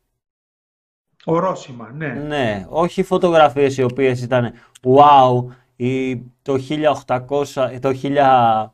Ορόσημα, 1.26 1.92
ναι. 1.92 2.14
Ναι, 2.14 2.66
όχι 2.70 3.04
φωτογραφίες 3.04 3.78
οι 3.78 3.84
οποίες 3.84 4.22
ήταν 4.22 4.54
wow, 4.82 5.46
ή 5.76 6.18
το 6.42 6.58
1800, 7.06 7.80
το 7.82 7.90
1000, 7.90 8.74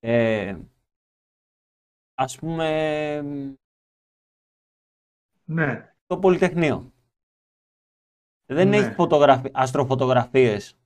ε, 0.00 0.56
ας 2.14 2.38
πούμε, 2.38 3.22
ναι. 5.44 5.94
το 6.06 6.18
Πολυτεχνείο. 6.18 6.91
Δεν 8.52 8.68
Ναι. 8.68 8.76
έχει 8.76 8.92
φωτογραφι... 8.92 9.48
αστροφωτογραφίες 9.52 10.76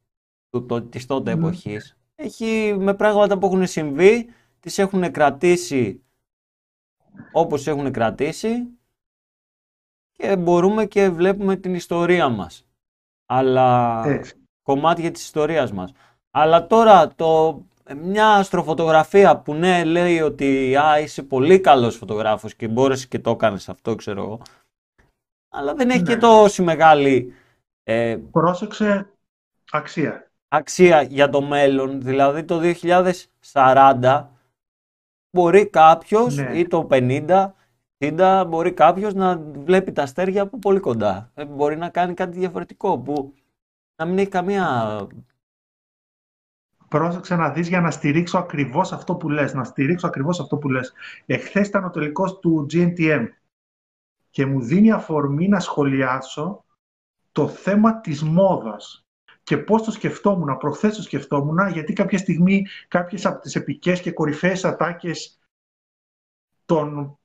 του, 0.50 0.66
το, 0.66 0.82
της 0.82 1.06
τότε 1.06 1.34
Ναι. 1.34 1.40
εποχής. 1.40 1.96
Έχει 2.14 2.76
με 2.78 2.94
πράγματα 2.94 3.38
που 3.38 3.46
έχουν 3.46 3.66
συμβεί, 3.66 4.28
τις 4.60 4.78
έχουν 4.78 5.10
κρατήσει 5.10 6.02
όπως 7.32 7.66
έχουν 7.66 7.92
κρατήσει 7.92 8.66
και 10.12 10.36
μπορούμε 10.36 10.86
και 10.86 11.08
βλέπουμε 11.08 11.56
την 11.56 11.74
ιστορία 11.74 12.28
μας. 12.28 12.66
Αλλά 13.26 14.02
Έτσι. 14.06 14.34
κομμάτια 14.62 15.10
της 15.10 15.22
ιστορίας 15.22 15.72
μας. 15.72 15.92
Αλλά 16.30 16.66
τώρα 16.66 17.08
το, 17.08 17.62
μια 17.96 18.28
αστροφωτογραφία 18.34 19.36
που 19.38 19.54
ναι 19.54 19.84
λέει 19.84 20.20
ότι 20.20 20.76
α, 20.76 20.98
είσαι 21.00 21.22
πολύ 21.22 21.60
καλός 21.60 21.96
φωτογράφος 21.96 22.54
και 22.54 22.68
μπόρεσες 22.68 23.06
και 23.08 23.18
το 23.18 23.30
έκανες 23.30 23.68
αυτό 23.68 23.94
ξέρω 23.94 24.22
εγώ. 24.22 24.40
Αλλά 25.48 25.74
δεν 25.74 25.90
έχει 25.90 26.02
Ναι. 26.02 26.06
και 26.08 26.16
τόση 26.16 26.62
μεγάλη 26.62 27.32
ε, 27.88 28.16
Πρόσεξε 28.30 29.10
αξία. 29.70 30.30
αξία 30.48 31.02
για 31.02 31.28
το 31.28 31.42
μέλλον. 31.42 32.00
Δηλαδή 32.00 32.44
το 32.44 32.60
2040 33.52 34.26
μπορεί 35.30 35.66
κάποιος 35.70 36.36
Ναι. 36.36 36.58
ή 36.58 36.66
το 36.66 36.86
50, 36.90 37.54
60 37.98 38.44
μπορεί 38.48 38.72
κάποιος 38.72 39.14
να 39.14 39.38
βλέπει 39.38 39.92
τα 39.92 40.02
αστέρια 40.02 40.42
από 40.42 40.58
πολύ 40.58 40.80
κοντά. 40.80 41.30
Ε, 41.34 41.44
μπορεί 41.44 41.76
να 41.76 41.88
κάνει 41.88 42.14
κάτι 42.14 42.38
διαφορετικό 42.38 42.98
που 42.98 43.34
να 43.96 44.04
μην 44.04 44.18
έχει 44.18 44.28
καμία... 44.28 45.06
Πρόσεξε 46.88 47.36
να 47.36 47.50
δεις 47.50 47.68
για 47.68 47.80
να 47.80 47.90
στηρίξω 47.90 48.38
ακριβώς 48.38 48.92
αυτό 48.92 49.14
που 49.14 49.28
λες. 49.28 49.54
Να 49.54 49.64
στηρίξω 49.64 50.06
ακριβώς 50.06 50.40
αυτό 50.40 50.56
που 50.56 50.68
λες. 50.68 50.92
Εχθές 51.26 51.68
ήταν 51.68 51.84
ο 51.84 51.90
τελικός 51.90 52.38
του 52.38 52.66
GNTM 52.72 53.26
και 54.30 54.46
μου 54.46 54.60
δίνει 54.60 54.90
αφορμή 54.92 55.48
να 55.48 55.60
σχολιάσω 55.60 56.64
το 57.36 57.48
θέμα 57.48 58.00
της 58.00 58.22
μόδας. 58.22 59.06
Και 59.42 59.58
πώς 59.58 59.82
το 59.82 59.90
σκεφτόμουν, 59.90 60.56
προχθές 60.56 60.96
το 60.96 61.02
σκεφτόμουν, 61.02 61.68
γιατί 61.68 61.92
κάποια 61.92 62.18
στιγμή 62.18 62.66
κάποιες 62.88 63.26
από 63.26 63.40
τις 63.40 63.54
επικές 63.54 64.00
και 64.00 64.12
κορυφαίες 64.12 64.64
ατάκες 64.64 65.40
των 66.64 67.18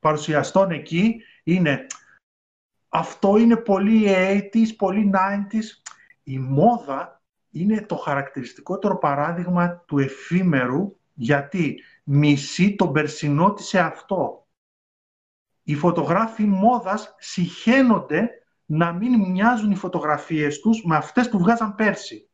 παρουσιαστών 0.00 0.70
εκεί 0.70 1.22
είναι 1.42 1.86
αυτό 2.88 3.36
είναι 3.36 3.56
πολύ 3.56 4.04
80s, 4.08 4.76
πολύ 4.76 5.10
90s. 5.14 5.90
Η 6.22 6.38
μόδα 6.38 7.22
είναι 7.50 7.82
το 7.82 7.96
χαρακτηριστικότερο 7.96 8.98
παράδειγμα 8.98 9.76
του 9.86 9.98
εφήμερου 9.98 10.96
γιατί 11.14 11.82
μισεί 12.04 12.74
τον 12.74 12.92
περσινό 12.92 13.52
της 13.52 13.74
εαυτό. 13.74 14.48
Οι 15.62 15.74
φωτογράφοι 15.74 16.44
μόδας 16.44 17.14
συχαίνονται 17.18 18.32
να 18.70 18.92
μην 18.92 19.30
μοιάζουν 19.30 19.70
οι 19.70 19.76
φωτογραφίες 19.76 20.60
τους 20.60 20.84
με 20.84 20.96
αυτές 20.96 21.28
που 21.28 21.38
βγάζαν 21.38 21.74
πέρσι. 21.74 22.30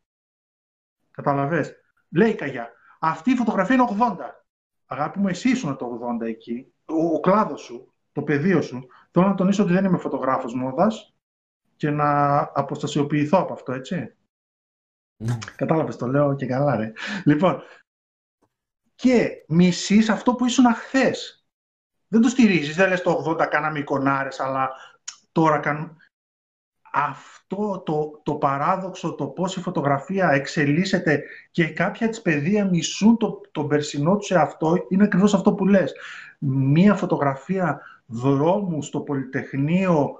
Καταλαβες; 1.10 1.72
Λέει 2.08 2.30
η 2.30 2.34
Καγιά, 2.34 2.72
αυτή 3.00 3.30
η 3.30 3.36
φωτογραφία 3.36 3.74
είναι 3.74 3.84
80. 3.84 4.44
Αγάπη 4.86 5.18
μου, 5.18 5.28
εσύ 5.28 5.50
ήσουν 5.50 5.76
το 5.76 6.00
80 6.20 6.26
εκεί. 6.26 6.72
Ο, 6.84 7.14
ο 7.14 7.20
κλάδος 7.20 7.60
σου, 7.60 7.94
το 8.12 8.22
πεδίο 8.22 8.62
σου. 8.62 8.86
Θέλω 9.10 9.26
να 9.26 9.34
τονίσω 9.34 9.62
ότι 9.62 9.72
δεν 9.72 9.84
είμαι 9.84 9.98
φωτογράφος 9.98 10.54
μόδας 10.54 11.16
και 11.76 11.90
να 11.90 12.38
αποστασιοποιηθώ 12.54 13.38
από 13.38 13.52
αυτό, 13.52 13.72
έτσι. 13.72 14.16
Κατάλαβες, 15.56 15.96
το 15.96 16.06
λέω 16.06 16.34
και 16.34 16.46
καλά, 16.46 16.76
ρε. 16.76 16.92
Λοιπόν, 17.24 17.62
και 18.94 19.44
μισείς 19.48 20.08
αυτό 20.08 20.34
που 20.34 20.44
ήσουν 20.44 20.74
χθε. 20.74 21.14
Δεν 22.08 22.20
το 22.20 22.28
στηρίζεις, 22.28 22.76
δεν 22.76 22.88
λες 22.88 23.02
το 23.02 23.24
80 23.28 23.46
κάναμε 23.50 23.78
εικονάρες, 23.78 24.40
αλλά 24.40 24.70
τώρα 25.32 25.58
κάνουμε... 25.58 25.96
Αυτό 26.96 27.82
το, 27.86 28.20
το 28.22 28.34
παράδοξο, 28.34 29.14
το 29.14 29.26
πώς 29.26 29.56
η 29.56 29.60
φωτογραφία 29.60 30.30
εξελίσσεται 30.30 31.22
και 31.50 31.68
κάποια 31.68 32.08
της 32.08 32.22
παιδεία 32.22 32.64
μισούν 32.64 33.16
το, 33.16 33.40
τον 33.50 33.68
περσινό 33.68 34.16
τους 34.16 34.26
σε 34.26 34.38
αυτό, 34.38 34.86
είναι 34.88 35.04
ακριβώς 35.04 35.34
αυτό 35.34 35.52
που 35.54 35.66
λες. 35.66 35.94
Μία 36.38 36.94
φωτογραφία 36.94 37.80
δρόμου 38.06 38.82
στο 38.82 39.00
Πολυτεχνείο 39.00 40.18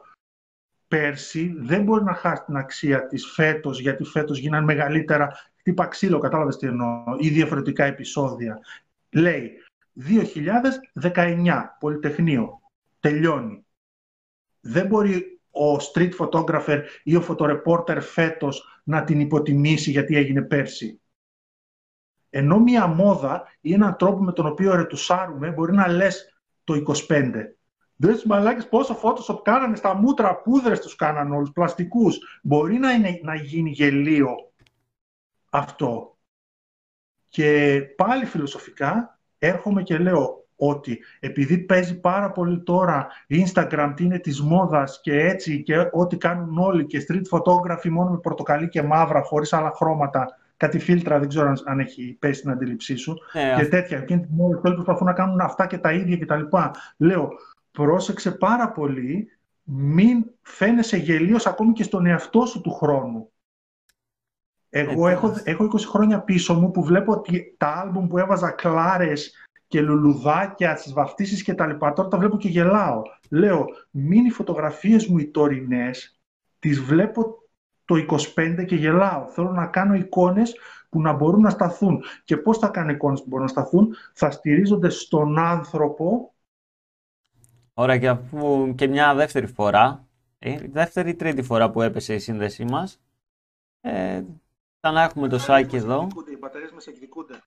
πέρσι 0.89 1.55
δεν 1.57 1.83
μπορεί 1.83 2.05
να 2.05 2.14
χάσει 2.14 2.45
την 2.45 2.57
αξία 2.57 3.07
της 3.07 3.27
φέτος, 3.27 3.81
γιατί 3.81 4.05
φέτος 4.05 4.39
γίνανε 4.39 4.64
μεγαλύτερα 4.64 5.33
χτύπα 5.57 5.87
ξύλο, 5.87 6.18
κατάλαβες 6.18 6.57
τι 6.57 6.66
εννοώ, 6.66 7.05
ή 7.18 7.29
διαφορετικά 7.29 7.85
επεισόδια. 7.85 8.59
Λέει 9.11 9.51
2019, 11.03 11.77
Πολυτεχνείο, 11.81 12.61
τελειώνει. 13.01 13.64
Δεν 14.61 14.87
μπορεί 14.87 15.34
ο 15.55 15.76
street 15.76 16.11
photographer 16.18 16.82
ή 17.02 17.16
ο 17.16 17.20
φωτορεπόρτερ 17.20 18.02
φέτος 18.02 18.80
να 18.84 19.05
την 19.05 19.20
υποτιμήσει 19.20 19.90
γιατί 19.90 20.16
έγινε 20.16 20.42
πέρσι. 20.42 21.00
Ενώ 22.30 22.59
μία 22.59 22.86
μόδα 22.86 23.42
ή 23.61 23.72
έναν 23.72 23.96
τρόπο 23.96 24.22
με 24.22 24.32
τον 24.32 24.46
οποίο 24.46 24.74
ρετουσάρουμε 24.74 25.50
μπορεί 25.50 25.72
να 25.72 25.88
λες 25.88 26.38
το 26.64 26.82
25. 27.09 27.32
Δες 27.96 28.24
μαλάκες 28.24 28.68
πόσο 28.68 29.00
Photoshop 29.02 29.42
κάνανε 29.42 29.76
στα 29.76 29.94
μούτρα, 29.94 30.36
πούδρες 30.36 30.80
τους 30.80 30.96
κάνανε 30.96 31.36
όλους, 31.36 31.50
πλαστικούς. 31.50 32.40
Μπορεί 32.42 32.78
να, 32.78 32.92
είναι, 32.92 33.20
να 33.22 33.34
γίνει 33.34 33.70
γελίο 33.70 34.52
αυτό. 35.50 36.18
Και 37.28 37.80
πάλι 37.96 38.24
φιλοσοφικά 38.24 39.18
έρχομαι 39.38 39.82
και 39.82 39.98
λέω 39.98 40.43
ότι 40.57 40.98
επειδή 41.20 41.59
παίζει 41.59 42.00
πάρα 42.00 42.30
πολύ 42.30 42.62
τώρα 42.62 43.07
Instagram 43.28 43.92
τι 43.96 44.05
είναι 44.05 44.18
της 44.18 44.40
μόδας 44.40 45.00
και 45.02 45.20
έτσι 45.20 45.62
και 45.62 45.88
ό,τι 45.92 46.16
κάνουν 46.16 46.59
όλοι 46.59 46.86
και 46.86 47.07
street 47.09 47.38
photography 47.38 47.88
μόνο 47.88 48.11
με 48.11 48.18
πορτοκαλί 48.18 48.68
και 48.68 48.82
μαύρα 48.82 49.22
χωρίς 49.22 49.52
άλλα 49.52 49.72
χρώματα 49.74 50.38
κάτι 50.57 50.78
φίλτρα, 50.78 51.18
δεν 51.18 51.28
ξέρω 51.28 51.52
αν 51.64 51.80
έχει 51.80 52.16
πέσει 52.18 52.38
στην 52.38 52.50
αντίληψή 52.50 52.96
σου 52.96 53.14
Ναι, 53.32 53.55
και 53.57 53.68
τέτοια. 53.68 54.00
Και 54.00 54.14
όλοι 54.36 54.74
προσπαθούν 54.74 55.07
να 55.07 55.12
κάνουν 55.12 55.40
αυτά 55.40 55.66
και 55.66 55.78
τα 55.78 55.92
ίδια 55.92 56.18
κτλ. 56.18 56.57
Λέω, 56.96 57.28
πρόσεξε 57.70 58.30
πάρα 58.30 58.70
πολύ, 58.70 59.28
μην 59.62 60.24
φαίνεσαι 60.42 60.96
γελίος 60.96 61.46
ακόμη 61.46 61.72
και 61.72 61.82
στον 61.82 62.07
εαυτό 62.07 62.46
σου 62.46 62.61
του 62.61 62.70
χρόνου. 62.70 63.28
Εγώ 64.68 65.09
Ε, 65.09 65.12
έχω, 65.12 65.28
τέλος. 65.28 65.42
έχω 65.44 65.64
20 65.64 65.80
χρόνια 65.88 66.20
πίσω 66.20 66.55
μου 66.55 66.70
που 66.70 66.84
βλέπω 66.84 67.12
ότι 67.12 67.55
τα 67.59 67.68
άλμπουμ 67.68 68.07
που 68.07 68.18
έβαζα 68.18 68.50
κλάρες 68.50 69.43
και 69.75 69.81
λουλουδάκια 69.81 70.77
στις 70.77 70.93
βαφτίσεις 70.93 71.43
και 71.43 71.55
τα 71.55 71.66
λοιπά, 71.66 71.93
τώρα 71.93 72.09
τα 72.09 72.18
βλέπω 72.18 72.37
και 72.37 72.49
γελάω. 72.49 73.03
Λέω, 73.31 73.66
μην 73.91 74.25
οι 74.25 74.31
φωτογραφίες 74.31 75.07
μου 75.07 75.18
οι 75.18 75.27
τωρινές, 75.27 76.20
τις 76.59 76.81
βλέπω 76.81 77.43
το 77.85 77.95
25 78.35 78.64
και 78.66 78.75
γελάω. 78.75 79.27
Θέλω 79.27 79.51
να 79.51 79.66
κάνω 79.66 79.95
εικόνες 79.95 80.55
που 80.89 81.01
να 81.01 81.12
μπορούν 81.12 81.41
να 81.41 81.51
σταθούν. 81.51 82.03
Και 82.25 82.37
πώς 82.37 82.59
θα 82.59 82.68
κάνω 82.68 82.91
εικόνες 82.91 83.20
που 83.20 83.27
μπορούν 83.29 83.45
να 83.45 83.51
σταθούν, 83.51 83.95
θα 84.12 84.31
στηρίζονται 84.31 84.89
στον 84.89 85.39
άνθρωπο. 85.39 86.35
Ωραία, 87.75 87.99
και 87.99 88.09
αφού 88.09 88.75
και 88.75 88.89
μια 88.89 89.14
δεύτερη 89.14 89.47
φορά, 89.47 90.07
ε, 90.39 90.57
δεύτερη 90.68 91.11
ή 91.11 91.14
τρίτη 91.14 91.43
φορά 91.43 91.70
που 91.70 91.83
έπεσε 91.83 92.14
η 92.14 92.18
σύνδεσή 92.18 92.64
μας, 92.64 93.01
ε, 93.81 94.22
θα 94.81 94.91
να 94.91 95.03
έχουμε 95.03 95.29
το 95.29 95.39
Σάκη 95.39 95.77
εδώ. 95.77 96.09
Οι 96.33 96.37
μπαταρίες 96.39 96.72
μας 96.72 96.87
εκδικούνται. 96.87 97.43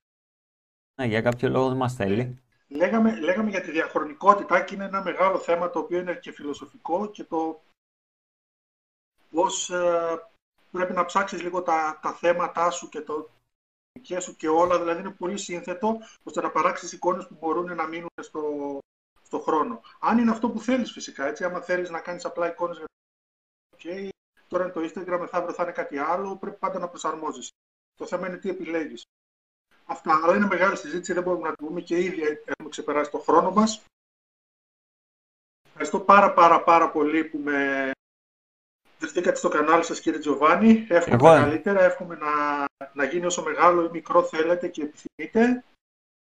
Ναι, 1.01 1.05
για 1.05 1.21
κάποιο 1.21 1.49
λόγο 1.49 1.67
δεν 1.67 1.77
μας 1.77 1.93
θέλει. 1.93 2.41
Λέγαμε, 2.67 3.19
λέγαμε 3.19 3.49
για 3.49 3.61
τη 3.61 3.71
διαχρονικότητα 3.71 4.63
και 4.63 4.75
είναι 4.75 4.85
ένα 4.85 5.03
μεγάλο 5.03 5.39
θέμα 5.39 5.69
το 5.69 5.79
οποίο 5.79 5.99
είναι 5.99 6.15
και 6.15 6.31
φιλοσοφικό 6.31 7.09
και 7.09 7.23
το 7.23 7.61
πώς 9.29 9.69
ε, 9.69 10.29
πρέπει 10.71 10.93
να 10.93 11.05
ψάξεις 11.05 11.41
λίγο 11.41 11.61
τα, 11.61 11.99
τα 12.01 12.13
θέματά 12.13 12.69
σου 12.71 12.89
και 12.89 13.01
το 13.01 13.29
δικές 13.91 14.23
σου 14.23 14.35
και 14.35 14.47
όλα, 14.47 14.79
δηλαδή 14.79 14.99
είναι 14.99 15.11
πολύ 15.11 15.37
σύνθετο 15.37 15.97
ώστε 16.23 16.41
να 16.41 16.51
παράξεις 16.51 16.91
εικόνες 16.91 17.27
που 17.27 17.35
μπορούν 17.39 17.75
να 17.75 17.87
μείνουν 17.87 18.09
στο, 18.21 18.77
στο 19.21 19.39
χρόνο. 19.39 19.81
Αν 19.99 20.17
είναι 20.17 20.31
αυτό 20.31 20.49
που 20.49 20.59
θέλεις 20.59 20.91
φυσικά, 20.91 21.25
έτσι, 21.25 21.43
άμα 21.43 21.61
θέλεις 21.61 21.89
να 21.89 21.99
κάνεις 21.99 22.25
απλά 22.25 22.47
εικόνες, 22.47 22.83
okay, 23.77 24.09
τώρα 24.47 24.63
είναι 24.63 24.73
το 24.73 24.81
Instagram, 24.81 25.19
μεθαύριο 25.19 25.53
θα 25.53 25.63
είναι 25.63 25.71
κάτι 25.71 25.97
άλλο, 25.97 26.37
πρέπει 26.37 26.57
πάντα 26.57 26.79
να 26.79 26.89
προσαρμόζεις. 26.89 27.49
Το 27.95 28.05
θέμα 28.05 28.27
είναι 28.27 28.37
τι 28.37 28.49
επιλέγεις. 28.49 29.03
Αυτά, 29.89 30.19
αλλά 30.23 30.35
είναι 30.35 30.45
μεγάλη 30.45 30.77
συζήτηση, 30.77 31.13
δεν 31.13 31.23
μπορούμε 31.23 31.49
να 31.49 31.55
το 31.55 31.65
πούμε 31.65 31.81
και 31.81 31.99
ήδη 31.99 32.21
έχουμε 32.45 32.69
ξεπεράσει 32.69 33.11
το 33.11 33.17
χρόνο 33.17 33.51
μας. 33.51 33.83
Ευχαριστώ 35.67 35.99
πάρα 35.99 36.33
πάρα 36.33 36.63
πάρα 36.63 36.89
πολύ 36.89 37.23
που 37.23 37.37
με 37.37 37.91
δεχτήκατε 38.99 39.37
στο 39.37 39.49
κανάλι 39.49 39.83
σας 39.83 39.99
κύριε 39.99 40.19
Τζοβάνι. 40.19 40.85
Εύχομαι 40.89 41.15
Εγώ, 41.15 41.25
τα 41.25 41.35
ε. 41.35 41.39
καλύτερα, 41.39 41.81
εύχομαι 41.81 42.15
να, 42.15 42.65
να 42.93 43.03
γίνει 43.03 43.25
όσο 43.25 43.43
μεγάλο 43.43 43.83
ή 43.85 43.89
μικρό 43.91 44.23
θέλετε 44.23 44.67
και 44.67 44.81
επιθυμείτε. 44.81 45.63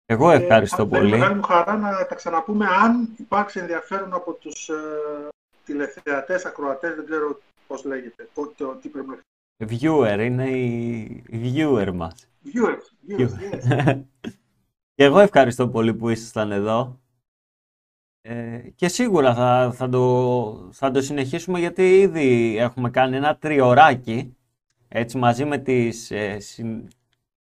Εγώ 0.05 0.29
ευχαριστώ 0.29 0.83
Και 0.83 0.89
θα 0.89 0.97
είναι 0.97 1.07
πολύ. 1.07 1.19
μεγάλη 1.19 1.35
μου 1.35 1.43
χαρά 1.43 1.77
να 1.77 2.05
τα 2.05 2.15
ξαναπούμε 2.15 2.67
αν 2.67 3.15
υπάρξει 3.17 3.59
ενδιαφέρον 3.59 4.13
από 4.13 4.33
τους 4.33 4.69
ε, 4.69 5.27
τηλεθεατές, 5.65 6.45
ακροατές, 6.45 6.95
δεν 6.95 7.05
ξέρω 7.05 7.39
πώς 7.67 7.83
λέγεται, 7.83 8.29
το, 8.33 8.53
το, 8.57 8.75
τι 8.75 8.89
πρέπει 8.89 9.07
να 9.09 9.17
Viewer, 9.59 10.19
είναι 10.19 10.49
η 10.49 11.23
viewer 11.31 11.91
μας. 11.93 12.27
Viewers, 12.45 13.09
viewers, 13.09 13.31
yes. 13.31 14.03
Και 14.93 15.03
εγώ 15.03 15.19
ευχαριστώ 15.19 15.69
πολύ 15.69 15.93
που 15.93 16.09
ήσασταν 16.09 16.51
εδώ. 16.51 16.99
Ε, 18.21 18.69
και 18.75 18.87
σίγουρα 18.87 19.35
θα, 19.35 19.71
θα, 19.73 19.89
το, 19.89 20.69
θα 20.71 20.91
το 20.91 21.01
συνεχίσουμε 21.01 21.59
γιατί 21.59 21.99
ήδη 21.99 22.57
έχουμε 22.57 22.89
κάνει 22.89 23.15
ένα 23.15 23.37
τριωράκι 23.37 24.35
έτσι 24.87 25.17
μαζί 25.17 25.45
με 25.45 25.57
τις, 25.57 26.11
ε, 26.11 26.39
συν- 26.39 26.91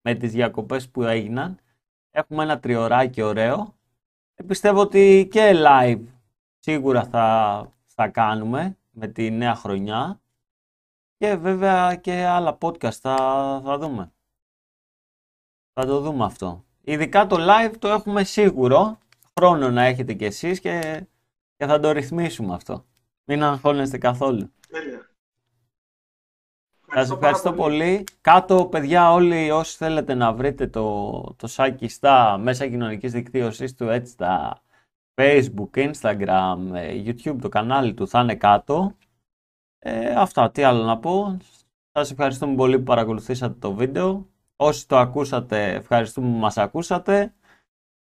με 0.00 0.14
τις 0.14 0.32
διακοπές 0.32 0.88
που 0.88 1.02
έγιναν. 1.02 1.58
Έχουμε 2.10 2.42
ένα 2.42 2.58
τριωράκι 2.60 3.22
ωραίο. 3.22 3.74
Ε, 4.34 4.42
πιστεύω 4.44 4.80
ότι 4.80 5.28
και 5.30 5.52
live 5.66 6.02
σίγουρα 6.58 7.04
θα, 7.04 7.72
θα 7.84 8.08
κάνουμε 8.08 8.76
με 8.90 9.06
τη 9.08 9.30
νέα 9.30 9.54
χρονιά. 9.54 10.20
Και 11.18 11.36
βέβαια 11.36 11.94
και 11.96 12.24
άλλα 12.24 12.58
podcast 12.60 12.92
θα, 12.92 13.16
θα 13.64 13.78
δούμε. 13.78 14.12
Θα 15.72 15.86
το 15.86 16.00
δούμε 16.00 16.24
αυτό. 16.24 16.64
Ειδικά 16.80 17.26
το 17.26 17.36
live 17.38 17.74
το 17.78 17.88
έχουμε 17.88 18.24
σίγουρο. 18.24 18.98
Χρόνο 19.38 19.70
να 19.70 19.82
έχετε 19.84 20.12
κι 20.14 20.24
εσείς 20.24 20.60
και, 20.60 21.06
και 21.56 21.66
θα 21.66 21.80
το 21.80 21.90
ρυθμίσουμε 21.90 22.54
αυτό. 22.54 22.84
Μην 23.24 23.42
αγχώνεστε 23.42 23.98
καθόλου. 23.98 24.52
Τέλεια. 24.68 25.08
Σας 26.94 27.08
πάρα 27.08 27.14
ευχαριστώ 27.14 27.52
πολύ. 27.52 28.04
Κάτω, 28.20 28.66
παιδιά, 28.66 29.12
όλοι 29.12 29.50
όσοι 29.50 29.76
θέλετε 29.76 30.14
να 30.14 30.32
βρείτε 30.32 30.66
το, 30.66 31.20
το 31.36 31.46
Σάκη 31.46 31.88
στα 31.88 32.38
μέσα 32.38 32.68
κοινωνικής 32.68 33.12
δικτύωσης 33.12 33.74
του, 33.74 33.88
έτσι 33.88 34.12
στα 34.12 34.62
Facebook, 35.14 35.70
Instagram, 35.74 36.56
ε, 36.74 37.02
YouTube, 37.04 37.36
το 37.40 37.48
κανάλι 37.48 37.94
του 37.94 38.08
θα 38.08 38.20
είναι 38.20 38.34
κάτω. 38.34 38.96
Ε, 39.78 40.14
αυτά, 40.14 40.50
τι 40.50 40.62
άλλο 40.62 40.84
να 40.84 40.98
πω. 40.98 41.36
Σας 41.92 42.10
ευχαριστούμε 42.10 42.54
πολύ 42.54 42.78
που 42.78 42.84
παρακολουθήσατε 42.84 43.54
το 43.58 43.74
βίντεο. 43.74 44.28
Όσοι 44.56 44.88
το 44.88 44.96
ακούσατε, 44.98 45.72
ευχαριστούμε 45.74 46.28
που 46.30 46.38
μας 46.38 46.56
ακούσατε. 46.56 47.34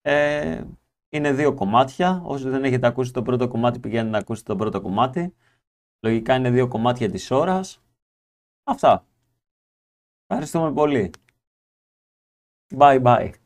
Ε, 0.01 0.65
είναι 1.09 1.33
δύο 1.33 1.55
κομμάτια. 1.55 2.23
Όσοι 2.25 2.49
δεν 2.49 2.65
έχετε 2.65 2.87
ακούσει 2.87 3.13
το 3.13 3.23
πρώτο 3.23 3.49
κομμάτι, 3.49 3.79
πηγαίνετε 3.79 4.11
να 4.11 4.19
ακούσετε 4.19 4.53
το 4.53 4.59
πρώτο 4.59 4.81
κομμάτι. 4.81 5.35
Λογικά 6.01 6.35
είναι 6.35 6.51
δύο 6.51 6.69
κομμάτια 6.69 7.11
της 7.11 7.31
ώρας. 7.31 7.83
Αυτά. 8.65 9.07
Ευχαριστούμε 10.27 10.73
πολύ. 10.73 11.11
Bye 12.77 13.03
bye. 13.03 13.40